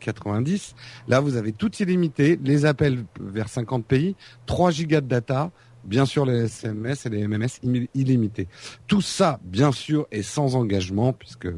là 1.08 1.20
vous 1.20 1.36
avez 1.36 1.52
tout 1.52 1.70
illimité, 1.76 2.38
les 2.42 2.64
appels 2.66 3.04
vers 3.20 3.48
50 3.48 3.84
pays, 3.84 4.16
3 4.46 4.70
gigas 4.72 5.00
de 5.00 5.06
data, 5.06 5.50
bien 5.84 6.04
sûr 6.06 6.24
les 6.26 6.44
SMS 6.46 7.06
et 7.06 7.10
les 7.10 7.28
MMS 7.28 7.60
illi- 7.62 7.88
illimités. 7.94 8.48
Tout 8.86 9.02
ça, 9.02 9.38
bien 9.44 9.70
sûr, 9.70 10.06
est 10.10 10.22
sans 10.22 10.56
engagement 10.56 11.12
puisque 11.12 11.48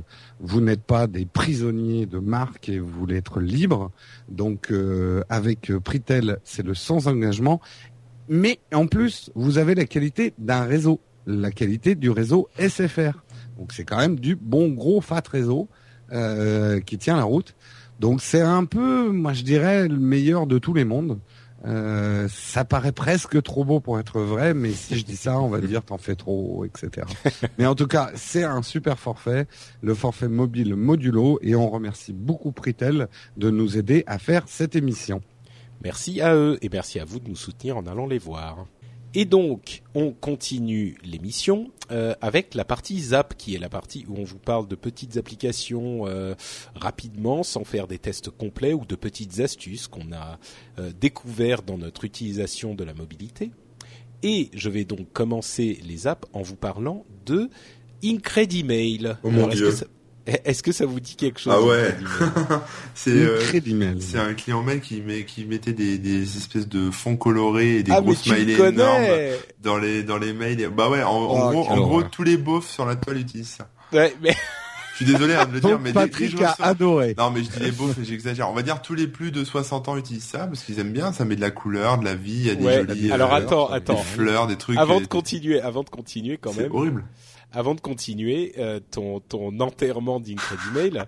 vous 0.40 0.60
n'êtes 0.60 0.82
pas 0.82 1.06
des 1.06 1.24
prisonniers 1.24 2.06
de 2.06 2.18
marque 2.18 2.68
et 2.68 2.78
vous 2.78 2.90
voulez 2.90 3.16
être 3.16 3.40
libre. 3.40 3.90
Donc 4.28 4.70
euh, 4.70 5.22
avec 5.28 5.72
Pritel, 5.78 6.38
c'est 6.44 6.64
le 6.66 6.74
sans 6.74 7.08
engagement. 7.08 7.60
Mais 8.28 8.58
en 8.74 8.86
plus, 8.88 9.30
vous 9.36 9.58
avez 9.58 9.74
la 9.76 9.84
qualité 9.84 10.34
d'un 10.38 10.64
réseau, 10.64 11.00
la 11.26 11.52
qualité 11.52 11.94
du 11.94 12.10
réseau 12.10 12.48
SFR. 12.58 13.22
Donc 13.58 13.72
c'est 13.72 13.84
quand 13.84 13.98
même 13.98 14.18
du 14.18 14.36
bon 14.36 14.68
gros 14.68 15.00
fat 15.00 15.22
réseau 15.30 15.68
euh, 16.12 16.80
qui 16.80 16.98
tient 16.98 17.16
la 17.16 17.24
route. 17.24 17.54
Donc 18.00 18.20
c'est 18.20 18.40
un 18.40 18.64
peu, 18.64 19.10
moi 19.10 19.32
je 19.32 19.42
dirais, 19.42 19.88
le 19.88 19.98
meilleur 19.98 20.46
de 20.46 20.58
tous 20.58 20.74
les 20.74 20.84
mondes. 20.84 21.18
Euh, 21.64 22.28
ça 22.28 22.64
paraît 22.64 22.92
presque 22.92 23.42
trop 23.42 23.64
beau 23.64 23.80
pour 23.80 23.98
être 23.98 24.20
vrai, 24.20 24.54
mais 24.54 24.70
si 24.70 24.96
je 24.96 25.04
dis 25.04 25.16
ça, 25.16 25.40
on 25.40 25.48
va 25.48 25.60
dire 25.60 25.82
t'en 25.82 25.98
fais 25.98 26.14
trop, 26.14 26.64
etc. 26.64 27.06
mais 27.58 27.66
en 27.66 27.74
tout 27.74 27.88
cas, 27.88 28.10
c'est 28.14 28.44
un 28.44 28.62
super 28.62 28.98
forfait, 28.98 29.46
le 29.82 29.94
forfait 29.94 30.28
mobile 30.28 30.76
modulo, 30.76 31.40
et 31.42 31.56
on 31.56 31.68
remercie 31.68 32.12
beaucoup 32.12 32.52
Pritel 32.52 33.08
de 33.36 33.50
nous 33.50 33.78
aider 33.78 34.04
à 34.06 34.18
faire 34.18 34.44
cette 34.46 34.76
émission. 34.76 35.22
Merci 35.82 36.20
à 36.20 36.34
eux 36.34 36.58
et 36.62 36.68
merci 36.68 37.00
à 37.00 37.04
vous 37.04 37.20
de 37.20 37.28
nous 37.28 37.36
soutenir 37.36 37.76
en 37.76 37.86
allant 37.86 38.06
les 38.06 38.18
voir. 38.18 38.66
Et 39.18 39.24
donc, 39.24 39.82
on 39.94 40.12
continue 40.12 40.98
l'émission 41.02 41.70
euh, 41.90 42.14
avec 42.20 42.54
la 42.54 42.66
partie 42.66 43.00
Zap, 43.00 43.34
qui 43.38 43.54
est 43.54 43.58
la 43.58 43.70
partie 43.70 44.04
où 44.08 44.16
on 44.18 44.24
vous 44.24 44.38
parle 44.38 44.68
de 44.68 44.74
petites 44.74 45.16
applications 45.16 46.06
euh, 46.06 46.34
rapidement, 46.74 47.42
sans 47.42 47.64
faire 47.64 47.86
des 47.86 47.98
tests 47.98 48.28
complets, 48.28 48.74
ou 48.74 48.84
de 48.84 48.94
petites 48.94 49.40
astuces 49.40 49.88
qu'on 49.88 50.12
a 50.12 50.38
euh, 50.78 50.92
découvert 51.00 51.62
dans 51.62 51.78
notre 51.78 52.04
utilisation 52.04 52.74
de 52.74 52.84
la 52.84 52.92
mobilité. 52.92 53.52
Et 54.22 54.50
je 54.52 54.68
vais 54.68 54.84
donc 54.84 55.10
commencer 55.14 55.80
les 55.82 56.06
apps 56.06 56.28
en 56.34 56.42
vous 56.42 56.56
parlant 56.56 57.06
de 57.24 57.48
Incredimail. 58.04 59.16
Oh 59.22 59.30
mon 59.30 59.38
Alors, 59.38 59.48
est-ce 59.52 59.56
Dieu. 59.56 59.66
que 59.70 59.76
ça- 59.76 59.86
Est-ce 60.26 60.62
que 60.62 60.72
ça 60.72 60.86
vous 60.86 60.98
dit 61.00 61.14
quelque 61.16 61.38
chose 61.40 61.52
Ah 61.56 61.62
ouais. 61.62 61.94
C'est 62.94 63.10
euh, 63.10 63.40
c'est 64.00 64.18
un 64.18 64.34
client 64.34 64.62
mail 64.62 64.80
qui 64.80 65.00
met 65.00 65.24
qui 65.24 65.44
mettait 65.44 65.72
des, 65.72 65.98
des 65.98 66.36
espèces 66.36 66.68
de 66.68 66.90
fonds 66.90 67.16
colorés 67.16 67.76
et 67.76 67.82
des 67.82 67.92
Ah 67.92 68.00
gros 68.00 68.14
smileys 68.14 68.56
le 68.56 68.66
énormes 68.66 69.04
dans 69.62 69.78
les 69.78 70.02
dans 70.02 70.18
les 70.18 70.32
mails. 70.32 70.68
Bah 70.76 70.88
ouais, 70.90 71.02
en, 71.02 71.10
en 71.10 71.48
Oh, 71.48 71.50
gros, 71.50 71.68
en 71.68 71.76
gros 71.80 72.02
tous 72.02 72.22
les 72.24 72.36
beaufs 72.36 72.68
sur 72.68 72.84
la 72.86 72.96
toile 72.96 73.18
utilisent 73.18 73.48
ça. 73.58 73.68
Ouais, 73.92 74.14
mais 74.20 74.34
Je 74.98 75.04
suis 75.04 75.12
désolé 75.12 75.34
de 75.34 75.52
le 75.52 75.60
dire, 75.60 75.78
mais 75.78 75.92
Patrick 75.92 76.30
je 76.32 76.36
vois 76.38 76.56
a 76.58 76.68
adoré. 76.68 77.14
Non 77.18 77.30
mais 77.30 77.44
je 77.44 77.50
dis 77.50 77.60
les 77.60 77.70
beaufs 77.70 77.96
et 77.98 78.04
j'exagère. 78.04 78.50
On 78.50 78.54
va 78.54 78.62
dire 78.62 78.82
tous 78.82 78.94
les 78.94 79.06
plus 79.06 79.30
de 79.30 79.44
60 79.44 79.88
ans 79.88 79.96
utilisent 79.96 80.24
ça 80.24 80.46
parce 80.46 80.64
qu'ils 80.64 80.80
aiment 80.80 80.92
bien. 80.92 81.12
Ça 81.12 81.24
met 81.24 81.36
de 81.36 81.40
la 81.40 81.50
couleur, 81.52 81.98
de 81.98 82.04
la 82.04 82.14
vie, 82.16 82.32
il 82.34 82.46
y 82.46 82.50
a 82.50 82.54
des 82.56 82.64
Ouais, 82.64 82.76
jolies 82.86 83.12
alors 83.12 83.32
euh, 83.32 83.36
attends, 83.36 83.68
des 83.68 83.74
attends. 83.74 83.94
des 83.94 84.02
fleurs, 84.02 84.46
des 84.48 84.56
trucs. 84.56 84.78
Avant 84.78 84.96
euh, 84.98 85.02
de 85.02 85.06
continuer, 85.06 85.60
avant 85.60 85.82
de 85.84 85.90
continuer 85.90 86.36
quand 86.40 86.52
C'est 86.52 86.62
même, 86.62 86.72
horrible. 86.74 87.04
Avant 87.56 87.74
de 87.74 87.80
continuer 87.80 88.52
euh, 88.58 88.80
ton 88.90 89.60
enterrement 89.60 90.20
d'Incredimail, 90.20 91.04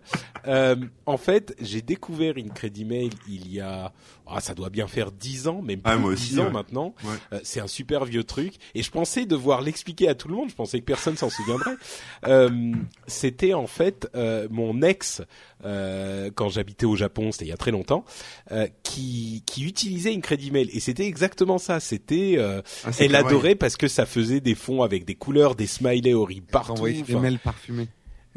euh, 0.46 0.76
en 1.04 1.18
fait, 1.18 1.54
j'ai 1.60 1.82
découvert 1.82 2.38
Incredimail 2.38 3.10
il 3.28 3.52
y 3.52 3.60
a, 3.60 3.92
ah, 4.30 4.40
ça 4.40 4.54
doit 4.54 4.70
bien 4.70 4.86
faire 4.86 5.12
dix 5.12 5.48
ans, 5.48 5.62
même 5.62 5.80
plus 5.80 5.92
Ah, 5.92 5.96
moi 5.96 6.10
de 6.10 6.14
aussi, 6.14 6.30
10 6.30 6.40
ans 6.40 6.44
ouais. 6.46 6.50
maintenant. 6.50 6.94
Ouais. 7.04 7.10
Euh, 7.32 7.40
c'est 7.42 7.60
un 7.60 7.66
super 7.66 8.04
vieux 8.04 8.24
truc, 8.24 8.54
et 8.74 8.82
je 8.82 8.90
pensais 8.90 9.26
devoir 9.26 9.60
l'expliquer 9.60 10.08
à 10.08 10.14
tout 10.14 10.28
le 10.28 10.34
monde. 10.34 10.48
Je 10.50 10.54
pensais 10.54 10.80
que 10.80 10.84
personne 10.84 11.16
s'en 11.16 11.30
souviendrait. 11.30 11.74
Euh, 12.26 12.72
C'était 13.06 13.54
en 13.54 13.66
fait 13.68 14.08
euh, 14.14 14.48
mon 14.50 14.82
ex 14.82 15.22
euh, 15.64 16.30
quand 16.34 16.48
j'habitais 16.48 16.84
au 16.86 16.96
Japon, 16.96 17.30
c'était 17.32 17.44
il 17.46 17.48
y 17.48 17.52
a 17.52 17.56
très 17.56 17.70
longtemps, 17.70 18.04
euh, 18.50 18.66
qui 18.82 19.42
qui 19.46 19.64
utilisait 19.64 20.12
Incredimail, 20.14 20.68
et 20.72 20.80
c'était 20.80 21.06
exactement 21.06 21.58
ça. 21.58 21.80
C'était 21.80 22.34
euh, 22.38 22.60
Ah, 22.84 22.90
elle 22.98 23.14
adorait 23.14 23.54
parce 23.54 23.76
que 23.76 23.88
ça 23.88 24.04
faisait 24.06 24.40
des 24.40 24.54
fonds 24.54 24.82
avec 24.82 25.04
des 25.04 25.14
couleurs, 25.14 25.54
des 25.54 25.66
smileys 25.66 26.14
horribles 26.14 26.46
partout. 26.50 26.84
Des 26.86 27.14
mails 27.16 27.38
parfumés. 27.38 27.88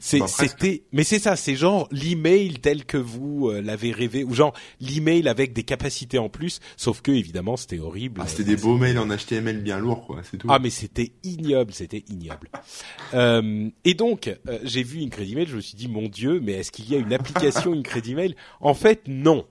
C'est- 0.04 0.20
Bah, 0.20 0.28
c'était, 0.28 0.84
mais 0.92 1.04
c'est 1.04 1.20
ça, 1.20 1.36
c'est 1.36 1.56
genre 1.56 1.88
l'email 1.92 2.54
tel 2.56 2.84
que 2.86 2.98
vous 2.98 3.50
euh, 3.50 3.62
l'avez 3.62 3.92
rêvé, 3.92 4.24
ou 4.24 4.34
genre 4.34 4.52
l'email 4.82 5.28
avec 5.30 5.54
des 5.54 5.64
capacités 5.64 6.18
en 6.18 6.28
plus, 6.28 6.60
sauf 6.76 7.02
que 7.02 7.12
évidemment 7.12 7.56
c'était 7.56 7.80
horrible. 7.80 8.20
Ah, 8.24 8.28
c'était 8.28 8.44
des 8.44 8.56
beaux 8.58 8.78
mails 8.78 8.98
en 8.98 9.08
HTML 9.08 9.62
bien 9.62 9.78
lourds 9.80 10.06
quoi, 10.08 10.22
c'est 10.30 10.38
tout. 10.38 10.48
Ah 10.50 10.58
mais 10.60 10.72
c'était 10.72 11.12
ignoble, 11.24 11.72
c'était 11.74 12.04
ignoble. 12.10 12.50
euh, 13.14 13.70
et 13.86 13.94
donc 13.94 14.28
euh, 14.48 14.60
j'ai 14.64 14.84
vu 14.84 15.02
Incredimail, 15.04 15.46
je 15.48 15.56
me 15.56 15.62
suis 15.62 15.76
dit 15.78 15.88
mon 15.88 16.08
Dieu, 16.08 16.40
mais 16.42 16.54
est-ce 16.54 16.72
qu'il 16.72 16.90
y 16.92 16.96
a 16.96 16.98
une 16.98 17.14
application 17.14 17.72
Incredimail? 17.78 18.36
En 18.60 18.74
fait 18.74 19.04
non. 19.08 19.46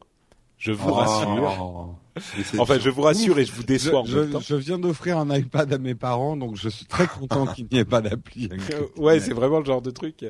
Je 0.59 0.73
vous 0.73 0.93
rassure. 0.93 1.57
Oh. 1.59 1.95
Mais 2.05 2.10
c'est 2.10 2.10
Enfin, 2.59 2.79
je 2.79 2.91
vous 2.91 3.03
rassure 3.03 3.39
et 3.39 3.45
je 3.45 3.53
vous 3.53 3.63
Je, 3.63 3.67
déçois 3.67 4.01
en 4.01 4.05
je- 4.05 4.19
même 4.19 4.31
temps. 4.31 4.41
je 4.41 4.55
viens 4.55 4.79
d'offrir 4.79 5.19
un 5.19 5.35
iPad 5.37 5.73
à 5.73 5.79
mes 5.79 5.95
parents, 5.95 6.37
donc 6.37 6.57
je 6.57 6.69
suis 6.69 6.87
très 6.87 7.07
content 7.07 7.47
qu'il 7.47 7.67
n'y 7.71 7.79
ait 7.79 7.85
pas 7.85 8.01
d'appli. 8.01 8.49
Ouais, 8.97 9.21
c'est 9.21 9.33
vraiment 9.33 9.59
le 9.61 9.65
genre 9.65 9.83
de 9.83 9.91
truc. 9.91 10.25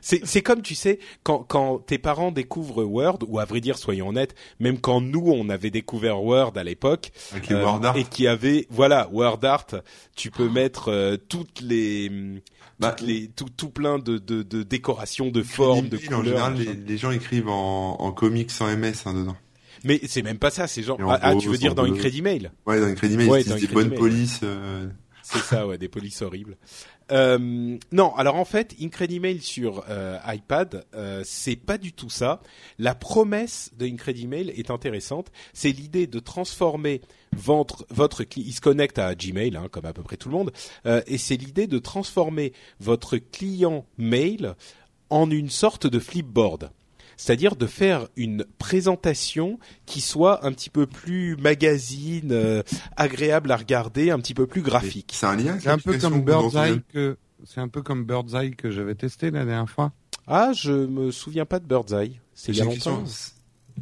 C'est 0.00 0.24
c'est 0.26 0.42
comme 0.42 0.62
tu 0.62 0.74
sais 0.74 0.98
quand 1.22 1.38
quand 1.40 1.78
tes 1.78 1.98
parents 1.98 2.30
découvrent 2.32 2.84
Word 2.84 3.18
ou 3.26 3.38
à 3.38 3.44
vrai 3.44 3.60
dire 3.60 3.78
soyons 3.78 4.08
honnêtes, 4.08 4.34
même 4.60 4.78
quand 4.78 5.00
nous 5.00 5.24
on 5.26 5.48
avait 5.48 5.70
découvert 5.70 6.22
Word 6.22 6.52
à 6.56 6.64
l'époque 6.64 7.10
Avec 7.32 7.48
les 7.48 7.54
euh, 7.56 7.92
et 7.94 8.04
qui 8.04 8.26
avait 8.26 8.66
voilà 8.70 9.08
Word 9.12 9.44
Art, 9.44 9.66
tu 10.14 10.30
peux 10.30 10.48
mettre 10.48 10.88
euh, 10.90 11.16
toutes 11.16 11.60
les 11.60 12.10
Bah, 12.78 12.92
toutes 12.92 13.06
les 13.06 13.28
tout 13.28 13.46
tout 13.56 13.70
plein 13.70 13.98
de 13.98 14.18
de, 14.18 14.42
de 14.42 14.62
décorations, 14.62 15.28
de 15.30 15.42
formes, 15.42 15.88
de 15.88 15.96
couleurs. 15.98 16.20
En 16.20 16.24
général, 16.24 16.54
les, 16.56 16.74
les 16.74 16.98
gens 16.98 17.10
écrivent 17.10 17.48
en, 17.48 17.96
en 18.00 18.12
comics 18.12 18.50
sans 18.50 18.66
MS 18.74 19.02
hein, 19.06 19.14
dedans. 19.14 19.36
Mais 19.86 20.00
c'est 20.06 20.22
même 20.22 20.38
pas 20.38 20.50
ça, 20.50 20.66
c'est 20.66 20.82
genre 20.82 20.98
ah, 21.00 21.18
ah, 21.22 21.34
tu 21.36 21.48
veux 21.48 21.56
dire 21.58 21.74
dans 21.74 21.84
bleu. 21.84 21.94
Incredimail 21.94 22.50
Ouais, 22.66 22.80
dans 22.80 22.86
Incredimail, 22.86 23.28
Ouais, 23.28 23.42
ils 23.42 23.48
dans 23.48 23.54
disent 23.56 23.68
des 23.68 23.74
bonnes 23.74 23.94
polices. 23.94 24.40
euh, 24.42 24.88
C'est 25.22 25.38
ça, 25.40 25.66
ouais, 25.66 25.78
des 25.78 25.88
polices 25.88 26.22
horribles. 26.22 26.56
Euh, 27.12 27.76
non, 27.92 28.14
alors 28.16 28.34
en 28.34 28.44
fait, 28.44 28.74
Incredimail 28.82 29.40
sur 29.40 29.84
euh, 29.88 30.18
iPad, 30.26 30.84
euh, 30.94 31.22
c'est 31.24 31.54
pas 31.54 31.78
du 31.78 31.92
tout 31.92 32.10
ça. 32.10 32.40
La 32.78 32.96
promesse 32.96 33.70
de 33.78 33.86
Incredimail 33.86 34.50
est 34.50 34.70
intéressante. 34.72 35.30
C'est 35.52 35.70
l'idée 35.70 36.08
de 36.08 36.18
transformer 36.18 37.00
votre 37.36 37.86
votre 37.90 38.24
il 38.36 38.52
se 38.52 38.60
connecte 38.60 38.98
à 38.98 39.14
Gmail, 39.14 39.56
hein, 39.56 39.68
comme 39.70 39.84
à 39.86 39.92
peu 39.92 40.02
près 40.02 40.16
tout 40.16 40.28
le 40.28 40.34
monde, 40.34 40.52
euh, 40.86 41.00
et 41.06 41.16
c'est 41.18 41.36
l'idée 41.36 41.68
de 41.68 41.78
transformer 41.78 42.52
votre 42.80 43.18
client 43.18 43.86
mail 43.98 44.54
en 45.10 45.30
une 45.30 45.50
sorte 45.50 45.86
de 45.86 46.00
flipboard. 46.00 46.70
C'est-à-dire 47.16 47.56
de 47.56 47.66
faire 47.66 48.08
une 48.16 48.44
présentation 48.58 49.58
qui 49.86 50.00
soit 50.00 50.44
un 50.46 50.52
petit 50.52 50.70
peu 50.70 50.86
plus 50.86 51.36
magazine, 51.36 52.30
euh, 52.32 52.62
agréable 52.96 53.50
à 53.52 53.56
regarder, 53.56 54.10
un 54.10 54.18
petit 54.18 54.34
peu 54.34 54.46
plus 54.46 54.62
graphique. 54.62 55.12
C'est 55.14 55.26
un 55.26 55.36
lien. 55.36 55.52
avec 55.52 55.62
C'est 55.62 55.70
un 55.70 55.78
peu 55.78 55.96
comme 55.98 56.14
ou 56.14 56.20
dans 56.22 56.40
Bird's 56.48 56.52
ton- 56.54 56.64
Eye 56.64 56.80
que 56.92 57.16
c'est 57.44 57.60
un 57.60 57.68
peu 57.68 57.82
comme 57.82 58.04
Bird's 58.04 58.34
Eye 58.34 58.54
que 58.54 58.70
j'avais 58.70 58.94
testé 58.94 59.30
la 59.30 59.44
dernière 59.44 59.68
fois. 59.70 59.92
Ah, 60.26 60.52
je 60.54 60.72
me 60.72 61.10
souviens 61.10 61.44
pas 61.46 61.58
de 61.60 61.66
Bird's 61.66 61.92
Eye. 61.92 62.20
C'est 62.34 62.52
il 62.52 62.58
y 62.58 62.60
a 62.60 62.64
longtemps. 62.64 63.04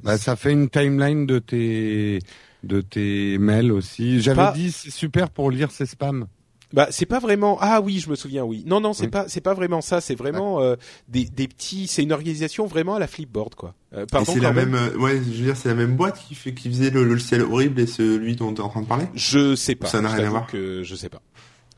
Bah, 0.03 0.19
ça 0.19 0.37
fait 0.37 0.53
une 0.53 0.69
timeline 0.69 1.27
de 1.27 1.39
tes 1.39 2.19
de 2.63 2.81
tes 2.81 3.39
mails 3.39 3.73
aussi. 3.73 4.21
J'avais 4.21 4.37
Pas- 4.37 4.53
dit 4.53 4.71
c'est 4.73 4.91
super 4.91 5.31
pour 5.31 5.51
lire 5.51 5.71
ses 5.71 5.87
spams. 5.87 6.27
Bah, 6.75 6.89
c'est 6.91 7.07
pas 7.07 7.21
vraiment. 7.21 7.57
Ah 7.61 7.81
oui, 7.81 8.01
je 8.01 8.11
me 8.11 8.17
souviens. 8.17 8.45
Oui. 8.45 8.65
Non, 8.67 8.81
non, 8.81 8.93
c'est 8.93 9.05
Oui. 9.05 9.11
pas, 9.11 9.29
c'est 9.29 9.41
pas 9.41 9.55
vraiment 9.55 9.81
ça. 9.81 10.01
C'est 10.01 10.15
vraiment 10.17 10.61
euh, 10.61 10.75
des, 11.09 11.25
des 11.25 11.47
petits. 11.49 11.87
C'est 11.87 12.03
une 12.03 12.13
organisation 12.13 12.67
vraiment 12.67 12.97
à 12.97 12.99
la 12.99 13.07
Flipboard, 13.07 13.55
quoi. 13.55 13.75
Euh, 13.95 14.07
pardon. 14.07 14.33
c'est 14.33 14.41
la 14.41 14.53
même, 14.53 14.75
euh, 14.75 14.97
ouais, 14.99 15.13
je 15.15 15.19
veux 15.39 15.45
dire, 15.45 15.57
c'est 15.57 15.69
la 15.69 15.75
même 15.77 15.95
boîte 15.97 16.19
qui 16.27 16.35
fait, 16.35 16.53
qui 16.53 16.69
faisait 16.69 16.91
le 16.91 17.05
logiciel 17.05 17.43
horrible 17.43 17.81
et 17.81 17.87
celui 17.87 18.35
dont 18.37 18.53
tu 18.53 18.61
es 18.61 18.65
en 18.65 18.69
train 18.69 18.83
de 18.83 18.87
parler? 18.87 19.07
Je 19.15 19.55
sais 19.55 19.77
pas. 19.77 19.87
Ça 19.87 20.01
n'a 20.01 20.11
rien 20.11 20.27
à 20.27 20.31
voir. 20.31 20.47
Que 20.49 20.83
je 20.83 20.95
sais 20.97 21.09
pas. 21.09 21.23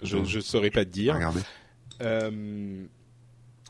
Je, 0.03 0.25
je 0.25 0.41
saurais 0.41 0.71
pas 0.71 0.85
te 0.85 0.91
dire. 0.91 1.15
Regardez. 1.15 1.41
Euh... 2.01 2.85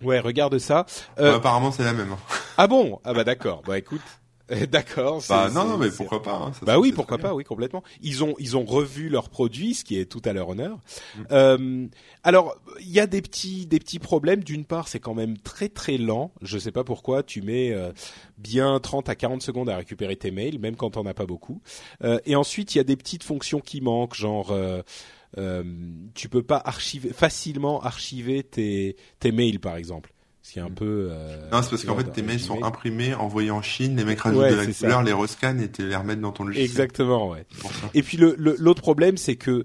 Ouais, 0.03 0.21
regarde 0.21 0.59
ça. 0.59 0.87
Euh, 1.19 1.31
Ouais, 1.31 1.37
apparemment, 1.37 1.71
c'est 1.73 1.85
la 1.85 1.93
même. 1.93 2.13
hein. 2.13 2.19
Ah 2.59 2.67
bon? 2.67 3.01
Ah 3.05 3.15
bah 3.15 3.25
d'accord. 3.25 3.63
Bah 3.67 3.79
écoute, 3.79 4.01
d'accord. 4.71 5.23
c'est- 5.23 5.33
Bah 5.33 5.51
non, 5.53 5.65
non, 5.65 5.77
mais 5.79 5.91
pourquoi 5.91 6.23
pas. 6.23 6.35
hein, 6.37 6.53
ça 6.53 6.65
Bah 6.65 6.79
oui, 6.79 6.93
pourquoi 6.93 7.19
pas, 7.19 7.29
bien. 7.29 7.35
oui, 7.35 7.45
complètement. 7.45 7.83
Ils 8.03 8.23
ont 8.23 8.35
ils 8.39 8.57
ont 8.57 8.65
revu 8.65 9.09
leurs 9.09 9.29
produits, 9.29 9.75
ce 9.75 9.85
qui 9.85 9.99
est 9.99 10.07
tout 10.07 10.23
à 10.25 10.33
leur 10.33 10.49
honneur. 10.51 10.79
Mm. 11.17 11.23
Euh, 11.33 11.87
alors, 12.23 12.57
il 12.81 12.91
y 12.91 13.01
a 13.01 13.07
des 13.07 13.23
petits 13.23 13.67
des 13.67 13.79
petits 13.79 13.99
problèmes. 13.99 14.45
D'une 14.45 14.65
part, 14.65 14.89
c'est 14.89 15.01
quand 15.01 15.15
même 15.15 15.37
très 15.39 15.69
très 15.69 15.99
lent. 15.99 16.33
Je 16.43 16.59
sais 16.59 16.73
pas 16.73 16.85
pourquoi. 16.85 17.23
Tu 17.23 17.43
mets 17.43 17.73
euh, 17.73 17.93
bien 18.39 18.79
30 18.79 19.09
à 19.09 19.15
40 19.15 19.43
secondes 19.43 19.69
à 19.69 19.77
récupérer 19.77 20.17
tes 20.17 20.31
mails, 20.31 20.59
même 20.59 20.77
quand 20.77 20.97
on 20.97 21.07
as 21.07 21.15
pas 21.15 21.27
beaucoup. 21.27 21.61
Euh, 22.05 22.19
et 22.25 22.37
ensuite, 22.37 22.75
il 22.75 22.79
y 22.79 22.81
a 22.81 22.85
des 22.85 22.97
petites 22.97 23.25
fonctions 23.25 23.61
qui 23.61 23.81
manquent, 23.81 24.15
genre 24.15 24.51
euh, 24.53 24.83
euh, 25.39 25.65
tu 26.15 26.29
peux 26.29 26.43
pas 26.43 26.63
archiver 26.65 27.13
facilement 27.13 27.83
archiver 27.83 28.43
tes 28.43 28.97
tes 29.19 29.33
mails, 29.33 29.61
par 29.61 29.77
exemple. 29.77 30.13
Ce 30.47 30.53
qui 30.53 30.59
est 30.61 30.63
un 30.63 30.71
peu 30.71 31.09
euh, 31.11 31.37
Non, 31.51 31.61
c'est 31.61 31.71
parce 31.71 31.85
qu'en 31.85 31.97
fait, 31.97 32.05
tes 32.13 32.23
mails 32.23 32.39
sont 32.39 32.63
imprimés, 32.63 33.15
envoyés 33.15 33.51
en 33.51 33.63
Chine, 33.63 33.97
les 33.97 34.05
mecs 34.05 34.21
rajoutent 34.21 34.43
Ouais, 34.43 34.51
de 34.53 34.55
la 34.55 34.65
c'est 34.65 34.73
ça. 34.75 34.87
couleur, 34.87 35.03
les 35.03 35.13
rescannent 35.13 35.61
et 35.61 35.69
te 35.69 35.83
les 35.83 35.97
remettent 35.97 36.21
dans 36.21 36.31
ton 36.31 36.45
logiciel. 36.45 36.65
Exactement, 36.71 37.29
ouais. 37.31 37.45
Et 37.95 38.03
puis 38.05 38.17
le 38.17 38.37
le- 38.39 38.55
l'autre 38.57 38.81
problème, 38.81 39.17
c'est 39.17 39.35
que 39.35 39.65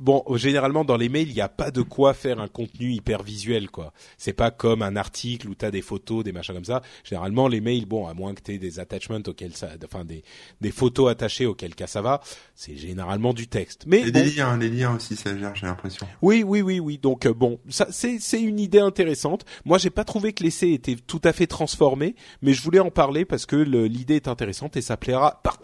bon, 0.00 0.24
généralement 0.34 0.84
dans 0.84 0.96
les 0.96 1.08
mails, 1.08 1.28
il 1.28 1.34
n'y 1.34 1.40
a 1.40 1.48
pas 1.48 1.70
de 1.70 1.82
quoi 1.82 2.14
faire 2.14 2.40
un 2.40 2.48
contenu 2.48 2.92
hyper 2.92 3.22
visuel, 3.22 3.70
quoi. 3.70 3.92
C'est 4.18 4.32
pas 4.32 4.50
comme 4.50 4.82
un 4.82 4.96
article 4.96 5.48
où 5.48 5.54
t'as 5.54 5.70
des 5.70 5.82
photos, 5.82 6.24
des 6.24 6.32
machins 6.32 6.54
comme 6.54 6.64
ça. 6.64 6.82
Généralement, 7.04 7.48
les 7.48 7.60
mails, 7.60 7.86
bon, 7.86 8.06
à 8.06 8.14
moins 8.14 8.34
que 8.34 8.42
t'aies 8.42 8.58
des 8.58 8.80
attachments 8.80 9.20
auxquels 9.26 9.56
ça, 9.56 9.70
enfin 9.84 10.04
des 10.04 10.22
des 10.60 10.70
photos 10.70 11.10
attachées 11.10 11.46
auquel 11.46 11.74
cas 11.74 11.86
ça 11.86 12.02
va, 12.02 12.20
c'est 12.54 12.76
généralement 12.76 13.32
du 13.32 13.46
texte. 13.46 13.84
Mais 13.86 14.00
Et 14.00 14.10
bon, 14.10 14.20
des 14.20 14.30
liens, 14.30 14.56
les 14.56 14.70
liens 14.70 14.96
aussi, 14.96 15.16
ça 15.16 15.36
gère, 15.36 15.54
j'ai 15.54 15.66
l'impression. 15.66 16.06
oui, 16.22 16.42
oui, 16.42 16.62
oui, 16.62 16.80
oui. 16.80 16.98
Donc 16.98 17.26
euh, 17.26 17.34
bon, 17.34 17.58
ça 17.68 17.86
c'est 17.90 18.18
c'est 18.20 18.40
une 18.40 18.58
idée 18.60 18.80
intéressante. 18.80 19.44
Moi, 19.64 19.78
j'ai 19.78 19.90
pas 19.90 20.04
trouvé 20.04 20.32
que 20.32 20.42
l'essai 20.42 20.70
était 20.70 20.96
tout 20.96 21.20
à 21.24 21.32
fait 21.32 21.46
transformé, 21.46 22.14
mais 22.42 22.52
je 22.52 22.62
voulais 22.62 22.80
en 22.80 22.90
parler 22.90 23.24
parce 23.24 23.46
que 23.46 23.56
l'idée 23.56 24.16
est 24.16 24.28
intéressante 24.28 24.76
et 24.76 24.82
ça 24.82 24.96
plaira. 24.96 25.40
Par... 25.42 25.58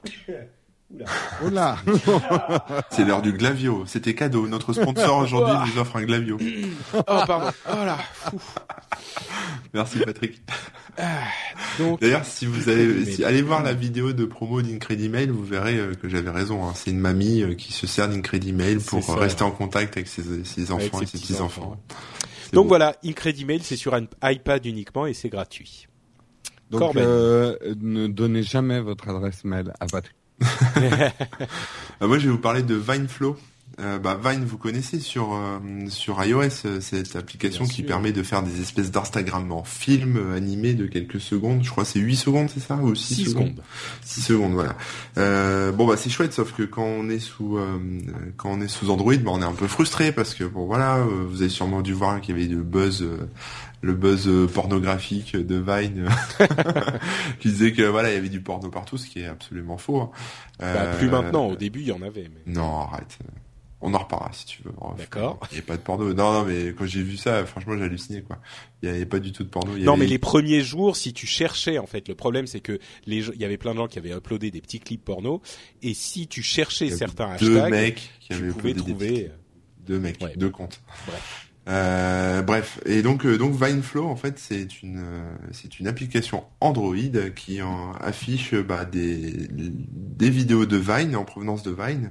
Oh 1.45 1.49
là 1.51 1.77
C'est 2.91 3.05
l'heure 3.05 3.23
du 3.23 3.33
Glavio. 3.33 3.85
C'était 3.87 4.15
cadeau. 4.15 4.49
Notre 4.49 4.73
sponsor 4.73 5.19
aujourd'hui 5.23 5.55
nous 5.73 5.81
offre 5.81 5.97
un 5.97 6.03
Glavio. 6.03 6.37
Oh 6.95 7.03
pardon. 7.27 7.51
Oh 7.71 7.85
là. 7.85 7.97
Fou. 8.13 8.39
Merci 9.73 10.01
Patrick. 10.01 10.41
Donc 11.79 12.01
D'ailleurs, 12.01 12.25
si 12.25 12.45
vous 12.47 12.69
allez, 12.69 12.83
Incredimail. 12.85 13.15
si, 13.15 13.25
allez 13.25 13.43
voir 13.43 13.63
la 13.63 13.73
vidéo 13.73 14.13
de 14.13 14.25
promo 14.25 14.61
d'Incredimail, 14.63 15.29
vous 15.29 15.45
verrez 15.45 15.79
euh, 15.79 15.95
que 15.95 16.09
j'avais 16.09 16.31
raison. 16.31 16.67
hein. 16.67 16.73
C'est 16.75 16.91
une 16.91 16.99
mamie 16.99 17.43
euh, 17.43 17.55
qui 17.55 17.73
se 17.73 17.87
sert 17.87 18.09
d'Incredimail 18.09 18.77
pour 18.79 18.99
euh, 18.99 19.03
ça, 19.03 19.15
rester 19.15 19.45
ouais. 19.45 19.51
en 19.51 19.53
contact 19.53 19.97
avec 19.97 20.09
ses, 20.09 20.45
ses 20.45 20.73
Avec 20.73 20.73
enfants 20.73 20.99
ses 20.99 21.05
et 21.05 21.07
ses 21.07 21.19
petits-enfants. 21.19 21.77
Donc 22.53 22.65
beau. 22.65 22.69
voilà, 22.71 22.97
Incredimail, 23.05 23.61
c'est 23.63 23.77
sur 23.77 23.95
un 23.95 24.07
iPad 24.25 24.67
uniquement 24.67 25.07
et 25.07 25.15
c'est 25.15 25.29
gratuit. 25.29 25.87
Donc 26.71 26.97
euh, 26.97 27.57
ne 27.81 28.07
donnez 28.09 28.43
jamais 28.43 28.81
votre 28.81 29.09
adresse 29.09 29.45
mail 29.45 29.73
à 29.81 29.87
Patrick. 29.87 30.15
Euh, 32.03 32.07
moi, 32.09 32.19
je 32.19 32.27
vais 32.27 32.33
vous 32.33 32.39
parler 32.39 32.63
de 32.63 32.75
VineFlow. 32.75 33.37
Euh, 33.81 33.99
bah, 33.99 34.19
Vine, 34.23 34.45
vous 34.45 34.59
connaissez 34.59 34.99
sur 35.01 35.33
euh, 35.33 35.59
sur 35.89 36.23
iOS, 36.23 36.67
euh, 36.67 36.81
cette 36.81 37.17
application 37.17 37.65
Bien 37.65 37.71
qui 37.73 37.81
sûr. 37.83 37.87
permet 37.87 38.13
de 38.13 38.23
faire 38.23 38.43
des 38.43 38.61
espèces 38.61 38.91
d'Instagram 38.91 39.51
en 39.53 39.65
film 39.65 40.17
euh, 40.17 40.37
animé 40.37 40.75
de 40.75 40.87
quelques 40.87 41.21
secondes. 41.21 41.63
Je 41.63 41.71
crois 41.71 41.85
que 41.85 41.91
c'est 41.91 42.01
8 42.01 42.17
secondes, 42.17 42.49
c'est 42.53 42.61
ça 42.61 42.75
ou 42.77 42.95
6 42.95 43.15
6 43.15 43.25
secondes 43.27 43.47
secondes. 43.47 43.63
6 44.05 44.21
secondes, 44.23 44.53
voilà. 44.53 44.77
Euh, 45.19 45.73
bon 45.73 45.87
bah 45.87 45.97
c'est 45.97 46.11
chouette, 46.11 46.33
sauf 46.35 46.53
que 46.53 46.65
quand 46.65 46.85
on 46.85 47.09
est 47.09 47.21
sous 47.21 47.57
euh, 47.57 47.79
quand 48.37 48.51
on 48.51 48.61
est 48.61 48.69
sous 48.69 48.91
Android, 48.91 49.15
bah, 49.17 49.31
on 49.33 49.41
est 49.41 49.47
un 49.47 49.53
peu 49.53 49.69
frustré 49.69 50.13
parce 50.13 50.35
que 50.35 50.45
bon 50.45 50.67
voilà, 50.67 50.97
euh, 50.99 51.27
vous 51.31 51.41
avez 51.41 51.51
sûrement 51.51 51.81
dû 51.81 51.93
voir 51.95 52.21
qu'il 52.21 52.37
y 52.37 52.43
avait 52.43 52.53
le 52.53 52.63
buzz, 52.63 53.03
euh, 53.03 53.17
le 53.83 53.95
buzz 53.95 54.29
euh, 54.29 54.47
pornographique 54.47 55.37
de 55.37 55.57
Vine, 55.57 56.09
euh, 56.41 56.45
qui 57.41 57.49
disait 57.49 57.73
que 57.73 57.83
voilà 57.83 58.11
il 58.11 58.15
y 58.15 58.19
avait 58.19 58.29
du 58.29 58.41
porno 58.41 58.69
partout, 58.71 58.99
ce 58.99 59.09
qui 59.09 59.21
est 59.21 59.27
absolument 59.27 59.79
faux. 59.79 60.01
hein. 60.01 60.11
Bah, 60.59 60.67
Euh, 60.67 60.99
plus 60.99 61.09
maintenant. 61.09 61.47
Au 61.49 61.57
début, 61.57 61.81
il 61.81 61.87
y 61.89 61.93
en 61.93 62.03
avait. 62.03 62.29
Mais... 62.47 62.53
Non, 62.53 62.81
arrête. 62.81 63.19
On 63.83 63.95
en 63.95 63.99
reparlera 63.99 64.31
si 64.35 64.45
tu 64.45 64.63
veux. 64.63 64.73
D'accord. 64.99 65.41
Il 65.51 65.55
n'y 65.55 65.61
a 65.61 65.63
pas 65.63 65.79
de 65.79 65.81
porno. 65.81 66.13
Non, 66.13 66.33
non, 66.35 66.45
mais 66.45 66.75
quand 66.77 66.85
j'ai 66.85 67.03
vu 67.03 67.17
ça, 67.17 67.47
franchement, 67.47 67.79
j'ai 67.79 67.85
halluciné, 67.85 68.21
quoi. 68.21 68.39
Il 68.83 68.91
n'y 68.91 68.95
avait 68.95 69.07
pas 69.07 69.21
du 69.21 69.33
tout 69.33 69.43
de 69.43 69.49
porno. 69.49 69.73
Il 69.75 69.81
y 69.81 69.85
Non, 69.87 69.93
avait- 69.95 70.01
mais 70.03 70.07
les 70.07 70.19
premiers 70.19 70.61
jours, 70.61 70.97
si 70.99 71.15
tu 71.15 71.27
cherchais, 71.27 71.79
en 71.79 71.87
fait, 71.87 72.07
le 72.07 72.15
problème, 72.15 72.47
c'est 72.47 72.61
que 72.61 72.79
les, 73.07 73.27
il 73.29 73.41
y 73.41 73.45
avait 73.47 73.57
plein 73.57 73.73
de 73.73 73.79
gens 73.79 73.89
qui 73.89 73.99
avaient 73.99 74.15
uploadé 74.15 74.51
des 74.51 74.61
petits 74.61 74.81
clips 74.81 75.03
porno, 75.03 75.41
et 75.81 75.95
si 75.95 76.29
tu 76.29 76.43
cherchais 76.43 76.91
certains 76.91 77.37
deux 77.37 77.57
hashtags, 77.57 77.71
mecs 77.71 78.11
qui 78.21 78.29
tu 78.29 78.35
avaient 78.35 78.49
pouvais 78.53 78.73
des 78.75 78.81
trouver. 78.81 79.09
petits- 79.09 79.29
deux 79.87 79.99
mecs, 79.99 80.21
Ouais. 80.23 80.35
deux 80.37 80.51
comptes. 80.51 80.83
Bref. 81.07 81.50
Euh, 81.71 82.43
bref, 82.43 82.81
et 82.85 83.01
donc 83.01 83.25
euh, 83.25 83.39
donc 83.39 83.53
VineFlow 83.53 84.05
en 84.05 84.17
fait 84.17 84.41
c'est 84.41 84.83
une 84.83 84.99
euh, 84.99 85.23
c'est 85.53 85.79
une 85.79 85.87
application 85.87 86.45
Android 86.61 86.97
qui 87.37 87.61
affiche 88.01 88.57
bah, 88.57 88.85
des 88.85 89.49
des 89.53 90.31
vidéos 90.31 90.67
de 90.67 90.77
Vine 90.77 91.15
en 91.15 91.25
provenance 91.25 91.63
de 91.63 91.71
Vine 91.71 92.11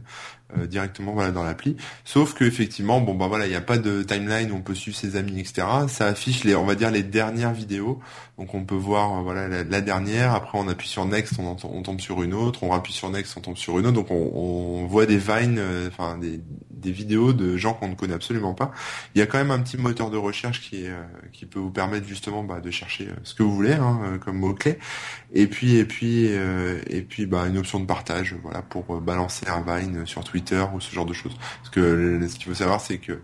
euh, 0.58 0.66
directement 0.66 1.14
voilà 1.14 1.30
dans 1.30 1.44
l'appli. 1.44 1.78
Sauf 2.06 2.34
que 2.34 2.44
effectivement 2.44 3.02
bon 3.02 3.14
bah 3.14 3.28
voilà 3.28 3.46
il 3.46 3.50
n'y 3.50 3.56
a 3.56 3.62
pas 3.62 3.78
de 3.78 4.02
timeline 4.02 4.52
on 4.52 4.62
peut 4.62 4.74
suivre 4.74 4.98
ses 4.98 5.16
amis 5.16 5.40
etc. 5.40 5.68
Ça 5.88 6.08
affiche 6.08 6.44
les 6.44 6.56
on 6.56 6.66
va 6.66 6.74
dire 6.74 6.90
les 6.90 7.04
dernières 7.04 7.54
vidéos 7.54 8.00
donc 8.40 8.56
on 8.56 8.64
peut 8.64 8.74
voir 8.74 9.20
euh, 9.20 9.22
voilà 9.22 9.48
la, 9.48 9.82
dernière 9.82 10.34
après 10.34 10.58
on 10.58 10.68
appuie 10.68 10.88
sur 10.88 11.06
next 11.06 11.34
on, 11.38 11.84
tombe 11.84 12.00
sur 12.00 12.24
une 12.24 12.34
autre 12.34 12.64
on 12.64 12.74
appuie 12.74 12.94
sur 12.94 13.12
next 13.12 13.38
on 13.38 13.42
tombe 13.42 13.58
sur 13.58 13.78
une 13.78 13.86
autre 13.86 13.96
donc 13.96 14.10
on, 14.10 14.88
voit 14.88 15.06
des 15.06 15.18
Vine 15.18 15.58
euh, 15.60 15.88
enfin 15.88 16.18
des 16.18 16.42
des 16.72 16.92
vidéos 16.92 17.34
de 17.34 17.58
gens 17.58 17.74
qu'on 17.74 17.90
ne 17.90 17.96
connaît 17.96 18.14
absolument 18.14 18.54
pas. 18.54 18.72
Il 19.14 19.20
y 19.20 19.22
a 19.22 19.26
quand 19.26 19.38
même 19.38 19.52
un 19.52 19.60
petit 19.60 19.76
moteur 19.76 20.10
de 20.10 20.16
recherche 20.16 20.62
qui 20.62 20.86
qui 21.34 21.46
peut 21.46 21.60
vous 21.60 21.72
permettre 21.72 22.08
justement 22.08 22.42
bah, 22.42 22.62
de 22.62 22.72
chercher 22.72 23.10
ce 23.24 23.34
que 23.34 23.44
vous 23.44 23.54
voulez 23.54 23.74
hein, 23.74 24.18
comme 24.24 24.38
mots 24.38 24.54
clés. 24.54 24.80
Et 25.34 25.48
puis 25.48 25.76
et 25.76 25.84
puis 25.84 26.24
et 26.26 27.02
puis 27.02 27.26
bah 27.26 27.46
une 27.48 27.58
option 27.58 27.82
de 27.82 27.86
partage 27.86 28.34
voilà 28.42 28.62
pour 28.62 29.02
balancer 29.02 29.46
un 29.50 29.62
Vine 29.62 30.06
sur 30.06 30.24
Twitter 30.24 30.39
Ou 30.74 30.80
ce 30.80 30.94
genre 30.94 31.06
de 31.06 31.14
choses. 31.14 31.36
Parce 31.62 31.70
que 31.70 32.20
ce 32.28 32.36
qu'il 32.36 32.46
faut 32.46 32.54
savoir, 32.54 32.82
c'est 32.82 32.98
que 32.98 33.22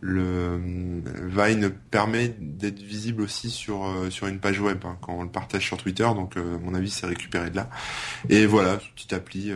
le 0.00 0.22
euh, 0.22 1.00
Vine 1.26 1.70
permet 1.90 2.34
d'être 2.38 2.80
visible 2.80 3.22
aussi 3.22 3.50
sur 3.50 3.86
euh, 3.86 4.10
sur 4.10 4.28
une 4.28 4.38
page 4.38 4.60
web 4.60 4.78
hein, 4.84 4.96
quand 5.00 5.14
on 5.14 5.22
le 5.22 5.28
partage 5.28 5.66
sur 5.66 5.76
Twitter. 5.76 6.04
Donc, 6.04 6.36
euh, 6.36 6.58
mon 6.62 6.74
avis, 6.74 6.90
c'est 6.90 7.06
récupéré 7.06 7.50
de 7.50 7.56
là. 7.56 7.68
Et 8.28 8.46
voilà, 8.46 8.76
petite 8.94 9.12
appli 9.12 9.52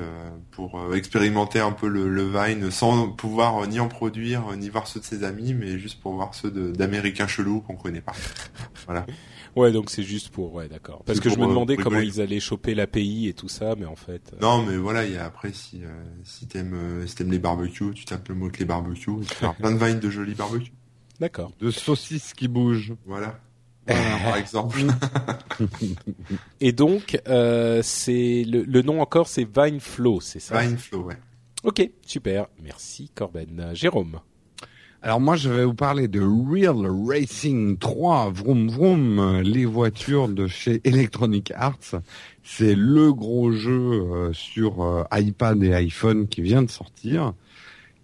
pour 0.51 0.95
expérimenter 0.95 1.61
un 1.61 1.73
peu 1.73 1.89
le, 1.89 2.09
le 2.09 2.25
Vine 2.25 2.71
sans 2.71 3.09
pouvoir 3.09 3.67
ni 3.67 3.79
en 3.81 3.89
produire 3.89 4.57
ni 4.57 4.69
voir 4.69 4.87
ceux 4.87 5.01
de 5.01 5.05
ses 5.05 5.25
amis, 5.25 5.55
mais 5.55 5.79
juste 5.79 6.01
pour 6.01 6.15
voir 6.15 6.35
ceux 6.35 6.51
d'Américains 6.51 7.27
chelous 7.27 7.61
qu'on 7.61 7.77
connaît 7.77 8.01
pas. 8.01 8.15
Voilà. 8.87 9.07
Ouais, 9.55 9.71
donc 9.73 9.91
c'est 9.91 10.03
juste 10.03 10.31
pour, 10.31 10.55
ouais, 10.55 10.69
d'accord. 10.69 11.03
Parce 11.05 11.21
que 11.21 11.29
je 11.29 11.37
me 11.37 11.45
euh, 11.45 11.49
demandais 11.49 11.77
comment 11.77 11.99
ils 12.01 12.21
allaient 12.21 12.41
choper 12.41 12.75
l'API 12.75 13.29
et 13.29 13.35
tout 13.35 13.49
ça, 13.49 13.75
mais 13.79 13.85
en 13.87 13.97
fait. 13.97 14.33
euh, 14.33 14.39
Non, 14.41 14.63
mais 14.63 14.77
voilà, 14.77 15.05
il 15.05 15.13
y 15.13 15.17
a 15.17 15.25
après 15.27 15.53
si 15.53 15.83
euh, 15.85 15.89
si 16.25 16.47
t'aimes 16.47 16.75
euh, 16.75 17.07
si 17.07 17.15
t'aimes 17.17 17.31
les 17.31 17.39
barbecues, 17.39 17.93
tu 17.95 18.05
tapes 18.05 18.29
le 18.29 18.35
mot 18.35 18.49
clé 18.49 18.65
barbecue, 18.65 19.11
et 19.23 19.25
tu 19.27 19.45
vas 19.45 19.53
plein 19.53 19.73
de 19.73 19.85
vines 19.85 20.01
de 20.01 20.09
jolis 20.11 20.35
barbecues. 20.35 20.73
D'accord. 21.21 21.53
De 21.61 21.71
saucisses 21.71 22.33
qui 22.33 22.49
bougent. 22.49 22.95
Voilà. 23.07 23.39
Voilà, 23.87 24.19
par 24.25 24.37
exemple. 24.37 24.79
Et 26.61 26.73
donc, 26.73 27.21
euh, 27.29 27.81
c'est 27.83 28.45
le, 28.47 28.63
le 28.63 28.83
nom 28.83 29.01
encore, 29.01 29.27
c'est 29.27 29.45
Vineflow, 29.45 30.21
c'est 30.21 30.39
ça? 30.39 30.61
Vineflow, 30.61 31.03
ouais. 31.03 31.17
Ok, 31.65 31.91
super. 32.07 32.47
Merci 32.63 33.11
Corben. 33.15 33.59
Euh, 33.61 33.75
Jérôme. 33.75 34.21
Alors 35.05 35.21
moi, 35.21 35.35
je 35.35 35.49
vais 35.49 35.65
vous 35.65 35.75
parler 35.75 36.07
de 36.07 36.21
Real 36.21 36.87
Racing 37.09 37.77
3, 37.77 38.31
vroom 38.31 38.69
vroom, 38.69 39.41
les 39.41 39.65
voitures 39.65 40.29
de 40.29 40.47
chez 40.47 40.81
Electronic 40.85 41.51
Arts. 41.57 42.01
C'est 42.45 42.77
le 42.77 43.13
gros 43.13 43.51
jeu 43.51 43.73
euh, 43.73 44.33
sur 44.33 44.81
euh, 44.85 45.03
iPad 45.13 45.61
et 45.65 45.75
iPhone 45.75 46.29
qui 46.29 46.41
vient 46.41 46.63
de 46.63 46.71
sortir, 46.71 47.33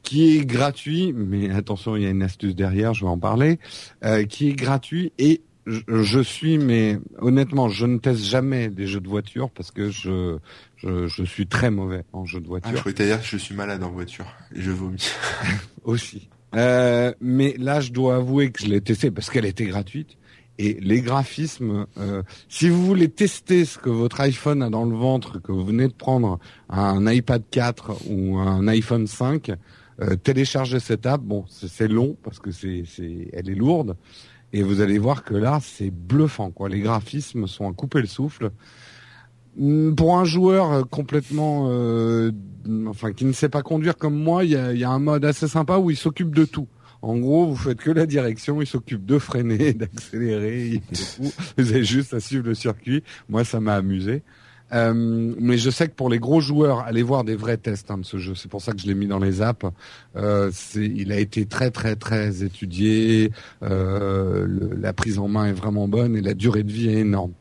qui 0.03 0.39
est 0.39 0.45
gratuit, 0.45 1.13
mais 1.13 1.51
attention, 1.51 1.95
il 1.95 2.03
y 2.03 2.07
a 2.07 2.11
une 2.11 2.23
astuce 2.25 2.57
derrière, 2.57 2.95
je 2.95 3.05
vais 3.05 3.11
en 3.11 3.19
parler, 3.19 3.61
euh, 4.05 4.25
qui 4.25 4.49
est 4.49 4.55
gratuit 4.55 5.13
et 5.19 5.43
je, 5.67 6.03
je 6.03 6.21
suis, 6.21 6.59
mais 6.59 6.99
honnêtement, 7.21 7.69
je 7.69 7.87
ne 7.87 7.99
teste 7.99 8.25
jamais 8.25 8.71
des 8.71 8.89
jeux 8.89 9.01
de 9.01 9.09
voiture 9.09 9.51
parce 9.51 9.71
que 9.71 9.89
je, 9.91 10.39
je, 10.77 11.07
je 11.07 11.23
suis 11.23 11.47
très 11.47 11.71
mauvais 11.71 12.03
en 12.13 12.25
jeu 12.25 12.41
de 12.41 12.47
Ah, 12.47 12.49
voiture 12.49 12.73
je 12.75 12.81
croyais 12.81 13.07
dire 13.13 13.21
que 13.21 13.27
je 13.27 13.37
suis 13.37 13.55
malade 13.55 13.85
en 13.85 13.91
voiture 13.91 14.27
et 14.53 14.61
je 14.61 14.73
vomis. 14.73 15.09
aussi. 15.85 16.29
Euh, 16.55 17.13
mais 17.21 17.55
là, 17.59 17.81
je 17.81 17.93
dois 17.93 18.17
avouer 18.17 18.51
que 18.51 18.63
je 18.63 18.69
l'ai 18.69 18.81
testé 18.81 19.11
parce 19.11 19.31
qu'elle 19.31 19.45
était 19.45 19.67
gratuite. 19.67 20.17
Et 20.61 20.77
les 20.81 21.03
graphismes, 21.03 21.87
euh, 21.99 22.23
si 22.49 22.69
vous 22.69 22.85
voulez 22.85 23.09
tester 23.09 23.65
ce 23.65 23.79
que 23.79 23.91
votre 23.91 24.21
iPhone 24.21 24.63
a 24.63 24.71
dans 24.71 24.85
le 24.85 24.97
ventre, 24.97 25.41
que 25.41 25.53
vous 25.53 25.65
venez 25.65 25.87
de 25.87 25.93
prendre 25.93 26.41
un 26.69 27.07
iPad 27.07 27.43
4 27.49 28.11
ou 28.11 28.39
un 28.39 28.67
iPhone 28.67 29.07
5, 29.07 29.53
euh, 30.01 30.17
téléchargez 30.17 30.81
cette 30.81 31.07
app. 31.07 31.21
Bon, 31.21 31.45
c'est 31.49 31.87
long 31.87 32.17
parce 32.25 32.41
que 32.41 32.51
c'est, 32.51 32.83
elle 33.33 33.49
est 33.49 33.55
lourde. 33.55 33.97
Et 34.53 34.63
vous 34.63 34.81
allez 34.81 34.99
voir 34.99 35.23
que 35.23 35.35
là, 35.35 35.61
c'est 35.63 35.91
bluffant. 35.91 36.51
Quoi. 36.51 36.69
Les 36.69 36.81
graphismes 36.81 37.47
sont 37.47 37.71
à 37.71 37.73
couper 37.73 38.01
le 38.01 38.07
souffle. 38.07 38.51
Hum, 39.61 39.95
Pour 39.97 40.17
un 40.19 40.25
joueur 40.25 40.73
euh, 40.73 40.83
complètement, 40.85 41.67
euh, 41.71 42.31
enfin, 42.87 43.13
qui 43.13 43.25
ne 43.25 43.33
sait 43.33 43.49
pas 43.49 43.63
conduire 43.63 43.97
comme 43.97 44.15
moi, 44.17 44.45
il 44.45 44.51
y 44.51 44.57
a, 44.57 44.73
y 44.73 44.85
a 44.85 44.91
un 44.91 44.99
mode 44.99 45.25
assez 45.25 45.49
sympa 45.49 45.79
où 45.79 45.91
il 45.91 45.97
s'occupe 45.97 46.35
de 46.35 46.45
tout. 46.45 46.69
En 47.03 47.17
gros, 47.17 47.47
vous 47.47 47.57
faites 47.57 47.79
que 47.79 47.91
la 47.93 48.07
direction, 48.07 48.61
il 48.61 48.67
s'occupe 48.67 49.05
de 49.07 49.19
freiner, 49.19 49.73
d'accélérer. 49.75 50.83
Vous 51.57 51.71
avez 51.73 51.85
juste 51.85 52.13
à 52.15 52.21
suivre 52.21 52.47
le 52.47 52.55
circuit. 52.55 53.03
Moi, 53.29 53.45
ça 53.45 53.61
m'a 53.61 53.75
amusé. 53.75 54.23
Euh, 54.73 54.93
mais 55.41 55.57
je 55.57 55.71
sais 55.71 55.89
que 55.89 55.95
pour 55.95 56.11
les 56.11 56.19
gros 56.19 56.41
joueurs, 56.41 56.81
allez 56.81 57.03
voir 57.03 57.25
des 57.25 57.37
vrais 57.37 57.57
tests 57.57 57.91
hein, 57.91 57.99
de 57.99 58.05
ce 58.05 58.19
jeu. 58.19 58.35
C'est 58.35 58.51
pour 58.51 58.61
ça 58.61 58.73
que 58.73 58.81
je 58.81 58.87
l'ai 58.87 58.95
mis 58.95 59.07
dans 59.07 59.19
les 59.19 59.41
apps. 59.41 59.65
Euh, 60.17 60.51
il 60.77 61.11
a 61.11 61.19
été 61.19 61.47
très 61.47 61.71
très 61.71 61.97
très 61.97 62.43
étudié. 62.45 63.31
Euh, 63.63 64.45
le- 64.47 64.77
la 64.79 64.93
prise 64.93 65.19
en 65.19 65.27
main 65.29 65.47
est 65.47 65.53
vraiment 65.53 65.89
bonne 65.89 66.17
et 66.17 66.21
la 66.21 66.35
durée 66.35 66.65
de 66.65 66.71
vie 66.73 66.91
est 66.91 66.99
énorme. 67.01 67.33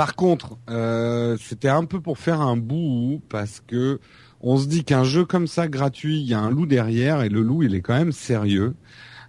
Par 0.00 0.16
contre, 0.16 0.56
euh, 0.70 1.36
c'était 1.38 1.68
un 1.68 1.84
peu 1.84 2.00
pour 2.00 2.16
faire 2.16 2.40
un 2.40 2.56
bout 2.56 3.20
parce 3.28 3.62
que 3.66 4.00
on 4.40 4.56
se 4.56 4.66
dit 4.66 4.82
qu'un 4.82 5.04
jeu 5.04 5.26
comme 5.26 5.46
ça 5.46 5.68
gratuit, 5.68 6.22
il 6.22 6.26
y 6.26 6.32
a 6.32 6.40
un 6.40 6.48
loup 6.48 6.64
derrière 6.64 7.20
et 7.20 7.28
le 7.28 7.42
loup 7.42 7.64
il 7.64 7.74
est 7.74 7.82
quand 7.82 7.92
même 7.92 8.12
sérieux. 8.12 8.72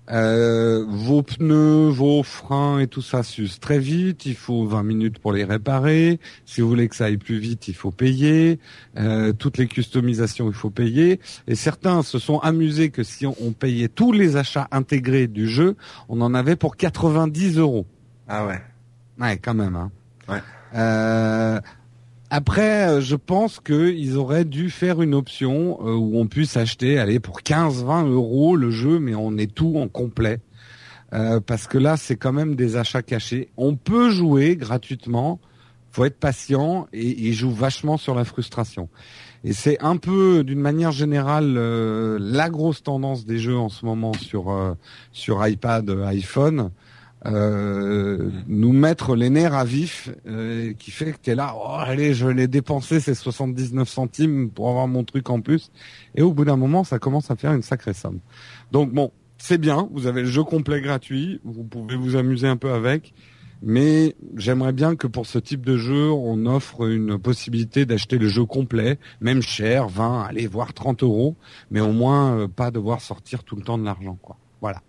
Euh, 0.10 0.86
vos 0.88 1.24
pneus, 1.24 1.90
vos 1.90 2.24
freins 2.24 2.80
et 2.80 2.88
tout 2.88 3.02
ça 3.02 3.22
s'use 3.22 3.60
très 3.60 3.80
vite. 3.80 4.26
Il 4.26 4.36
faut 4.36 4.66
20 4.66 4.84
minutes 4.84 5.20
pour 5.20 5.34
les 5.34 5.44
réparer. 5.44 6.22
Si 6.46 6.62
vous 6.62 6.70
voulez 6.70 6.88
que 6.88 6.96
ça 6.96 7.04
aille 7.04 7.18
plus 7.18 7.40
vite, 7.40 7.68
il 7.68 7.76
faut 7.76 7.92
payer. 7.92 8.58
Euh, 8.96 9.34
toutes 9.34 9.58
les 9.58 9.68
customisations, 9.68 10.48
il 10.48 10.56
faut 10.56 10.70
payer. 10.70 11.20
Et 11.48 11.56
certains 11.56 12.02
se 12.02 12.18
sont 12.18 12.40
amusés 12.40 12.92
que 12.92 13.04
si 13.04 13.26
on, 13.26 13.36
on 13.42 13.52
payait 13.52 13.90
tous 13.90 14.14
les 14.14 14.38
achats 14.38 14.70
intégrés 14.72 15.28
du 15.28 15.50
jeu, 15.50 15.76
on 16.08 16.22
en 16.22 16.34
avait 16.34 16.56
pour 16.56 16.78
90 16.78 17.58
euros. 17.58 17.86
Ah 18.30 18.46
ouais. 18.46 18.62
Ouais, 19.20 19.36
quand 19.36 19.54
même. 19.54 19.76
Hein. 19.76 19.92
Ouais. 20.30 20.40
Euh, 20.74 21.60
après, 22.30 22.88
euh, 22.88 23.02
je 23.02 23.16
pense 23.16 23.60
qu'ils 23.60 24.18
auraient 24.18 24.46
dû 24.46 24.70
faire 24.70 25.02
une 25.02 25.14
option 25.14 25.80
euh, 25.82 25.94
où 25.94 26.18
on 26.18 26.28
puisse 26.28 26.56
acheter, 26.56 26.98
allez, 26.98 27.20
pour 27.20 27.42
15-20 27.42 28.08
euros 28.10 28.56
le 28.56 28.72
jeu, 28.72 29.00
mais 29.00 29.16
on 29.16 29.38
est 29.38 29.54
tout 29.54 29.76
en 29.78 29.88
complet. 29.88 30.40
Euh, 31.14 31.42
parce 31.42 31.68
que 31.68 31.78
là, 31.78 31.98
c'est 31.98 32.16
quand 32.16 32.32
même 32.32 32.56
des 32.56 32.78
achats 32.78 33.02
cachés. 33.02 33.50
On 33.58 33.76
peut 33.76 34.10
jouer 34.12 34.56
gratuitement, 34.56 35.42
faut 35.92 36.06
être 36.06 36.20
patient 36.20 36.88
et 36.94 37.28
ils 37.28 37.34
jouent 37.34 37.52
vachement 37.52 37.98
sur 37.98 38.16
la 38.16 38.24
frustration. 38.24 38.88
Et 39.44 39.54
c'est 39.54 39.82
un 39.82 39.98
peu, 39.98 40.44
d'une 40.44 40.60
manière 40.60 40.92
générale, 40.92 41.56
euh, 41.58 42.18
la 42.22 42.50
grosse 42.50 42.84
tendance 42.84 43.26
des 43.26 43.40
jeux 43.40 43.58
en 43.58 43.70
ce 43.70 43.86
moment 43.86 44.14
sur 44.14 44.52
euh, 44.52 44.74
sur 45.12 45.46
iPad, 45.46 45.90
iPhone. 46.06 46.72
Euh, 47.28 48.32
nous 48.48 48.74
mettre 48.74 49.16
les 49.16 49.30
nerfs 49.30 49.54
à 49.54 49.64
vif, 49.64 50.10
euh, 50.26 50.74
qui 50.74 50.90
fait 50.90 51.12
que 51.12 51.18
t'es 51.18 51.36
là, 51.36 51.56
oh, 51.56 51.76
allez, 51.78 52.16
je 52.16 52.26
vais 52.26 52.34
les 52.34 52.48
dépenser 52.48 53.00
ces 53.00 53.14
79 53.14 53.88
centimes 53.88 54.50
pour 54.50 54.70
avoir 54.70 54.88
mon 54.88 55.04
truc 55.04 55.30
en 55.30 55.40
plus. 55.40 55.72
Et 56.16 56.24
au 56.24 56.34
bout 56.34 56.46
d'un 56.46 56.58
moment, 56.58 56.84
ça 56.84 56.98
commence 56.98 57.30
à 57.30 57.36
faire 57.36 57.54
une 57.54 57.62
sacrée 57.62 57.94
somme. 57.94 58.20
Donc 58.72 58.92
bon, 58.92 59.12
c'est 59.38 59.60
bien, 59.60 59.88
vous 59.92 60.08
avez 60.08 60.22
le 60.22 60.28
jeu 60.28 60.44
complet 60.44 60.82
gratuit, 60.82 61.40
vous 61.44 61.64
pouvez 61.64 61.96
vous 61.96 62.16
amuser 62.16 62.48
un 62.48 62.58
peu 62.58 62.72
avec, 62.72 63.14
mais 63.62 64.16
j'aimerais 64.36 64.74
bien 64.74 64.96
que 64.96 65.06
pour 65.06 65.28
ce 65.28 65.38
type 65.38 65.64
de 65.64 65.78
jeu, 65.78 66.10
on 66.10 66.48
offre 66.48 66.90
une 66.90 67.20
possibilité 67.20 67.86
d'acheter 67.86 68.18
le 68.18 68.28
jeu 68.28 68.46
complet, 68.46 68.98
même 69.20 69.44
cher, 69.44 69.88
20, 69.88 70.24
allez, 70.24 70.48
voire 70.48 70.74
30 70.74 71.04
euros, 71.04 71.36
mais 71.70 71.82
au 71.82 71.92
moins 71.92 72.36
euh, 72.36 72.48
pas 72.48 72.72
devoir 72.72 73.02
sortir 73.02 73.44
tout 73.44 73.56
le 73.56 73.62
temps 73.62 73.78
de 73.78 73.86
l'argent, 73.86 74.18
quoi. 74.22 74.38
Voilà. 74.62 74.82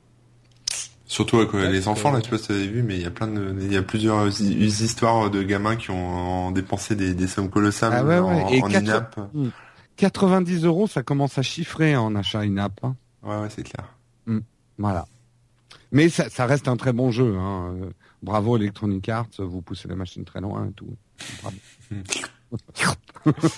Surtout 1.13 1.37
avec 1.41 1.53
euh, 1.55 1.69
les 1.69 1.89
enfants, 1.89 2.11
là, 2.11 2.23
tu 2.23 2.31
vois, 2.31 2.39
si 2.39 2.49
t'avais 2.49 2.67
vu, 2.67 2.83
mais 2.83 2.97
il 2.97 3.03
y 3.03 3.05
a 3.05 3.11
plein 3.11 3.27
de, 3.29 3.55
il 3.61 3.71
y 3.71 3.77
a 3.77 3.83
plusieurs 3.83 4.29
hi- 4.41 4.65
histoires 4.65 5.29
de 5.31 5.43
gamins 5.43 5.77
qui 5.77 5.91
ont 5.91 6.51
dépensé 6.53 6.97
des, 6.97 7.13
des 7.13 7.27
sommes 7.27 7.51
colossales 7.51 7.93
Ah 7.95 8.03
ouais, 8.03 8.19
en, 8.19 8.47
ouais. 8.47 8.57
Et 8.57 8.63
en 8.63 8.69
quatre- 8.69 8.89
in-app. 8.89 9.21
90 9.97 10.65
euros, 10.65 10.87
ça 10.87 11.03
commence 11.03 11.37
à 11.37 11.43
chiffrer 11.43 11.97
en 11.97 12.15
achat 12.15 12.41
in-app. 12.41 12.81
hein. 12.83 12.97
Ouais, 13.23 13.37
ouais, 13.37 13.49
c'est 13.55 13.63
clair. 13.63 13.95
Voilà. 14.79 15.07
Mais 15.93 16.09
ça, 16.09 16.31
ça 16.31 16.47
reste 16.47 16.67
un 16.67 16.79
très 16.79 16.95
bon 16.95 17.11
jeu. 17.11 17.37
Hein. 17.39 17.75
Bravo 18.23 18.57
Electronic 18.57 19.07
Arts, 19.11 19.29
vous 19.39 19.61
poussez 19.61 19.89
la 19.89 19.97
machine 19.97 20.25
très 20.25 20.41
loin 20.41 20.67
et 20.69 20.73
tout. 20.73 20.97
Bravo. 21.43 21.57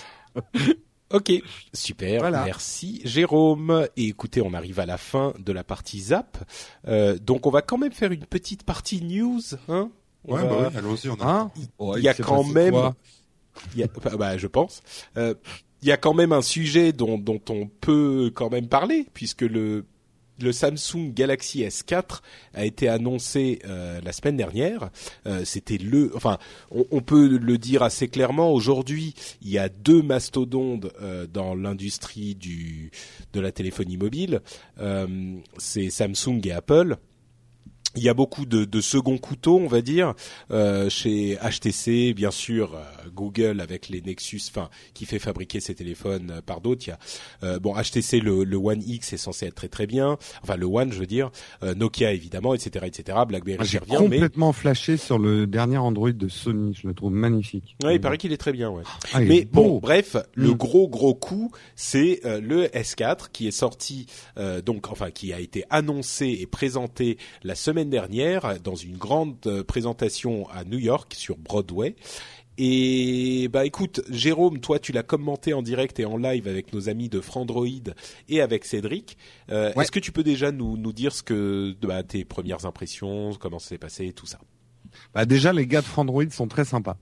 Ok, 1.15 1.31
super, 1.73 2.19
Voilà. 2.21 2.43
merci 2.45 3.01
Jérôme. 3.05 3.87
Et 3.95 4.05
écoutez, 4.07 4.41
on 4.41 4.53
arrive 4.53 4.79
à 4.79 4.85
la 4.85 4.97
fin 4.97 5.33
de 5.39 5.51
la 5.51 5.63
partie 5.63 5.99
Zap, 5.99 6.37
Euh, 6.87 7.17
donc 7.17 7.45
on 7.47 7.49
va 7.51 7.61
quand 7.61 7.77
même 7.77 7.91
faire 7.93 8.11
une 8.11 8.25
petite 8.25 8.63
partie 8.63 9.01
news, 9.03 9.41
hein 9.69 9.89
Ouais, 10.27 10.41
va- 10.41 10.47
bah 10.47 10.69
oui, 10.71 10.77
allons-y, 10.77 11.09
on 11.09 11.21
a. 11.21 11.25
Hein 11.27 11.51
Il 11.97 12.03
y 12.03 12.07
a 12.09 12.13
quand 12.15 12.43
même, 12.43 12.75
il 13.75 13.79
y 13.79 13.83
a, 13.83 13.87
bah, 13.87 14.11
bah, 14.17 14.37
je 14.37 14.47
pense, 14.47 14.81
Euh, 15.17 15.33
il 15.81 15.87
y 15.87 15.91
a 15.91 15.97
quand 15.97 16.13
même 16.15 16.31
un 16.31 16.41
sujet 16.41 16.91
dont, 16.93 17.17
dont 17.19 17.41
on 17.49 17.67
peut 17.67 18.31
quand 18.33 18.49
même 18.49 18.67
parler 18.67 19.05
puisque 19.13 19.41
le 19.41 19.85
le 20.41 20.51
Samsung 20.51 21.13
Galaxy 21.13 21.61
S4 21.63 22.21
a 22.53 22.65
été 22.65 22.87
annoncé 22.87 23.59
euh, 23.65 23.99
la 24.01 24.11
semaine 24.11 24.37
dernière. 24.37 24.89
Euh, 25.27 25.43
C'était 25.45 25.77
le, 25.77 26.11
enfin, 26.15 26.37
on, 26.71 26.85
on 26.91 27.01
peut 27.01 27.27
le 27.37 27.57
dire 27.57 27.83
assez 27.83 28.07
clairement. 28.07 28.51
Aujourd'hui, 28.51 29.13
il 29.41 29.49
y 29.49 29.57
a 29.57 29.69
deux 29.69 30.01
mastodontes 30.01 30.87
euh, 31.01 31.27
dans 31.27 31.55
l'industrie 31.55 32.35
du 32.35 32.91
de 33.33 33.39
la 33.39 33.51
téléphonie 33.51 33.97
mobile. 33.97 34.41
Euh, 34.79 35.07
C'est 35.57 35.89
Samsung 35.89 36.41
et 36.45 36.51
Apple. 36.51 36.97
Il 37.95 38.03
y 38.03 38.09
a 38.09 38.13
beaucoup 38.13 38.45
de, 38.45 38.65
de 38.65 38.81
second 38.81 39.17
couteau, 39.17 39.57
on 39.59 39.67
va 39.67 39.81
dire, 39.81 40.13
euh, 40.51 40.89
chez 40.89 41.37
HTC, 41.37 42.13
bien 42.13 42.31
sûr, 42.31 42.75
euh, 42.75 43.09
Google 43.13 43.61
avec 43.61 43.89
les 43.89 44.01
Nexus, 44.01 44.41
enfin, 44.49 44.69
qui 44.93 45.05
fait 45.05 45.19
fabriquer 45.19 45.59
ses 45.59 45.75
téléphones 45.75 46.31
euh, 46.37 46.41
par 46.41 46.61
d'autres. 46.61 46.85
Il 46.87 46.89
y 46.89 46.93
a 46.93 46.99
euh, 47.43 47.59
bon 47.59 47.73
HTC 47.75 48.19
le, 48.19 48.43
le 48.43 48.57
One 48.57 48.81
X 48.85 49.13
est 49.13 49.17
censé 49.17 49.45
être 49.47 49.55
très 49.55 49.67
très 49.67 49.87
bien, 49.87 50.17
enfin 50.43 50.55
le 50.55 50.65
One, 50.65 50.91
je 50.91 50.99
veux 50.99 51.05
dire, 51.05 51.31
euh, 51.63 51.73
Nokia 51.75 52.11
évidemment, 52.13 52.53
etc., 52.53 52.85
etc. 52.87 53.17
BlackBerry 53.27 53.59
qui 53.65 53.71
J'ai 53.71 53.79
mais 53.89 53.95
complètement 53.97 54.53
flashé 54.53 54.97
sur 54.97 55.17
le 55.19 55.47
dernier 55.47 55.77
Android 55.77 56.11
de 56.11 56.27
Sony. 56.27 56.77
Je 56.81 56.87
le 56.87 56.93
trouve 56.93 57.11
magnifique. 57.11 57.75
ouais, 57.83 57.95
il 57.95 58.01
paraît 58.01 58.17
qu'il 58.17 58.31
est 58.33 58.37
très 58.37 58.51
bien. 58.53 58.69
Ouais. 58.69 58.83
Ah, 59.13 59.19
Mais 59.21 59.45
bon, 59.45 59.67
beau. 59.73 59.79
bref, 59.79 60.15
le 60.33 60.49
Mm. 60.51 60.53
gros 60.55 60.87
gros 60.87 61.13
coup, 61.15 61.51
c'est 61.75 62.21
euh, 62.25 62.39
le 62.41 62.65
S4 62.67 63.29
qui 63.31 63.47
est 63.47 63.51
sorti, 63.51 64.05
euh, 64.37 64.61
donc 64.61 64.89
enfin 64.91 65.11
qui 65.11 65.33
a 65.33 65.39
été 65.39 65.63
annoncé 65.69 66.37
et 66.39 66.45
présenté 66.45 67.17
la 67.43 67.55
semaine 67.55 67.84
dernière 67.89 68.59
dans 68.61 68.75
une 68.75 68.97
grande 68.97 69.35
euh, 69.45 69.63
présentation 69.63 70.47
à 70.49 70.63
New 70.63 70.79
York 70.79 71.13
sur 71.15 71.37
Broadway. 71.37 71.95
Et 72.57 73.49
bah 73.51 73.65
écoute, 73.65 74.01
Jérôme, 74.09 74.59
toi 74.59 74.79
tu 74.79 74.93
l'as 74.93 75.03
commenté 75.03 75.53
en 75.53 75.61
direct 75.61 75.99
et 75.99 76.05
en 76.05 76.15
live 76.17 76.47
avec 76.47 76.71
nos 76.73 76.87
amis 76.87 77.09
de 77.09 77.19
Frandroid 77.19 77.67
et 78.29 78.39
avec 78.41 78.63
Cédric. 78.63 79.17
Euh, 79.51 79.73
Ouais. 79.75 79.83
Est-ce 79.83 79.91
que 79.91 79.99
tu 79.99 80.11
peux 80.13 80.23
déjà 80.23 80.51
nous 80.51 80.77
nous 80.77 80.93
dire 80.93 81.13
ce 81.13 81.21
que 81.21 81.75
bah, 81.81 82.03
tes 82.03 82.23
premières 82.23 82.65
impressions, 82.65 83.33
comment 83.39 83.59
ça 83.59 83.69
s'est 83.69 83.77
passé, 83.77 84.13
tout 84.13 84.25
ça? 84.25 84.39
Bah, 85.13 85.25
déjà, 85.25 85.51
les 85.51 85.67
gars 85.67 85.81
de 85.81 85.85
Frandroid 85.85 86.29
sont 86.29 86.47
très 86.47 86.63
sympas. 86.63 86.97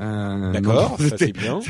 Euh, 0.00 0.52
D'accord, 0.52 0.96
ça 0.98 1.04
c'était- 1.04 1.26
c'est 1.26 1.32
bien. 1.32 1.60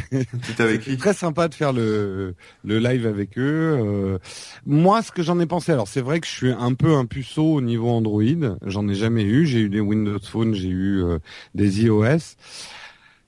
C'était 0.43 0.63
avec 0.63 0.83
qui 0.83 0.97
très 0.97 1.13
sympa 1.15 1.49
de 1.49 1.55
faire 1.55 1.73
le 1.73 2.35
le 2.65 2.79
live 2.79 3.07
avec 3.07 3.37
eux. 3.37 3.77
Euh, 3.81 4.19
moi, 4.65 5.03
ce 5.03 5.11
que 5.11 5.23
j'en 5.23 5.41
ai 5.41 5.47
pensé, 5.47 5.73
alors 5.73 5.89
c'est 5.89 6.01
vrai 6.03 6.21
que 6.21 6.27
je 6.27 6.33
suis 6.33 6.53
un 6.53 6.75
peu 6.75 6.95
un 6.95 7.05
puceau 7.07 7.55
au 7.55 7.61
niveau 7.61 7.89
Android. 7.91 8.23
J'en 8.65 8.89
ai 8.89 8.95
jamais 8.95 9.25
eu. 9.25 9.45
J'ai 9.47 9.61
eu 9.63 9.69
des 9.69 9.81
Windows 9.81 10.21
Phone, 10.21 10.55
j'ai 10.55 10.69
eu 10.69 11.03
euh, 11.03 11.19
des 11.57 11.83
iOS. 11.83 12.37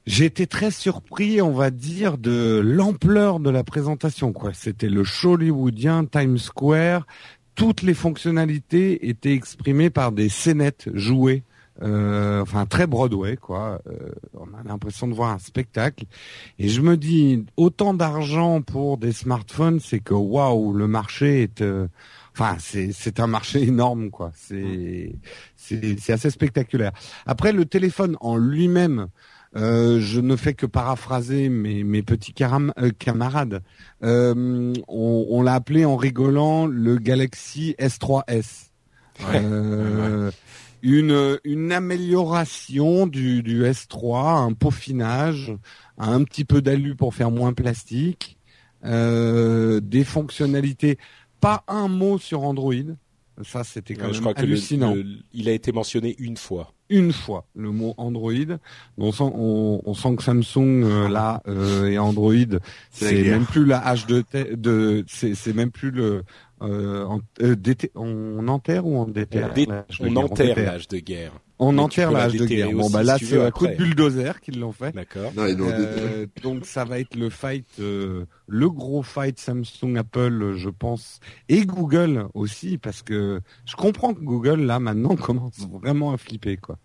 J'ai 0.07 0.27
été 0.27 0.47
très 0.47 0.71
surpris, 0.71 1.41
on 1.41 1.53
va 1.53 1.71
dire, 1.71 2.19
de 2.19 2.61
l'ampleur 2.63 3.41
de 3.41 3.49
la 3.51 3.65
présentation. 3.65 4.33
Quoi, 4.33 4.53
c'était 4.53 4.91
le 4.91 5.03
show 5.03 5.33
hollywoodien 5.33 6.05
Times 6.05 6.39
Square. 6.39 7.07
Toutes 7.55 7.83
les 7.83 7.95
fonctionnalités 7.95 9.09
étaient 9.09 9.33
exprimées 9.33 9.89
par 9.91 10.13
des 10.13 10.29
scénettes 10.29 10.89
jouées. 10.93 11.43
Euh, 11.83 12.41
enfin 12.41 12.67
très 12.67 12.87
Broadway 12.87 13.37
quoi. 13.37 13.81
Euh, 13.89 14.11
on 14.35 14.47
a 14.57 14.63
l'impression 14.65 15.09
de 15.09 15.15
voir 15.15 15.31
un 15.31 15.39
spectacle. 15.41 16.05
Et 16.59 16.69
je 16.69 16.81
me 16.81 16.97
dis 16.97 17.45
autant 17.57 17.95
d'argent 17.95 18.63
pour 18.63 18.97
des 18.97 19.13
smartphones, 19.13 19.81
c'est 19.81 19.99
que 20.01 20.15
waouh, 20.15 20.73
le 20.73 20.87
marché 20.87 21.43
est, 21.43 21.63
euh, 21.63 21.89
enfin 22.33 22.57
c'est 22.61 22.93
c'est 22.93 23.19
un 23.19 23.27
marché 23.27 23.63
énorme 23.69 24.11
quoi. 24.11 24.31
C'est 24.37 25.17
c'est 25.57 25.99
c'est 25.99 26.13
assez 26.13 26.31
spectaculaire. 26.31 26.93
Après 27.27 27.53
le 27.53 27.65
téléphone 27.65 28.17
en 28.21 28.37
lui-même. 28.37 29.09
Euh, 29.57 30.01
je 30.01 30.19
ne 30.19 30.35
fais 30.35 30.53
que 30.55 30.67
paraphraser 30.67 31.49
mes, 31.49 31.85
mes 31.85 32.03
petits 32.03 32.33
caram- 32.33 32.73
euh, 32.77 32.91
camarades. 32.91 33.63
Euh, 34.03 34.75
on 34.89 35.27
on 35.31 35.43
l'a 35.43 35.55
appelé 35.55 35.85
en 35.85 35.95
rigolant 35.95 36.67
le 36.67 36.97
Galaxy 36.97 37.77
S3S. 37.79 38.71
Euh, 39.33 40.33
une, 40.85 41.39
une 41.45 41.73
amélioration 41.73 43.07
du, 43.07 43.43
du 43.43 43.63
S3, 43.65 44.47
un 44.47 44.53
peaufinage, 44.53 45.53
un 45.99 46.23
petit 46.25 46.45
peu 46.45 46.61
d'alu 46.63 46.95
pour 46.95 47.15
faire 47.15 47.31
moins 47.31 47.53
plastique, 47.55 48.37
euh, 48.85 49.81
des 49.81 50.05
fonctionnalités. 50.05 50.99
Pas 51.41 51.65
un 51.69 51.89
mot 51.89 52.19
sur 52.19 52.43
Android. 52.45 52.75
Ça, 53.43 53.65
c'était 53.65 53.95
quand 53.95 54.03
Ouais, 54.03 54.07
même 54.09 54.15
je 54.15 54.21
crois 54.21 54.35
que 54.35 54.43
le- 54.43 54.47
hallucinant. 54.47 54.95
le- 54.95 55.05
il 55.33 55.49
a 55.49 55.53
été 55.53 55.73
mentionné 55.73 56.15
une 56.19 56.37
fois. 56.37 56.73
Une 56.91 57.13
fois 57.13 57.47
le 57.57 57.71
mot 57.71 57.95
Android. 57.97 58.31
On 58.99 59.11
sent, 59.11 59.25
on, 59.35 59.81
on 59.85 59.95
sent 59.95 60.17
que 60.17 60.23
Samsung 60.23 60.85
euh, 60.85 61.09
là 61.09 61.43
euh, 61.49 61.89
et 61.89 61.99
Android, 61.99 62.35
C'est 62.91 63.25
même 63.25 63.47
plus 63.47 63.65
la 63.65 63.79
hache 63.85 64.07
de, 64.07 64.23
de 64.55 65.03
c'est 65.09 65.35
c'est 65.35 65.55
même 65.55 65.71
plus 65.71 65.91
le 65.91 66.23
euh, 66.69 67.05
en- 67.05 67.21
euh, 67.43 67.57
on 67.95 68.49
enterre 68.49 68.87
ou 68.87 68.97
on 68.97 69.07
déterre? 69.07 69.53
Dé- 69.55 69.67
l'âge 69.67 69.99
de 70.01 70.07
on 70.07 70.13
guerre 70.13 70.25
enterre 70.25 70.47
déterre. 70.55 70.73
l'âge 70.73 70.89
de 70.89 70.99
guerre. 70.99 71.33
On 71.61 71.79
enterre 71.79 72.11
l'âge 72.11 72.33
de 72.33 72.47
guerre. 72.47 72.73
Bon 72.73 72.91
bah 72.91 73.03
là 73.05 73.17
c'est 73.19 73.41
un 73.41 73.51
coup 73.53 73.67
de 73.67 73.75
bulldozer 73.77 74.41
qu'ils 74.41 74.59
l'ont 74.59 74.73
fait. 74.73 74.93
D'accord. 74.95 75.33
Euh, 75.39 76.27
donc 76.43 76.67
ça 76.67 76.85
va 76.85 76.99
être 76.99 77.15
le 77.15 77.31
fight, 77.31 77.67
euh, 77.79 78.25
le 78.49 78.69
gros 78.69 79.03
fight 79.05 79.39
Samsung, 79.39 79.97
Apple, 79.97 80.55
je 80.57 80.69
pense, 80.69 81.21
et 81.49 81.65
Google 81.65 82.27
aussi, 82.35 82.77
parce 82.77 83.03
que 83.03 83.41
je 83.67 83.77
comprends 83.77 84.15
que 84.15 84.21
Google 84.21 84.63
là 84.63 84.81
maintenant 84.81 85.15
commence 85.17 85.59
vraiment 85.81 86.13
à 86.13 86.17
flipper 86.19 86.57
quoi. 86.57 86.79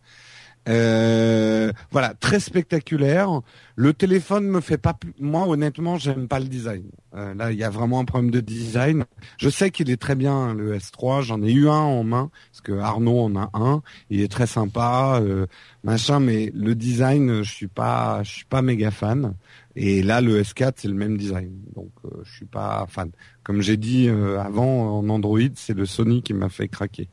Euh, 0.68 1.72
voilà, 1.92 2.14
très 2.14 2.40
spectaculaire. 2.40 3.42
Le 3.76 3.94
téléphone 3.94 4.48
me 4.48 4.60
fait 4.60 4.78
pas. 4.78 4.96
Moi, 5.20 5.48
honnêtement, 5.48 5.98
j'aime 5.98 6.28
pas 6.28 6.40
le 6.40 6.48
design. 6.48 6.84
Euh, 7.16 7.34
là, 7.34 7.52
il 7.52 7.58
y 7.58 7.64
a 7.64 7.70
vraiment 7.70 8.00
un 8.00 8.06
problème 8.06 8.30
de 8.30 8.42
design. 8.42 9.06
Je 9.38 9.50
sais 9.50 9.72
qu'il 9.72 9.90
est 9.90 9.98
très 9.98 10.16
bien 10.16 10.54
le 10.54 10.78
S3. 10.78 11.22
J'en 11.22 11.42
ai 11.42 11.52
eu 11.52 11.70
un 11.70 11.74
en 11.74 12.04
main 12.04 12.30
parce 12.52 12.62
que 12.62 12.74
Arnaud 12.74 13.20
en 13.20 13.36
a 13.36 13.50
un. 13.54 13.82
Il 14.10 14.22
est 14.22 14.32
très 14.32 14.48
sympa, 14.48 15.20
euh, 15.22 15.48
machin. 15.84 16.20
Mais 16.20 16.52
le 16.54 16.76
design, 16.76 17.42
je 17.42 17.52
suis 17.52 17.68
pas, 17.68 18.22
je 18.24 18.32
suis 18.32 18.46
pas 18.46 18.62
méga 18.62 18.92
fan. 18.92 19.34
Et 19.76 20.04
là, 20.04 20.20
le 20.20 20.42
S4, 20.42 20.74
c'est 20.76 20.88
le 20.90 20.94
même 20.94 21.18
design. 21.18 21.52
Donc, 21.76 21.92
je 22.24 22.32
suis 22.32 22.46
pas 22.46 22.86
fan. 22.90 23.12
Comme 23.44 23.62
j'ai 23.62 23.78
dit 23.78 24.10
avant, 24.10 24.98
en 24.98 25.10
Android, 25.10 25.40
c'est 25.56 25.74
le 25.74 25.86
Sony 25.86 26.22
qui 26.22 26.34
m'a 26.34 26.50
fait 26.50 26.68
craquer. 26.68 27.08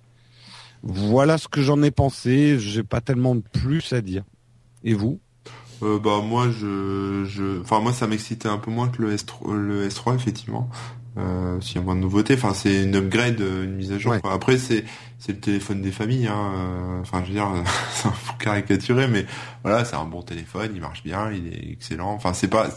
Voilà 0.83 1.39
ce 1.39 1.49
que 1.49 1.61
j'en 1.62 1.83
ai 1.83 1.91
pensé. 1.91 2.59
J'ai 2.59 2.83
pas 2.83 3.01
tellement 3.01 3.35
de 3.35 3.43
plus 3.53 3.93
à 3.93 4.01
dire. 4.01 4.24
Et 4.85 4.95
vous? 4.95 5.18
Euh, 5.83 5.99
bah 5.99 6.22
moi 6.24 6.49
je 6.51 7.24
je 7.27 7.61
enfin 7.61 7.81
moi 7.81 7.93
ça 7.93 8.07
m'excitait 8.07 8.49
un 8.49 8.57
peu 8.57 8.70
moins 8.70 8.89
que 8.89 9.03
le 9.03 9.14
S3 9.14 9.55
le 9.55 9.87
S3 9.89 10.14
effectivement. 10.14 10.70
Euh, 11.18 11.61
s'il 11.61 11.77
y 11.77 11.79
a 11.79 11.83
moins 11.83 11.95
de 11.97 12.01
nouveautés, 12.01 12.35
enfin 12.35 12.53
c'est 12.55 12.83
une 12.85 12.95
upgrade, 12.97 13.41
une 13.41 13.74
mise 13.74 13.93
à 13.93 13.99
jour. 13.99 14.12
Ouais. 14.12 14.20
quoi. 14.20 14.33
Après 14.33 14.57
c'est 14.59 14.85
c'est 15.18 15.33
le 15.33 15.41
téléphone 15.41 15.83
des 15.83 15.91
familles. 15.93 16.29
Hein. 16.29 16.53
euh, 16.57 17.01
Enfin 17.03 17.22
je 17.22 17.29
veux 17.29 17.35
dire, 17.35 17.51
c'est 17.93 18.09
un 18.09 18.11
peu 18.12 18.33
caricaturé, 18.45 19.07
mais 19.07 19.27
voilà 19.64 19.85
c'est 19.85 19.97
un 19.97 20.05
bon 20.07 20.22
téléphone, 20.22 20.70
il 20.74 20.81
marche 20.81 21.03
bien, 21.03 21.31
il 21.31 21.49
est 21.49 21.72
excellent. 21.72 22.12
Enfin 22.12 22.33
c'est 22.33 22.49
pas, 22.49 22.70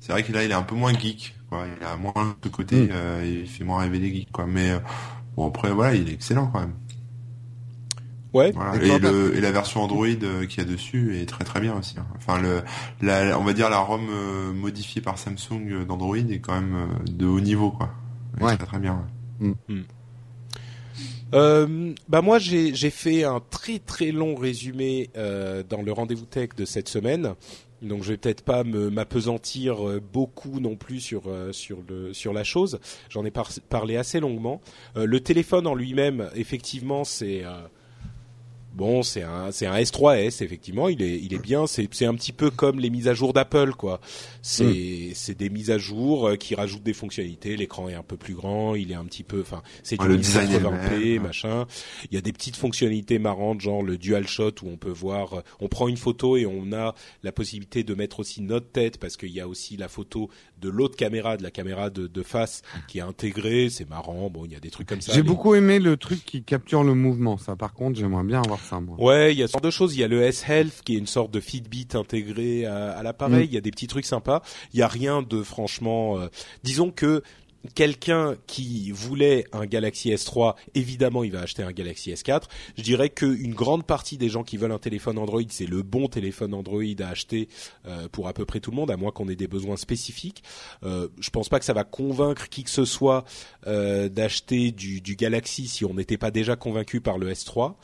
c'est 0.00 0.12
vrai 0.12 0.22
qu'il 0.22 0.34
là 0.34 0.44
il 0.44 0.50
est 0.50 0.54
un 0.54 0.62
peu 0.62 0.74
moins 0.76 0.94
geek. 0.94 1.34
Quoi. 1.50 1.66
Il 1.78 1.86
a 1.86 1.96
moins 1.96 2.36
de 2.42 2.48
côté, 2.48 2.86
Mm. 2.86 2.88
euh, 2.92 3.40
il 3.42 3.46
fait 3.48 3.64
moins 3.64 3.80
rêver 3.80 3.98
les 3.98 4.14
geeks. 4.14 4.32
Quoi. 4.32 4.46
Mais 4.46 4.70
euh, 4.70 4.78
bon 5.36 5.48
après 5.48 5.70
voilà 5.72 5.94
il 5.94 6.08
est 6.08 6.14
excellent 6.14 6.46
quand 6.46 6.60
même. 6.60 6.74
Ouais. 8.34 8.52
Voilà. 8.52 8.76
Et 8.82 8.86
Et, 8.86 8.88
quand 8.90 8.98
le, 8.98 9.36
et 9.36 9.40
la 9.40 9.52
version 9.52 9.82
Android 9.82 10.06
euh, 10.06 10.44
qu'il 10.46 10.58
y 10.62 10.66
a 10.66 10.68
dessus 10.70 11.16
est 11.18 11.26
très 11.26 11.44
très 11.44 11.60
bien 11.60 11.74
aussi. 11.78 11.94
hein. 11.98 12.06
Enfin, 12.16 12.40
le, 12.42 12.62
la, 13.00 13.38
on 13.38 13.44
va 13.44 13.52
dire 13.54 13.70
la 13.70 13.78
ROM 13.78 14.06
euh, 14.10 14.52
modifiée 14.52 15.00
par 15.00 15.16
Samsung 15.18 15.68
euh, 15.70 15.84
d'Android 15.84 16.16
est 16.18 16.40
quand 16.40 16.54
même 16.60 16.88
de 17.10 17.26
haut 17.26 17.40
niveau, 17.40 17.70
quoi. 17.70 17.90
Elle 18.36 18.42
est 18.42 18.46
Ouais. 18.46 18.56
Très 18.56 18.66
très 18.66 18.78
bien. 18.78 19.06
ouais. 19.40 19.54
Euh, 21.32 21.92
bah 22.08 22.22
moi 22.22 22.38
j'ai 22.38 22.72
fait 22.90 23.24
un 23.24 23.40
très 23.50 23.78
très 23.80 24.12
long 24.12 24.36
résumé 24.36 25.10
euh, 25.16 25.64
dans 25.68 25.82
le 25.82 25.90
rendez-vous 25.90 26.26
tech 26.26 26.50
de 26.56 26.64
cette 26.64 26.88
semaine. 26.88 27.34
Donc 27.82 28.02
je 28.04 28.10
vais 28.12 28.16
peut-être 28.16 28.42
pas 28.44 28.62
me 28.62 28.88
m'apesantir 28.88 29.76
beaucoup 30.12 30.60
non 30.60 30.76
plus 30.76 31.00
sur 31.00 31.22
sur 31.52 31.78
le 31.88 32.12
sur 32.14 32.32
la 32.32 32.44
chose. 32.44 32.78
J'en 33.10 33.24
ai 33.24 33.30
par- 33.32 33.50
parlé 33.68 33.96
assez 33.96 34.20
longuement. 34.20 34.60
Euh, 34.96 35.06
le 35.06 35.20
téléphone 35.20 35.66
en 35.66 35.74
lui-même, 35.74 36.30
effectivement, 36.36 37.02
c'est 37.04 37.44
euh, 37.44 37.50
bon, 38.74 39.02
c'est 39.02 39.22
un 39.22 39.52
c'est 39.52 39.66
un 39.66 39.76
S3S 39.76 40.42
effectivement. 40.42 40.88
Il 40.88 41.02
est 41.02 41.18
il 41.18 41.34
est 41.34 41.38
bien. 41.38 41.66
C'est 41.66 41.88
c'est 41.92 42.06
un 42.06 42.14
petit 42.14 42.32
peu 42.32 42.50
comme 42.50 42.80
les 42.80 42.90
mises 42.90 43.08
à 43.08 43.14
jour 43.14 43.32
d'Apple 43.32 43.72
quoi. 43.72 44.00
C'est 44.42 45.12
c'est 45.14 45.36
des 45.36 45.50
mises 45.50 45.70
à 45.70 45.78
jour 45.78 46.28
euh, 46.28 46.36
qui 46.36 46.54
rajoutent 46.54 46.82
des 46.82 46.92
fonctionnalités. 46.92 47.56
L'écran 47.56 47.88
est 47.88 47.94
un 47.94 48.02
peu 48.02 48.16
plus 48.16 48.34
grand. 48.34 48.74
Il 48.74 48.92
est 48.92 48.96
un 48.96 49.04
petit 49.04 49.22
peu. 49.22 49.40
Enfin 49.40 49.62
c'est 49.82 49.98
du 49.98 50.06
le 50.06 50.16
design 50.16 50.50
est 50.50 50.58
le 50.58 50.68
1080p 50.68 50.90
même, 50.90 51.02
ouais. 51.02 51.18
machin. 51.18 51.66
Il 52.10 52.14
y 52.14 52.18
a 52.18 52.20
des 52.20 52.32
petites 52.32 52.56
fonctionnalités 52.56 53.18
marrantes, 53.18 53.60
genre 53.60 53.82
le 53.82 53.96
dual 53.96 54.26
shot 54.26 54.52
où 54.62 54.68
on 54.68 54.76
peut 54.76 54.90
voir, 54.90 55.34
euh, 55.34 55.40
on 55.60 55.68
prend 55.68 55.88
une 55.88 55.96
photo 55.96 56.36
et 56.36 56.46
on 56.46 56.72
a 56.72 56.94
la 57.22 57.32
possibilité 57.32 57.84
de 57.84 57.94
mettre 57.94 58.20
aussi 58.20 58.42
notre 58.42 58.70
tête 58.70 58.98
parce 58.98 59.16
qu'il 59.16 59.30
y 59.30 59.40
a 59.40 59.48
aussi 59.48 59.76
la 59.76 59.88
photo 59.88 60.30
de 60.60 60.68
l'autre 60.68 60.96
caméra, 60.96 61.36
de 61.36 61.42
la 61.42 61.50
caméra 61.50 61.90
de, 61.90 62.06
de 62.06 62.22
face 62.22 62.62
qui 62.88 62.98
est 62.98 63.02
intégrée. 63.02 63.68
C'est 63.70 63.88
marrant. 63.88 64.30
Bon, 64.30 64.44
il 64.44 64.52
y 64.52 64.56
a 64.56 64.60
des 64.60 64.70
trucs 64.70 64.88
comme 64.88 65.00
ça. 65.00 65.12
J'ai 65.12 65.22
beaucoup 65.22 65.54
aimé 65.54 65.78
le 65.78 65.96
truc 65.96 66.24
qui 66.24 66.42
capture 66.42 66.84
le 66.84 66.94
mouvement. 66.94 67.38
Ça, 67.38 67.56
par 67.56 67.72
contre, 67.72 67.98
j'aimerais 67.98 68.24
bien 68.24 68.42
avoir 68.42 68.60
ça 68.64 68.80
moi. 68.80 68.96
Ouais, 68.98 69.32
il 69.32 69.38
y 69.38 69.42
a 69.42 69.46
ce 69.46 69.52
genre 69.52 69.60
de 69.60 69.70
choses. 69.70 69.94
Il 69.94 70.00
y 70.00 70.04
a 70.04 70.08
le 70.08 70.22
S-Health 70.22 70.82
qui 70.84 70.94
est 70.94 70.98
une 70.98 71.06
sorte 71.06 71.30
de 71.30 71.40
Fitbit 71.40 71.88
intégré 71.94 72.64
à, 72.66 72.92
à 72.92 73.02
l'appareil. 73.02 73.44
Mm. 73.46 73.50
Il 73.50 73.54
y 73.54 73.58
a 73.58 73.60
des 73.60 73.70
petits 73.70 73.86
trucs 73.86 74.06
sympas. 74.06 74.42
Il 74.72 74.80
y 74.80 74.82
a 74.82 74.88
rien 74.88 75.22
de 75.22 75.42
franchement. 75.42 76.18
euh, 76.18 76.28
disons 76.62 76.90
que 76.90 77.22
quelqu'un 77.74 78.36
qui 78.46 78.90
voulait 78.90 79.46
un 79.52 79.64
Galaxy 79.66 80.10
S3, 80.10 80.54
évidemment, 80.74 81.24
il 81.24 81.32
va 81.32 81.40
acheter 81.40 81.62
un 81.62 81.72
Galaxy 81.72 82.12
S4. 82.12 82.42
Je 82.76 82.82
dirais 82.82 83.08
qu'une 83.08 83.54
grande 83.54 83.86
partie 83.86 84.18
des 84.18 84.28
gens 84.28 84.42
qui 84.42 84.56
veulent 84.56 84.72
un 84.72 84.78
téléphone 84.78 85.18
Android, 85.18 85.40
c'est 85.48 85.66
le 85.66 85.82
bon 85.82 86.08
téléphone 86.08 86.52
Android 86.52 86.82
à 87.00 87.08
acheter 87.08 87.48
euh, 87.86 88.06
pour 88.12 88.28
à 88.28 88.34
peu 88.34 88.44
près 88.44 88.60
tout 88.60 88.70
le 88.70 88.76
monde, 88.76 88.90
à 88.90 88.96
moins 88.96 89.12
qu'on 89.12 89.28
ait 89.28 89.36
des 89.36 89.48
besoins 89.48 89.76
spécifiques. 89.76 90.42
Euh, 90.82 91.08
je 91.20 91.30
pense 91.30 91.48
pas 91.48 91.58
que 91.58 91.64
ça 91.64 91.72
va 91.72 91.84
convaincre 91.84 92.48
qui 92.48 92.64
que 92.64 92.70
ce 92.70 92.84
soit 92.84 93.24
euh, 93.66 94.08
d'acheter 94.10 94.70
du, 94.70 95.00
du 95.00 95.16
Galaxy 95.16 95.66
si 95.66 95.84
on 95.86 95.94
n'était 95.94 96.18
pas 96.18 96.30
déjà 96.30 96.56
convaincu 96.56 97.00
par 97.00 97.16
le 97.16 97.32
S3. 97.32 97.74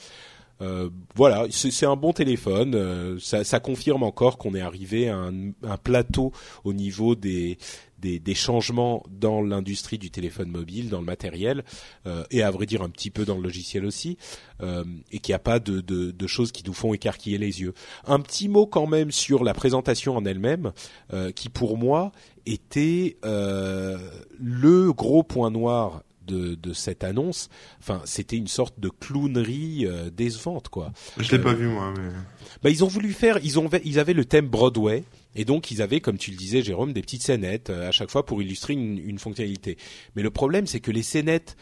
Euh, 0.61 0.91
voilà, 1.15 1.47
c'est 1.51 1.87
un 1.87 1.97
bon 1.97 2.13
téléphone. 2.13 2.75
euh, 2.75 3.19
ça, 3.19 3.45
ça 3.45 3.61
confirme 3.61 4.03
encore 4.03 4.39
qu'on 4.39 4.55
est 4.55 4.61
arrivé 4.61 5.09
à 5.09 5.17
un, 5.17 5.51
un 5.63 5.77
plateau 5.83 6.33
au 6.65 6.73
niveau 6.73 7.15
des, 7.15 7.57
des, 7.99 8.19
des 8.19 8.35
changements 8.35 9.03
dans 9.11 9.43
l'industrie 9.43 9.99
du 9.99 10.11
téléphone 10.11 10.51
mobile, 10.51 10.89
dans 10.89 11.01
le 11.01 11.07
matériel, 11.07 11.65
euh, 12.07 12.25
et 12.31 12.43
à 12.43 12.51
vrai 12.51 12.67
dire 12.67 12.83
un 12.83 12.91
petit 12.91 13.11
peu 13.11 13.25
dans 13.25 13.37
le 13.37 13.43
logiciel 13.43 13.85
aussi, 13.85 14.19
euh, 14.63 14.85
et 15.13 15.19
qu'il 15.19 15.33
n'y 15.33 15.37
a 15.37 15.41
pas 15.41 15.61
de, 15.61 15.81
de, 15.81 16.11
de 16.11 16.27
choses 16.27 16.53
qui 16.53 16.63
nous 16.67 16.75
font 16.75 16.93
écarquiller 16.93 17.39
les 17.39 17.61
yeux. 17.61 17.75
Un 18.07 18.21
petit 18.21 18.49
mot 18.49 18.67
quand 18.67 18.87
même 18.87 19.11
sur 19.11 19.45
la 19.45 19.55
présentation 19.55 20.17
en 20.17 20.25
elle-même, 20.25 20.73
euh, 21.13 21.31
qui 21.33 21.49
pour 21.49 21.79
moi 21.79 22.13
était 22.47 23.17
le 23.23 24.93
gros 24.93 25.23
point 25.23 25.51
noir 25.51 26.03
de, 26.31 26.55
de 26.55 26.73
cette 26.73 27.05
annonce. 27.05 27.49
Enfin, 27.81 28.01
c'était 28.05 28.37
une 28.37 28.49
sorte 28.49 28.79
de 28.79 28.89
clownerie 28.89 29.87
euh, 29.87 30.11
décevante, 30.11 30.69
quoi. 30.69 30.93
Je 31.19 31.31
l'ai 31.31 31.39
Euh, 31.39 31.43
pas 31.43 31.55
vu 31.55 31.67
moi, 31.69 31.93
mais 31.97 32.09
Bah, 32.63 32.71
ils 32.71 32.85
ont 32.85 32.89
voulu 32.89 33.13
faire, 33.13 33.39
ils 33.43 33.59
ont, 33.59 33.69
ils 33.85 33.99
avaient 33.99 34.15
le 34.15 34.25
thème 34.25 34.47
Broadway. 34.49 35.05
Et 35.37 35.45
donc 35.45 35.71
ils 35.71 35.81
avaient, 35.81 36.01
comme 36.01 36.19
tu 36.19 36.33
le 36.33 36.37
disais, 36.37 36.61
Jérôme, 36.63 36.93
des 36.93 37.03
petites 37.03 37.23
scénettes 37.23 37.71
euh, 37.71 37.89
à 37.89 37.93
chaque 37.93 38.11
fois 38.11 38.27
pour 38.27 38.43
illustrer 38.43 38.73
une, 38.73 38.99
une 38.99 39.19
fonctionnalité. 39.19 39.77
Mais 40.17 40.23
le 40.23 40.31
problème, 40.31 40.67
c'est 40.67 40.81
que 40.81 40.91
les 40.91 41.05
scénettes 41.05 41.57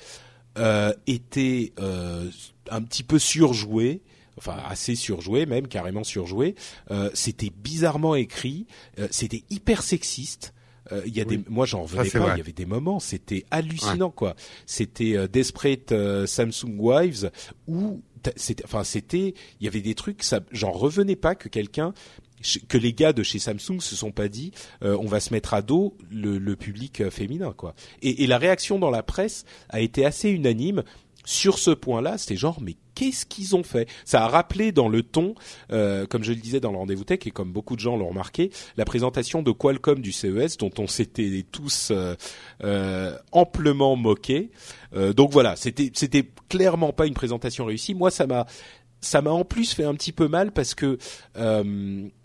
euh, 0.57 0.93
étaient 1.07 1.73
euh, 1.79 2.31
un 2.71 2.83
petit 2.83 3.03
peu 3.03 3.19
surjouées, 3.19 4.01
enfin 4.39 4.57
assez 4.67 4.95
surjouées, 4.95 5.45
même 5.45 5.69
carrément 5.69 6.03
surjouées. 6.05 6.55
Euh, 6.91 7.11
c'était 7.13 7.51
bizarrement 7.51 8.15
écrit, 8.15 8.67
euh, 8.99 9.07
c'était 9.11 9.45
hyper 9.51 9.83
sexiste. 9.83 10.55
Euh, 10.93 11.03
Il 11.07 11.17
y 11.17 11.21
a 11.21 11.25
Oui. 11.25 11.39
des, 11.39 11.45
moi 11.49 11.67
j'en 11.67 11.83
revenais 11.83 12.09
pas. 12.11 12.19
vrai. 12.19 12.33
Il 12.35 12.39
y 12.39 12.41
avait 12.41 12.53
des 12.53 12.67
moments, 12.67 13.01
c'était 13.01 13.45
hallucinant 13.51 14.11
quoi. 14.11 14.35
C'était 14.67 15.17
euh, 15.17 15.29
Desperate 15.29 15.93
euh, 15.93 16.27
Samsung 16.27 16.77
Wives 16.79 17.31
où 17.67 18.03
c'était, 18.37 18.65
enfin 18.65 18.85
c'était, 18.85 19.35
il 19.61 19.65
y 19.65 19.69
avait 19.69 19.81
des 19.81 19.95
trucs, 19.95 20.23
ça, 20.23 20.41
j'en 20.51 20.73
revenais 20.73 21.17
pas 21.17 21.35
que 21.35 21.49
quelqu'un 21.49 21.95
que 22.69 22.79
les 22.79 22.93
gars 22.93 23.13
de 23.13 23.23
chez 23.25 23.39
Samsung 23.41 23.81
se 23.81 23.97
sont 23.97 24.13
pas 24.13 24.29
dit 24.29 24.53
euh, 24.85 24.97
on 25.01 25.07
va 25.07 25.19
se 25.21 25.33
mettre 25.33 25.55
à 25.55 25.63
dos 25.63 25.97
le, 26.11 26.39
le 26.39 26.55
public 26.57 27.09
féminin 27.11 27.53
quoi. 27.57 27.75
Et, 28.03 28.23
et 28.23 28.27
la 28.29 28.39
réaction 28.39 28.79
dans 28.79 28.91
la 28.91 29.03
presse 29.03 29.45
a 29.71 29.81
été 29.81 30.05
assez 30.05 30.31
unanime 30.31 30.85
sur 31.25 31.59
ce 31.59 31.71
point-là. 31.73 32.17
C'était 32.17 32.37
genre 32.37 32.61
mais 32.63 32.77
qu'est-ce 32.99 33.27
qu'ils 33.27 33.55
ont 33.55 33.63
fait? 33.63 33.89
Ça 34.05 34.25
a 34.25 34.29
rappelé 34.29 34.73
dans 34.73 34.89
le 34.89 35.05
ton, 35.05 35.37
euh, 35.71 36.05
comme 36.07 36.25
je 36.25 36.33
le 36.33 36.41
disais 36.41 36.59
dans 36.59 36.73
le 36.73 36.79
rendez-vous 36.79 37.05
tech 37.05 37.21
et 37.27 37.31
comme 37.31 37.53
beaucoup 37.53 37.77
de 37.77 37.81
gens 37.81 37.97
l'ont 37.97 38.09
remarqué, 38.09 38.51
la 38.77 38.85
présentation 38.85 39.41
de 39.41 39.53
Qualcomm 39.53 40.01
du 40.01 40.11
CES 40.11 40.57
dont 40.57 40.73
on 40.79 40.89
s'était 40.89 41.47
tous 41.53 41.93
euh, 41.93 42.17
euh, 42.65 43.17
amplement 43.31 43.95
moqués. 43.95 44.51
Donc 45.15 45.31
voilà, 45.33 45.55
c'était 45.55 45.93
c'était 45.95 46.29
clairement 46.49 46.95
pas 46.95 47.07
une 47.07 47.15
présentation 47.15 47.67
réussie. 47.67 47.95
Moi 47.95 48.11
ça 48.11 48.27
m'a 48.27 49.31
en 49.31 49.45
plus 49.45 49.75
fait 49.75 49.85
un 49.85 49.95
petit 49.95 50.13
peu 50.13 50.29
mal 50.29 50.51
parce 50.51 50.75
que 50.75 50.99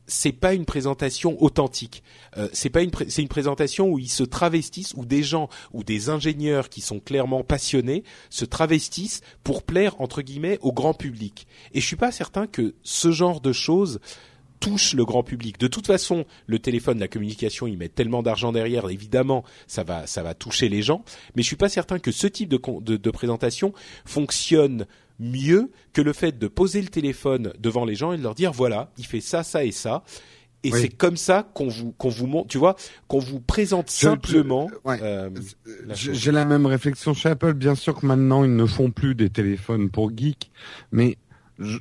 c'est 0.06 0.32
pas 0.32 0.54
une 0.54 0.66
présentation 0.66 1.42
authentique. 1.42 2.04
Euh, 2.38 2.50
c'est 2.54 2.70
pas 2.70 2.82
une 2.82 2.92
c'est 3.08 3.22
une 3.22 3.28
présentation 3.28 3.90
où 3.90 4.00
ils 4.00 4.10
se 4.10 4.24
travestissent, 4.24 4.94
où 4.96 5.06
des 5.06 5.24
gens 5.24 5.50
ou 5.72 5.84
des 5.84 6.10
ingénieurs 6.10 6.70
qui 6.70 6.82
sont 6.82 7.00
clairement 7.00 7.44
passionnés 7.44 8.04
se 8.30 8.46
travestissent 8.46 9.22
pour 9.44 9.64
plaire 9.64 10.00
entre 10.00 10.22
guillemets 10.22 10.60
au 10.62 10.72
grand 10.72 10.94
public. 10.94 11.48
Et 11.74 11.82
je 11.82 11.86
suis 11.86 11.96
pas 11.96 12.12
certain 12.12 12.48
que 12.48 12.76
ce 12.84 13.12
genre 13.12 13.42
de 13.42 13.54
choses 13.54 14.00
touche 14.64 14.94
le 14.94 15.04
grand 15.04 15.24
public. 15.24 15.60
De 15.60 15.68
toute 15.68 15.88
façon, 15.88 16.26
le 16.48 16.58
téléphone, 16.58 16.98
la 16.98 17.10
communication, 17.10 17.68
ils 17.68 17.78
mettent 17.78 17.96
tellement 17.96 18.24
d'argent 18.24 18.54
derrière, 18.54 18.90
évidemment, 18.90 19.44
ça 19.68 19.84
va, 19.84 20.08
ça 20.08 20.24
va 20.24 20.34
toucher 20.34 20.70
les 20.70 20.82
gens. 20.82 21.04
Mais 21.36 21.42
je 21.42 21.48
suis 21.48 21.58
pas 21.58 21.68
certain 21.68 22.00
que 22.00 22.14
ce 22.14 22.28
type 22.28 22.48
de, 22.48 22.62
de, 22.80 22.96
de 22.96 23.12
présentation 23.12 23.74
fonctionne 24.06 24.86
mieux 25.20 25.72
que 25.94 26.02
le 26.02 26.14
fait 26.14 26.38
de 26.38 26.48
poser 26.48 26.82
le 26.82 26.88
téléphone 26.90 27.54
devant 27.60 27.86
les 27.86 27.96
gens 27.96 28.12
et 28.14 28.18
de 28.18 28.24
leur 28.24 28.36
dire 28.36 28.52
voilà, 28.52 28.92
il 28.98 29.06
fait 29.06 29.22
ça, 29.22 29.44
ça 29.44 29.64
et 29.64 29.72
ça. 29.72 30.04
Et 30.66 30.72
Oui. 30.72 30.80
c'est 30.80 30.90
comme 30.90 31.18
ça 31.18 31.44
qu'on 31.54 31.68
vous 31.68 31.92
qu'on 31.92 32.08
vous 32.10 32.26
montre, 32.26 32.48
tu 32.48 32.58
vois, 32.58 32.78
qu'on 33.10 33.20
vous 33.20 33.42
présente 33.42 33.90
Je- 33.92 33.96
simplement. 33.98 34.70
ouais. 34.86 34.98
euh, 35.02 35.30
la 35.86 35.94
J'ai 35.94 36.12
chose. 36.14 36.18
j'ai 36.22 36.32
la 36.32 36.46
même 36.46 36.66
réflexion 36.66 37.14
chez 37.14 37.30
Apple. 37.30 37.54
Bien 37.54 37.76
sûr 37.76 38.00
que 38.00 38.06
maintenant 38.06 38.46
ils 38.46 38.56
ne 38.56 38.66
font 38.66 38.90
plus 38.90 39.14
des 39.14 39.30
téléphones 39.30 39.90
pour 39.90 40.16
geeks, 40.16 40.52
mais 40.94 41.18
je- 41.60 41.80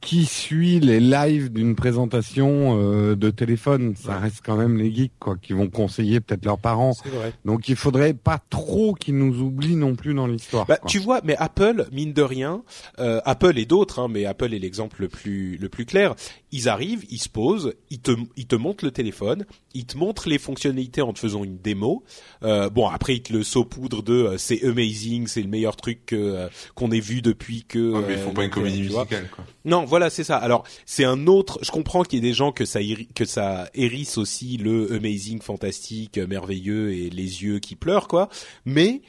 qui 0.00 0.24
suit 0.26 0.80
les 0.80 1.00
lives 1.00 1.52
d'une 1.52 1.74
présentation 1.74 2.78
euh, 2.78 3.16
de 3.16 3.30
téléphone 3.30 3.94
Ça 3.96 4.18
reste 4.18 4.40
quand 4.44 4.56
même 4.56 4.76
les 4.76 4.94
geeks, 4.94 5.12
quoi, 5.18 5.36
qui 5.36 5.52
vont 5.52 5.68
conseiller 5.68 6.20
peut-être 6.20 6.44
leurs 6.44 6.58
parents. 6.58 6.92
C'est 6.92 7.08
vrai. 7.10 7.32
Donc 7.44 7.68
il 7.68 7.76
faudrait 7.76 8.14
pas 8.14 8.38
trop 8.50 8.94
qu'ils 8.94 9.16
nous 9.16 9.40
oublient 9.42 9.76
non 9.76 9.94
plus 9.94 10.14
dans 10.14 10.26
l'histoire. 10.26 10.66
Bah, 10.66 10.78
tu 10.86 10.98
vois, 10.98 11.20
mais 11.24 11.36
Apple, 11.38 11.86
mine 11.92 12.12
de 12.12 12.22
rien, 12.22 12.62
euh, 12.98 13.20
Apple 13.24 13.58
et 13.58 13.66
d'autres, 13.66 14.00
hein, 14.00 14.08
mais 14.10 14.26
Apple 14.26 14.54
est 14.54 14.58
l'exemple 14.58 15.02
le 15.02 15.08
plus 15.08 15.56
le 15.56 15.68
plus 15.68 15.86
clair. 15.86 16.14
Ils 16.56 16.70
arrivent, 16.70 17.04
ils 17.10 17.20
se 17.20 17.28
posent, 17.28 17.74
ils 17.90 17.98
te 18.00 18.12
ils 18.38 18.46
te 18.46 18.56
montrent 18.56 18.82
le 18.82 18.90
téléphone, 18.90 19.44
ils 19.74 19.84
te 19.84 19.98
montrent 19.98 20.26
les 20.26 20.38
fonctionnalités 20.38 21.02
en 21.02 21.12
te 21.12 21.18
faisant 21.18 21.44
une 21.44 21.58
démo. 21.58 22.02
Euh, 22.42 22.70
bon, 22.70 22.88
après 22.88 23.16
ils 23.16 23.22
te 23.22 23.30
le 23.34 23.42
saupoudrent 23.42 24.02
de 24.02 24.14
euh, 24.14 24.38
c'est 24.38 24.64
amazing, 24.64 25.26
c'est 25.26 25.42
le 25.42 25.48
meilleur 25.48 25.76
truc 25.76 26.14
euh, 26.14 26.48
qu'on 26.74 26.90
ait 26.92 27.00
vu 27.00 27.20
depuis 27.20 27.64
que. 27.68 27.92
Ouais, 27.92 28.04
mais 28.08 28.14
ils 28.14 28.20
font 28.20 28.32
pas 28.32 28.44
une 28.44 28.50
comédie 28.50 28.80
musicale 28.80 29.28
quoi. 29.30 29.44
Non, 29.66 29.84
voilà, 29.84 30.08
c'est 30.08 30.24
ça. 30.24 30.38
Alors, 30.38 30.64
c'est 30.86 31.04
un 31.04 31.26
autre. 31.26 31.58
Je 31.62 31.70
comprends 31.70 32.04
qu'il 32.04 32.20
y 32.20 32.26
ait 32.26 32.30
des 32.30 32.34
gens 32.34 32.52
que 32.52 32.64
ça 32.64 32.80
irri- 32.80 33.12
que 33.14 33.26
ça 33.26 33.68
hérisse 33.74 34.16
aussi 34.16 34.56
le 34.56 34.94
amazing, 34.94 35.42
fantastique, 35.42 36.16
merveilleux 36.16 36.94
et 36.94 37.10
les 37.10 37.42
yeux 37.42 37.58
qui 37.58 37.76
pleurent, 37.76 38.08
quoi. 38.08 38.30
Mais 38.64 39.02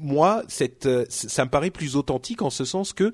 moi, 0.00 0.42
euh, 0.86 1.04
ça 1.08 1.44
me 1.44 1.50
paraît 1.50 1.70
plus 1.70 1.96
authentique 1.96 2.42
en 2.42 2.50
ce 2.50 2.64
sens 2.64 2.92
que 2.92 3.12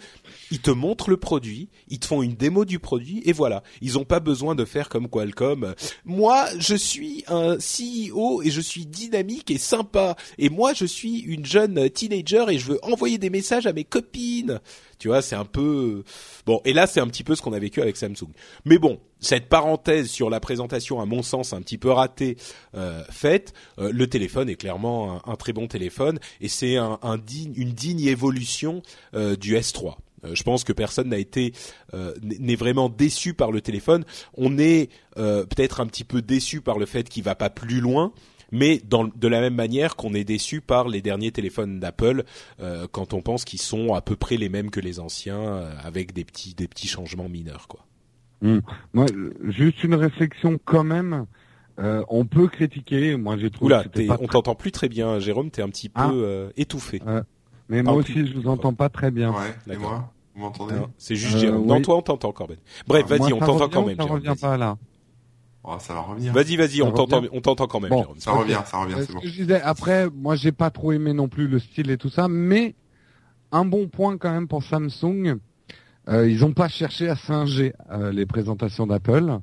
ils 0.50 0.60
te 0.60 0.70
montrent 0.70 1.10
le 1.10 1.16
produit, 1.16 1.68
ils 1.88 1.98
te 1.98 2.06
font 2.06 2.22
une 2.22 2.34
démo 2.34 2.64
du 2.64 2.78
produit 2.78 3.22
et 3.24 3.32
voilà. 3.32 3.62
Ils 3.80 3.98
ont 3.98 4.04
pas 4.04 4.20
besoin 4.20 4.54
de 4.54 4.64
faire 4.64 4.88
comme 4.88 5.08
Qualcomm. 5.08 5.74
Moi, 6.04 6.46
je 6.58 6.74
suis 6.74 7.24
un 7.28 7.56
CEO 7.56 8.42
et 8.42 8.50
je 8.50 8.60
suis 8.60 8.86
dynamique 8.86 9.50
et 9.50 9.58
sympa. 9.58 10.16
Et 10.38 10.48
moi, 10.48 10.72
je 10.74 10.84
suis 10.84 11.20
une 11.20 11.44
jeune 11.44 11.90
teenager 11.90 12.44
et 12.48 12.58
je 12.58 12.66
veux 12.72 12.84
envoyer 12.84 13.18
des 13.18 13.30
messages 13.30 13.66
à 13.66 13.72
mes 13.72 13.84
copines. 13.84 14.60
Tu 14.98 15.08
vois, 15.08 15.22
c'est 15.22 15.36
un 15.36 15.44
peu 15.44 16.04
bon. 16.46 16.60
Et 16.64 16.72
là, 16.72 16.86
c'est 16.86 17.00
un 17.00 17.06
petit 17.08 17.24
peu 17.24 17.34
ce 17.34 17.42
qu'on 17.42 17.52
a 17.52 17.58
vécu 17.58 17.82
avec 17.82 17.96
Samsung. 17.96 18.30
Mais 18.64 18.78
bon, 18.78 19.00
cette 19.20 19.48
parenthèse 19.48 20.08
sur 20.08 20.30
la 20.30 20.40
présentation, 20.40 21.00
à 21.00 21.06
mon 21.06 21.22
sens, 21.22 21.52
un 21.52 21.62
petit 21.62 21.78
peu 21.78 21.90
ratée, 21.90 22.36
euh, 22.74 23.02
faite. 23.10 23.52
euh, 23.78 23.90
le 23.92 24.06
téléphone 24.06 24.48
est 24.48 24.56
clairement 24.56 25.22
un, 25.26 25.32
un 25.32 25.36
très 25.36 25.52
bon 25.52 25.66
téléphone 25.66 26.18
et 26.40 26.48
c'est 26.48 26.73
une 26.76 27.72
digne 27.72 28.00
évolution 28.02 28.82
euh, 29.14 29.36
du 29.36 29.54
S3. 29.54 29.96
Euh, 30.24 30.34
Je 30.34 30.42
pense 30.42 30.64
que 30.64 30.72
personne 30.72 31.08
n'a 31.08 31.18
été 31.18 31.52
euh, 31.92 32.14
n'est 32.22 32.56
vraiment 32.56 32.88
déçu 32.88 33.34
par 33.34 33.52
le 33.52 33.60
téléphone. 33.60 34.04
On 34.36 34.58
est 34.58 34.90
peut-être 35.16 35.80
un 35.80 35.86
petit 35.86 36.04
peu 36.04 36.22
déçu 36.22 36.60
par 36.60 36.78
le 36.78 36.86
fait 36.86 37.08
qu'il 37.08 37.22
va 37.22 37.34
pas 37.34 37.50
plus 37.50 37.80
loin, 37.80 38.12
mais 38.50 38.80
de 38.84 39.28
la 39.28 39.40
même 39.40 39.54
manière 39.54 39.96
qu'on 39.96 40.12
est 40.14 40.24
déçu 40.24 40.60
par 40.60 40.88
les 40.88 41.02
derniers 41.02 41.30
téléphones 41.30 41.78
d'Apple 41.78 42.24
quand 42.90 43.14
on 43.14 43.22
pense 43.22 43.44
qu'ils 43.44 43.60
sont 43.60 43.94
à 43.94 44.00
peu 44.00 44.16
près 44.16 44.36
les 44.36 44.48
mêmes 44.48 44.70
que 44.70 44.80
les 44.80 44.98
anciens, 44.98 45.56
avec 45.84 46.12
des 46.12 46.24
petits 46.24 46.88
changements 46.88 47.28
mineurs, 47.28 47.68
euh, 48.44 48.60
juste 49.44 49.82
une 49.84 49.94
réflexion 49.94 50.58
quand 50.64 50.84
même. 50.84 51.26
Euh, 51.80 52.04
on 52.08 52.24
peut 52.24 52.46
critiquer. 52.46 53.16
Moi, 53.16 53.36
j'ai 53.36 53.50
trouvé. 53.50 53.74
Oula, 53.74 53.84
que 53.84 54.06
pas 54.06 54.14
on 54.14 54.26
très- 54.26 54.26
t'entend 54.28 54.54
plus 54.54 54.70
très 54.72 54.88
bien, 54.88 55.18
Jérôme. 55.18 55.50
T'es 55.50 55.62
un 55.62 55.68
petit 55.68 55.88
peu 55.88 56.00
Ah. 56.02 56.10
euh, 56.12 56.50
étouffé. 56.56 57.02
Mais 57.68 57.82
moi 57.82 57.94
aussi, 57.94 58.12
plus. 58.12 58.26
je 58.28 58.34
vous 58.38 58.46
entends 58.48 58.74
pas 58.74 58.88
très 58.88 59.10
bien. 59.10 59.30
Ouais. 59.32 59.74
Et 59.74 59.76
moi, 59.76 60.12
vous 60.34 60.42
m'entendez 60.42 60.74
Non, 60.74 60.88
C'est 60.98 61.16
juste 61.16 61.36
Euh, 61.36 61.40
Jérôme. 61.40 61.66
Non, 61.66 61.76
oui. 61.76 61.82
toi, 61.82 61.96
on 61.96 62.02
t'entend, 62.02 62.30
Corben. 62.32 62.58
Bref, 62.86 63.08
Moi, 63.08 63.18
vas-y, 63.18 63.32
on 63.32 63.38
t'entend 63.40 63.68
quand 63.68 63.86
même. 63.86 63.96
Ça 63.96 64.02
Jérôme, 64.02 64.18
revient 64.18 64.26
vas-y. 64.28 64.38
pas 64.40 64.56
là. 64.56 64.76
Oh, 65.66 65.76
ça 65.80 65.94
va 65.94 66.00
revenir. 66.02 66.32
Vas-y, 66.34 66.56
vas-y, 66.56 66.82
on 66.82 66.92
t'entend, 66.92 67.22
on 67.32 67.40
t'entend 67.40 67.66
quand 67.66 67.80
même, 67.80 67.88
Bon. 67.90 68.00
Jérôme. 68.02 68.18
Ça 68.18 68.32
revient, 68.32 68.58
ça 68.66 68.78
revient, 68.82 68.94
Euh, 68.94 69.00
c'est 69.00 69.06
ce 69.06 69.12
bon. 69.14 69.20
que 69.20 69.28
je 69.28 69.32
disais, 69.42 69.62
après, 69.62 70.10
moi, 70.10 70.36
j'ai 70.36 70.52
pas 70.52 70.68
trop 70.70 70.92
aimé 70.92 71.14
non 71.14 71.26
plus 71.28 71.48
le 71.48 71.58
style 71.58 71.90
et 71.90 71.96
tout 71.96 72.10
ça, 72.10 72.28
mais 72.28 72.74
un 73.50 73.64
bon 73.64 73.88
point 73.88 74.18
quand 74.18 74.30
même 74.30 74.46
pour 74.46 74.62
Samsung. 74.62 75.38
Euh, 76.10 76.28
ils 76.28 76.44
ont 76.44 76.52
pas 76.52 76.68
cherché 76.68 77.08
à 77.08 77.16
singer 77.16 77.72
euh, 77.90 78.12
les 78.12 78.26
présentations 78.26 78.86
d'Apple. 78.86 79.38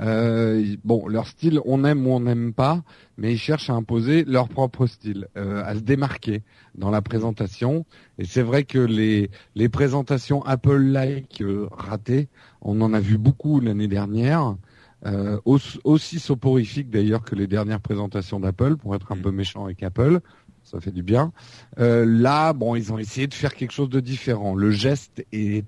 Euh, 0.00 0.76
bon, 0.84 1.08
leur 1.08 1.26
style, 1.26 1.60
on 1.64 1.84
aime 1.84 2.06
ou 2.06 2.10
on 2.10 2.20
n'aime 2.20 2.52
pas, 2.52 2.82
mais 3.16 3.32
ils 3.32 3.38
cherchent 3.38 3.68
à 3.70 3.74
imposer 3.74 4.24
leur 4.24 4.48
propre 4.48 4.86
style, 4.86 5.26
euh, 5.36 5.62
à 5.64 5.74
se 5.74 5.80
démarquer 5.80 6.42
dans 6.76 6.90
la 6.90 7.02
présentation. 7.02 7.84
Et 8.18 8.24
c'est 8.24 8.42
vrai 8.42 8.64
que 8.64 8.78
les 8.78 9.30
les 9.56 9.68
présentations 9.68 10.44
Apple-like 10.44 11.40
euh, 11.42 11.66
ratées, 11.72 12.28
on 12.62 12.80
en 12.80 12.92
a 12.94 13.00
vu 13.00 13.18
beaucoup 13.18 13.60
l'année 13.60 13.88
dernière. 13.88 14.56
euh, 15.06 15.38
aussi, 15.44 15.78
aussi 15.84 16.18
soporifique 16.18 16.90
d'ailleurs 16.90 17.22
que 17.22 17.36
les 17.36 17.46
dernières 17.46 17.80
présentations 17.80 18.40
d'Apple, 18.40 18.76
pour 18.76 18.96
être 18.96 19.12
un 19.12 19.16
Mm. 19.16 19.22
peu 19.22 19.30
méchant 19.30 19.64
avec 19.64 19.80
Apple. 19.84 20.18
Ça 20.64 20.80
fait 20.80 20.90
du 20.90 21.04
bien. 21.04 21.32
Euh, 21.78 22.04
là, 22.04 22.52
bon, 22.52 22.74
ils 22.74 22.92
ont 22.92 22.98
essayé 22.98 23.28
de 23.28 23.34
faire 23.34 23.54
quelque 23.54 23.70
chose 23.72 23.88
de 23.90 24.00
différent. 24.00 24.56
Le 24.56 24.72
geste 24.72 25.24
est, 25.32 25.64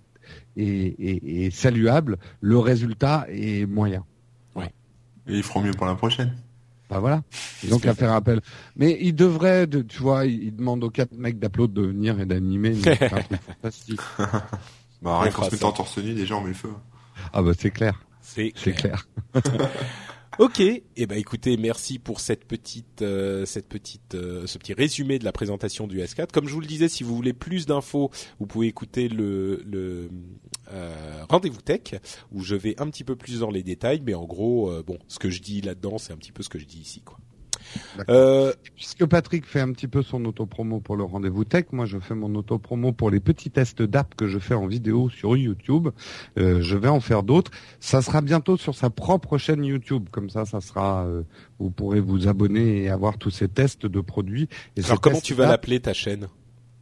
est, 0.57 0.66
est- 0.99 1.45
est 1.47 1.51
saluable. 1.51 2.18
Le 2.41 2.59
résultat 2.59 3.24
est 3.28 3.66
moyen. 3.66 4.05
Et 5.31 5.37
ils 5.37 5.43
feront 5.43 5.61
mieux 5.61 5.72
pour 5.72 5.87
la 5.87 5.95
prochaine. 5.95 6.37
Bah 6.89 6.99
voilà. 6.99 7.22
Ils 7.62 7.72
ont 7.72 7.78
qu'à 7.78 7.95
faire 7.95 8.12
appel. 8.12 8.41
Mais 8.74 8.99
ils 9.01 9.14
devraient, 9.14 9.68
de, 9.68 9.83
tu 9.83 9.99
vois, 9.99 10.26
ils 10.26 10.43
ils 10.45 10.57
demandent 10.57 10.83
aux 10.83 10.91
quatre 10.91 11.12
mecs 11.12 11.39
d'Upload 11.39 11.72
de 11.72 11.83
venir 11.83 12.18
et 12.18 12.26
d'animer. 12.26 12.74
fantastique. 13.62 14.01
Bah, 15.03 15.12
On 15.14 15.20
rien 15.20 15.33
qu'en 15.33 15.45
se 15.45 15.53
mettant 15.53 15.72
torse 15.72 15.97
nu, 15.97 16.12
déjà, 16.12 16.37
on 16.37 16.43
met 16.43 16.49
le 16.49 16.55
feu. 16.55 16.68
Ah 17.33 17.41
bah 17.41 17.53
c'est 17.59 17.70
clair, 17.70 18.05
C'est 18.20 18.53
c'est 18.55 18.72
clair. 18.72 19.09
Ok, 20.39 20.61
et 20.61 20.85
eh 20.97 21.07
ben 21.07 21.18
écoutez, 21.18 21.57
merci 21.57 21.99
pour 21.99 22.20
cette 22.20 22.47
petite, 22.47 23.03
euh, 23.03 23.45
cette 23.45 23.68
petite, 23.68 24.14
euh, 24.14 24.47
ce 24.47 24.57
petit 24.59 24.72
résumé 24.72 25.18
de 25.18 25.24
la 25.24 25.33
présentation 25.33 25.87
du 25.87 25.99
S4. 26.01 26.31
Comme 26.33 26.49
je 26.49 26.55
vous 26.55 26.61
le 26.61 26.66
disais, 26.66 26.89
si 26.89 27.03
vous 27.03 27.14
voulez 27.14 27.33
plus 27.33 27.66
d'infos, 27.66 28.11
vous 28.39 28.47
pouvez 28.47 28.66
écouter 28.66 29.09
le, 29.09 29.62
le 29.66 30.09
euh, 30.73 31.25
rendez-vous 31.29 31.61
tech 31.61 31.95
où 32.33 32.43
je 32.43 32.55
vais 32.55 32.75
un 32.81 32.89
petit 32.91 33.05
peu 33.05 33.16
plus 33.16 33.41
dans 33.41 33.51
les 33.51 33.62
détails, 33.62 34.03
mais 34.05 34.14
en 34.14 34.25
gros, 34.25 34.71
euh, 34.71 34.83
bon, 34.87 34.99
ce 35.09 35.18
que 35.18 35.31
je 35.31 35.41
dis 35.43 35.61
là-dedans, 35.61 35.99
c'est 35.99 36.12
un 36.12 36.16
petit 36.16 36.33
peu 36.33 36.43
ce 36.43 36.49
que 36.49 36.59
je 36.59 36.66
dis 36.66 36.79
ici, 36.81 37.03
quoi. 37.03 37.18
Euh, 38.09 38.53
Puisque 38.75 39.05
Patrick 39.07 39.47
fait 39.47 39.61
un 39.61 39.71
petit 39.73 39.87
peu 39.87 40.03
son 40.03 40.25
autopromo 40.25 40.81
pour 40.81 40.97
le 40.97 41.05
rendez-vous 41.05 41.45
tech, 41.45 41.66
moi 41.73 41.87
je 41.87 41.99
fais 41.99 42.14
mon 42.14 42.35
autopromo 42.35 42.93
pour 42.93 43.11
les 43.11 43.21
petits 43.21 43.51
tests 43.51 43.83
d'app 43.83 44.14
que 44.16 44.27
je 44.27 44.39
fais 44.39 44.55
en 44.55 44.66
vidéo 44.66 45.09
sur 45.09 45.37
YouTube. 45.37 45.89
Euh, 46.39 46.61
je 46.62 46.77
vais 46.77 46.89
en 46.89 47.01
faire 47.01 47.23
d'autres. 47.23 47.51
Ça 47.79 48.03
sera 48.03 48.23
bientôt 48.23 48.57
sur 48.57 48.75
sa 48.75 48.91
propre 48.91 49.39
chaîne 49.39 49.62
YouTube. 49.64 50.09
Comme 50.11 50.31
ça, 50.31 50.47
ça 50.47 50.61
sera. 50.61 51.05
euh, 51.05 51.23
vous 51.59 51.71
pourrez 51.71 52.01
vous 52.01 52.27
abonner 52.27 52.83
et 52.83 52.89
avoir 52.89 53.18
tous 53.18 53.31
ces 53.31 53.47
tests 53.47 53.87
de 53.87 54.01
produits. 54.01 54.49
Et 54.77 54.85
alors 54.85 55.01
comment 55.01 55.21
tu 55.21 55.35
vas 55.35 55.47
l'appeler 55.47 55.81
ta 55.81 55.93
chaîne? 55.93 56.29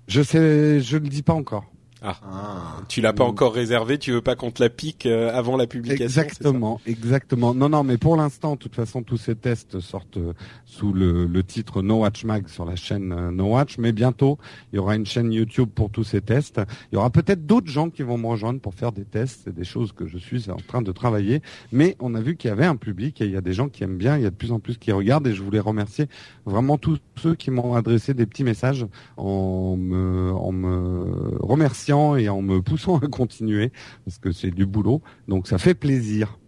Je 0.07 0.23
sais, 0.23 0.81
je 0.81 0.97
le 0.97 1.09
dis 1.09 1.23
pas 1.23 1.35
encore. 1.35 1.67
Ah. 2.03 2.77
Tu 2.89 3.01
l'as 3.01 3.13
pas 3.13 3.25
Mm. 3.25 3.29
encore 3.31 3.55
réservé, 3.55 3.99
tu 3.99 4.13
veux 4.13 4.21
pas 4.21 4.37
qu'on 4.37 4.51
te 4.51 4.63
la 4.63 4.71
pique 4.71 5.07
euh, 5.07 5.33
avant 5.33 5.57
la 5.57 5.67
publication 5.67 6.05
Exactement, 6.05 6.81
exactement. 6.87 7.55
Non, 7.55 7.69
non, 7.69 7.83
mais 7.83 7.99
pour 7.99 8.17
l'instant, 8.17 8.53
de 8.53 8.59
toute 8.59 8.75
façon, 8.77 9.03
tous 9.03 9.17
ces 9.17 9.35
tests 9.35 9.81
sortent 9.81 10.19
sous 10.65 10.93
le, 10.93 11.27
le 11.27 11.43
titre 11.43 11.83
No 11.83 12.01
Watch 12.01 12.25
Mag 12.25 12.47
sur 12.49 12.65
la 12.65 12.77
chaîne 12.77 13.13
euh, 13.13 13.31
No 13.33 13.47
Watch. 13.55 13.79
Mais 13.79 13.93
bientôt, 13.93 14.39
il 14.73 14.77
y 14.77 14.79
aura 14.79 14.95
une 14.97 15.07
chaîne 15.07 15.33
YouTube 15.33 15.71
pour 15.75 15.91
tous 15.91 16.05
ces 16.05 16.21
tests. 16.21 16.61
Il 16.93 16.95
y 16.95 16.99
aura 16.99 17.11
peut-être 17.11 17.47
d'autres 17.47 17.71
gens 17.71 17.91
qui 17.91 18.03
vont 18.03 18.17
me 18.19 18.27
rejoindre 18.29 18.61
pour 18.61 18.75
faire 18.75 18.93
des 18.93 19.05
tests. 19.05 19.41
C'est 19.45 19.55
des 19.55 19.65
choses 19.65 19.93
que 19.93 20.07
je 20.07 20.19
suis 20.19 20.51
en 20.51 20.57
train 20.57 20.83
de 20.83 20.93
travailler. 20.93 21.43
Mais 21.73 21.97
on 22.01 22.15
a 22.15 22.21
vu 22.21 22.37
qu'il 22.37 22.49
y 22.49 22.53
avait 22.53 22.67
un 22.67 22.77
public 22.77 23.21
et 23.21 23.25
il 23.25 23.33
y 23.33 23.37
a 23.37 23.41
des 23.41 23.53
gens 23.53 23.69
qui 23.69 23.83
aiment 23.83 23.97
bien. 23.99 24.17
Il 24.17 24.23
y 24.23 24.27
a 24.27 24.31
de 24.31 24.37
plus 24.37 24.53
en 24.53 24.61
plus 24.61 24.79
qui 24.79 24.93
regardent 24.93 25.27
et 25.27 25.35
je 25.35 25.43
voulais 25.43 25.59
remercier 25.61 26.07
vraiment 26.47 26.79
tous 26.79 26.99
ceux 27.17 27.35
qui 27.35 27.51
m'ont 27.51 27.75
adressé 27.75 28.15
des 28.15 28.27
petits 28.27 28.45
messages 28.45 28.87
en 29.17 29.77
me, 29.77 30.33
en 30.33 30.53
me 30.53 31.37
remerciant 31.41 31.88
et 31.91 32.29
en 32.29 32.43
me 32.43 32.61
poussant 32.61 32.99
à 32.99 33.07
continuer 33.07 33.73
parce 34.05 34.19
que 34.19 34.33
c'est 34.33 34.51
du 34.51 34.67
boulot. 34.67 35.03
Donc 35.27 35.47
ça 35.49 35.59
fait 35.59 35.75
plaisir. 35.75 36.39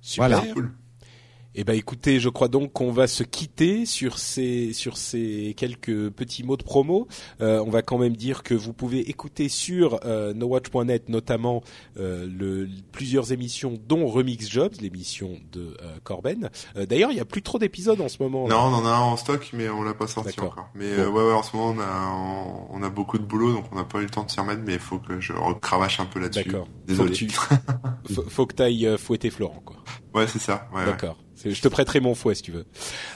Super. 0.00 0.28
Voilà. 0.28 0.54
Eh 1.56 1.64
ben 1.64 1.74
écoutez, 1.74 2.20
je 2.20 2.28
crois 2.28 2.46
donc 2.46 2.72
qu'on 2.72 2.92
va 2.92 3.08
se 3.08 3.24
quitter 3.24 3.84
sur 3.84 4.18
ces 4.18 4.72
sur 4.72 4.96
ces 4.96 5.52
quelques 5.56 6.10
petits 6.10 6.44
mots 6.44 6.56
de 6.56 6.62
promo. 6.62 7.08
Euh, 7.40 7.60
on 7.66 7.70
va 7.70 7.82
quand 7.82 7.98
même 7.98 8.16
dire 8.16 8.44
que 8.44 8.54
vous 8.54 8.72
pouvez 8.72 9.00
écouter 9.10 9.48
sur 9.48 9.98
euh, 10.04 10.32
nowatch.net 10.32 11.08
notamment 11.08 11.62
euh, 11.98 12.28
le, 12.30 12.68
plusieurs 12.92 13.32
émissions 13.32 13.76
dont 13.88 14.06
Remix 14.06 14.48
Jobs, 14.48 14.74
l'émission 14.80 15.38
de 15.50 15.76
euh, 15.82 15.98
Corben. 16.04 16.50
Euh, 16.76 16.86
D'ailleurs, 16.86 17.10
il 17.10 17.16
y 17.16 17.20
a 17.20 17.24
plus 17.24 17.42
trop 17.42 17.58
d'épisodes 17.58 18.00
en 18.00 18.08
ce 18.08 18.22
moment. 18.22 18.46
Non, 18.46 18.56
on 18.56 18.74
en 18.74 18.86
a 18.86 18.90
un 18.90 19.00
en 19.00 19.16
stock, 19.16 19.50
mais 19.52 19.68
on 19.68 19.82
l'a 19.82 19.94
pas 19.94 20.06
sorti 20.06 20.38
encore. 20.40 20.68
Mais 20.76 20.86
euh, 20.86 21.10
ouais, 21.10 21.24
ouais, 21.24 21.32
en 21.32 21.42
ce 21.42 21.56
moment, 21.56 21.74
on 21.76 21.80
a, 21.80 22.70
on, 22.70 22.78
on 22.78 22.82
a 22.84 22.90
beaucoup 22.90 23.18
de 23.18 23.24
boulot, 23.24 23.52
donc 23.54 23.64
on 23.72 23.74
n'a 23.74 23.84
pas 23.84 23.98
eu 23.98 24.04
le 24.04 24.10
temps 24.10 24.22
de 24.22 24.30
s'y 24.30 24.38
remettre, 24.38 24.62
mais 24.64 24.74
il 24.74 24.78
faut 24.78 24.98
que 25.00 25.18
je 25.18 25.32
recravache 25.32 25.98
un 25.98 26.06
peu 26.06 26.20
là-dessus. 26.20 26.44
D'accord. 26.44 26.68
Désolé. 26.86 27.08
Faut 27.08 27.12
que 27.12 27.18
tu 27.18 27.28
faut, 28.14 28.22
faut 28.28 28.46
que 28.46 28.54
t'ailles 28.54 28.86
euh, 28.86 28.96
fouetter 28.96 29.30
Florent 29.30 29.62
quoi. 29.64 29.76
Ouais, 30.14 30.26
c'est 30.28 30.38
ça. 30.40 30.68
Ouais. 30.72 30.84
D'accord. 30.84 31.16
Je 31.44 31.60
te 31.60 31.68
prêterai 31.68 32.00
mon 32.00 32.14
fouet 32.14 32.34
si 32.34 32.42
tu 32.42 32.52
veux. 32.52 32.66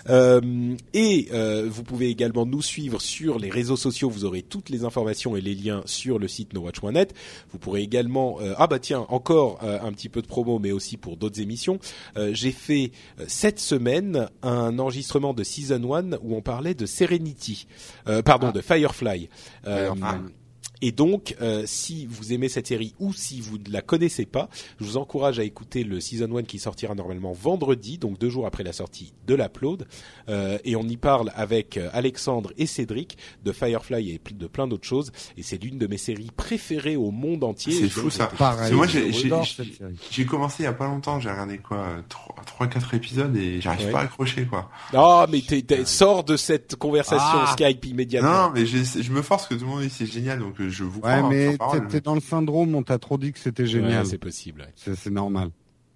Euh, 0.09 0.75
et 0.93 1.29
euh, 1.33 1.68
vous 1.70 1.83
pouvez 1.83 2.09
également 2.09 2.47
nous 2.47 2.62
suivre 2.62 3.01
sur 3.01 3.39
les 3.39 3.51
réseaux 3.51 3.77
sociaux. 3.77 4.09
Vous 4.09 4.25
aurez 4.25 4.43
toutes 4.43 4.70
les 4.70 4.85
informations 4.85 5.37
et 5.37 5.41
les 5.41 5.55
liens 5.55 5.83
sur 5.87 6.18
le 6.18 6.29
site 6.29 6.53
nowatch.net. 6.53 7.14
Vous 7.53 7.59
pourrez 7.59 7.83
également 7.83 8.39
euh, 8.41 8.55
ah 8.57 8.66
bah 8.66 8.79
tiens 8.79 9.07
encore 9.09 9.61
euh, 9.62 9.79
un 9.83 9.93
petit 9.93 10.09
peu 10.09 10.22
de 10.22 10.27
promo, 10.27 10.59
mais 10.59 10.72
aussi 10.72 10.97
pour 10.97 11.16
d'autres 11.16 11.41
émissions. 11.41 11.79
Euh, 12.16 12.31
J'ai 12.33 12.53
fait 12.53 12.93
euh, 13.20 13.25
cette 13.29 13.61
semaine 13.61 14.29
un 14.43 14.79
enregistrement 14.79 15.35
de 15.35 15.45
season 15.45 15.95
1 15.95 16.12
où 16.22 16.35
on 16.37 16.43
parlait 16.43 16.75
de 16.75 16.87
Serenity, 16.87 17.66
euh, 18.09 18.22
pardon 18.22 18.51
de 18.51 18.61
Firefly. 18.61 19.29
Firefly. 19.64 20.35
Et 20.83 20.93
donc, 20.93 21.37
euh, 21.41 21.62
si 21.66 22.07
vous 22.07 22.33
aimez 22.33 22.49
cette 22.49 22.66
série 22.66 22.95
ou 22.99 23.12
si 23.12 23.41
vous 23.41 23.59
ne 23.59 23.70
la 23.72 23.81
connaissez 23.81 24.27
pas, 24.27 24.49
je 24.81 24.85
vous 24.85 24.97
encourage 24.97 25.39
à 25.39 25.45
écouter 25.45 25.85
le 25.85 26.01
season 26.01 26.37
1 26.37 26.43
qui 26.43 26.59
sortira 26.59 26.95
normalement 26.95 27.33
vendredi, 27.33 27.97
donc 27.99 28.18
deux 28.18 28.29
jours 28.29 28.47
après 28.47 28.64
la 28.64 28.72
sortie 28.72 29.12
de 29.27 29.35
l'upload. 29.35 29.87
Euh, 30.29 30.59
et 30.64 30.77
on 30.77 30.83
y 30.83 30.97
parle 30.97 31.31
avec 31.37 31.77
euh, 31.77 31.89
Alexandre 31.93 32.53
et 32.59 32.66
Cédric 32.66 33.16
de 33.45 33.53
Firefly 33.53 34.11
et 34.11 34.20
de 34.35 34.47
plein 34.47 34.66
d'autres 34.66 34.87
choses. 34.87 35.12
Et 35.37 35.43
c'est 35.43 35.62
l'une 35.62 35.79
de 35.79 35.87
mes 35.87 35.99
séries 35.99 36.31
préférées 36.37 36.97
au 36.97 37.11
monde 37.11 37.45
entier. 37.45 37.72
C'est 37.72 37.89
fou, 37.89 38.11
ça. 38.11 38.27
Pareil. 38.27 38.72
moi, 38.75 38.87
j'ai- 38.87 39.12
je 39.12 40.22
commencé 40.25 40.62
il 40.62 40.66
y 40.66 40.68
a 40.68 40.72
pas 40.72 40.87
longtemps, 40.87 41.20
j'ai 41.20 41.31
regardé 41.31 41.59
quoi, 41.59 41.79
euh, 41.79 42.01
trois, 42.09 42.35
trois, 42.45 42.66
quatre 42.66 42.95
épisodes 42.95 43.35
et 43.37 43.61
j'arrive 43.61 43.87
Ouais. 43.87 43.93
pas 43.93 44.01
à 44.01 44.03
accrocher 44.05 44.47
quoi. 44.47 44.70
Ah, 44.93 45.27
mais 45.31 45.41
t'es, 45.41 45.62
t'es- 45.62 45.85
sors 45.85 46.25
de 46.25 46.37
cette 46.37 46.77
conversation 46.77 47.25
Ah. 47.25 47.53
Skype 47.53 47.85
immédiatement. 47.87 48.49
Non, 48.49 48.51
mais 48.55 48.66
j'ai- 48.66 48.85
je 49.03 49.12
me 49.12 49.22
force 49.22 49.47
que 49.47 49.55
tout 49.55 49.61
le 49.64 49.66
monde 49.66 49.83
dit 49.83 49.91
c'est 49.91 50.07
génial, 50.07 50.39
donc 50.41 50.55
je 50.68 50.84
vous 50.84 51.00
crois. 51.00 51.22
Ouais, 51.22 51.28
mais 51.28 51.58
t'es- 51.90 52.00
dans 52.00 52.14
le 52.14 52.20
syndrome, 52.20 52.74
on 52.74 52.82
t'a 52.82 52.98
trop 52.98 53.18
dit 53.18 53.32
que 53.32 53.38
c'était 53.38 53.66
génial. 53.66 54.02
Ouais, 54.04 54.08
c'est 54.10 54.18
possible. 54.18 54.62
ouais. 54.86 54.94
c'est 54.96 55.10
normal. 55.10 55.50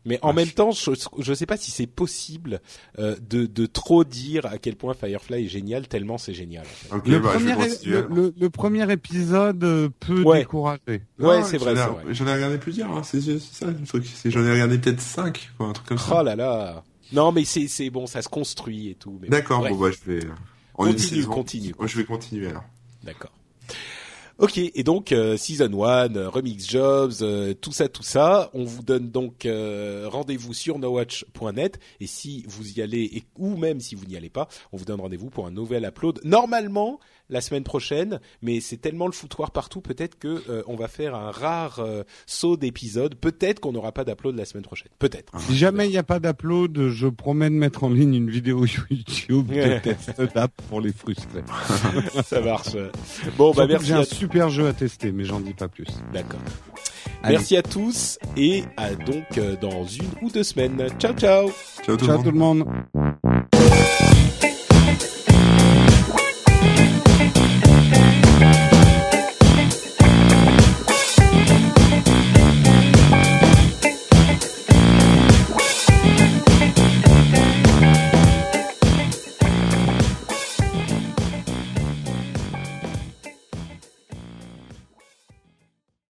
Mais 0.05 0.19
en 0.23 0.29
Ouais. 0.29 0.35
même 0.37 0.49
temps, 0.49 0.71
je 0.71 1.31
ne 1.31 1.35
sais 1.35 1.45
pas 1.45 1.57
si 1.59 1.71
c'est 1.71 1.87
possible 1.89 2.61
euh, 2.99 3.17
de, 3.29 3.45
de 3.45 3.67
trop 3.67 4.05
dire 4.05 4.47
à 4.47 4.57
quel 4.57 4.77
point 4.77 4.95
Firefly 4.95 5.45
est 5.45 5.49
génial, 5.49 5.87
tellement 5.87 6.17
c'est 6.17 6.33
génial. 6.33 6.65
en 6.65 6.69
fait. 6.69 6.95
Ok, 6.97 7.09
Le, 7.09 7.19
bah, 7.19 7.31
premier, 7.35 7.55
le, 7.85 8.09
le- 8.15 8.35
le 8.39 8.49
premier 8.51 8.91
épisode 8.91 9.63
euh, 9.65 9.89
peut 10.01 10.23
Ouais. 10.23 10.39
décourager. 10.41 11.03
Ouais, 11.19 11.43
c'est 11.43 11.59
j'en 11.59 11.75
vrai. 11.75 12.05
J'en 12.15 12.27
ai 12.27 12.33
regardé 12.33 12.57
plusieurs, 12.59 12.91
hein, 12.97 13.03
c'est 13.03 13.21
ça 13.39 13.67
le 13.67 13.85
truc. 13.87 14.07
C'est- 14.07 14.31
J'en 14.31 14.45
ai 14.45 14.53
regardé 14.53 14.79
peut-être 14.79 15.01
cinq, 15.01 15.51
quoi, 15.59 15.67
un 15.67 15.73
truc 15.73 15.87
comme 15.89 15.99
Oh 16.01 16.11
ça. 16.11 16.23
là 16.23 16.37
là. 16.37 16.85
Non, 17.13 17.33
mais 17.33 17.45
c'est 17.45 17.69
c'est 17.69 17.91
bon, 17.91 18.07
ça 18.07 18.23
se 18.23 18.29
construit 18.29 18.89
et 18.91 18.95
tout. 18.95 19.21
D'accord, 19.29 19.67
bon 19.69 19.77
bah 19.77 19.89
je 19.91 20.11
vais. 20.13 20.21
en 20.75 20.87
une 20.87 20.93
Continue, 20.93 21.17
saison, 21.23 21.31
continue. 21.33 21.75
moi, 21.77 21.87
je 21.89 21.97
vais 21.99 22.05
continuer 22.05 22.47
alors. 22.49 22.65
D'accord. 23.03 23.33
Ok, 24.39 24.57
et 24.57 24.85
donc 24.85 25.11
euh, 25.11 25.37
season 25.37 25.83
1, 25.85 26.15
euh, 26.15 26.29
remix 26.29 26.71
jobs, 26.71 27.13
euh, 27.23 27.55
tout 27.55 27.73
ça, 27.73 27.89
tout 27.89 28.05
ça. 28.05 28.51
On 28.55 28.63
vous 28.63 28.85
donne 28.85 29.11
donc 29.11 29.47
euh, 29.47 30.07
rendez-vous 30.09 30.55
sur 30.55 30.79
nowatch.net 30.79 31.81
et 31.99 32.07
si 32.07 32.45
vous 32.47 32.79
y 32.79 32.81
allez 32.81 33.03
et 33.03 33.25
ou 33.37 33.57
même 33.57 33.81
si 33.81 33.97
vous 33.97 34.05
n'y 34.05 34.17
allez 34.17 34.31
pas, 34.31 34.47
on 34.71 34.77
vous 34.77 34.85
donne 34.85 35.01
rendez-vous 35.01 35.29
pour 35.29 35.49
un 35.49 35.51
nouvel 35.51 35.85
upload. 35.85 36.21
Normalement 36.23 37.01
la 37.31 37.41
semaine 37.41 37.65
prochaine, 37.65 38.21
mais 38.43 38.61
c'est 38.61 38.77
tellement 38.79 39.07
le 39.07 39.13
foutoir 39.13 39.51
partout, 39.51 39.81
peut-être 39.81 40.19
que 40.19 40.43
euh, 40.49 40.63
on 40.67 40.77
va 40.77 40.89
faire 40.89 41.15
un 41.15 41.31
rare 41.31 41.81
euh, 41.81 42.03
saut 42.27 42.57
d'épisodes. 42.57 43.15
Peut-être 43.15 43.61
qu'on 43.61 43.73
n'aura 43.73 43.93
pas 43.93 44.05
d'upload 44.05 44.37
la 44.37 44.45
semaine 44.45 44.65
prochaine. 44.65 44.89
Peut-être. 44.99 45.33
Si 45.41 45.57
jamais 45.57 45.87
il 45.87 45.91
n'y 45.91 45.99
a 45.99 46.03
pas 46.03 46.21
d'upload, 46.21 46.89
je 46.89 47.07
promets 47.09 47.51
de 47.51 47.55
mettre 47.55 47.85
en 47.85 47.91
ligne 47.91 48.15
une 48.15 48.31
vidéo 48.31 48.65
YouTube 48.91 49.49
de 49.49 49.79
test 49.81 50.21
d'app 50.35 50.53
pour 50.69 50.81
les 50.81 50.93
frustrés. 50.93 51.43
ça 52.25 52.41
marche. 52.41 52.77
Bon, 53.37 53.53
bah 53.53 53.67
merci 53.67 53.87
J'ai 53.89 53.95
un 53.95 54.05
super 54.05 54.51
jeu 54.51 54.67
à 54.67 54.73
tester, 54.73 55.13
mais 55.13 55.25
j'en 55.25 55.41
dis 55.41 55.55
pas 55.55 55.69
plus. 55.69 55.87
D'accord. 56.13 56.41
Merci 57.23 57.57
à 57.57 57.63
tous 57.63 58.19
et 58.37 58.65
à 58.77 58.95
donc 58.95 59.39
euh, 59.39 59.57
dans 59.61 59.85
une 59.85 60.11
ou 60.23 60.31
deux 60.31 60.45
semaines. 60.45 60.89
Ciao 60.99 61.13
ciao. 61.15 61.51
Ciao 61.85 61.97
tout 61.97 62.07
le 62.07 62.07
Ciao 62.07 62.17
monde. 62.17 62.25
tout 62.25 62.31
le 62.31 62.39
monde. 62.39 62.65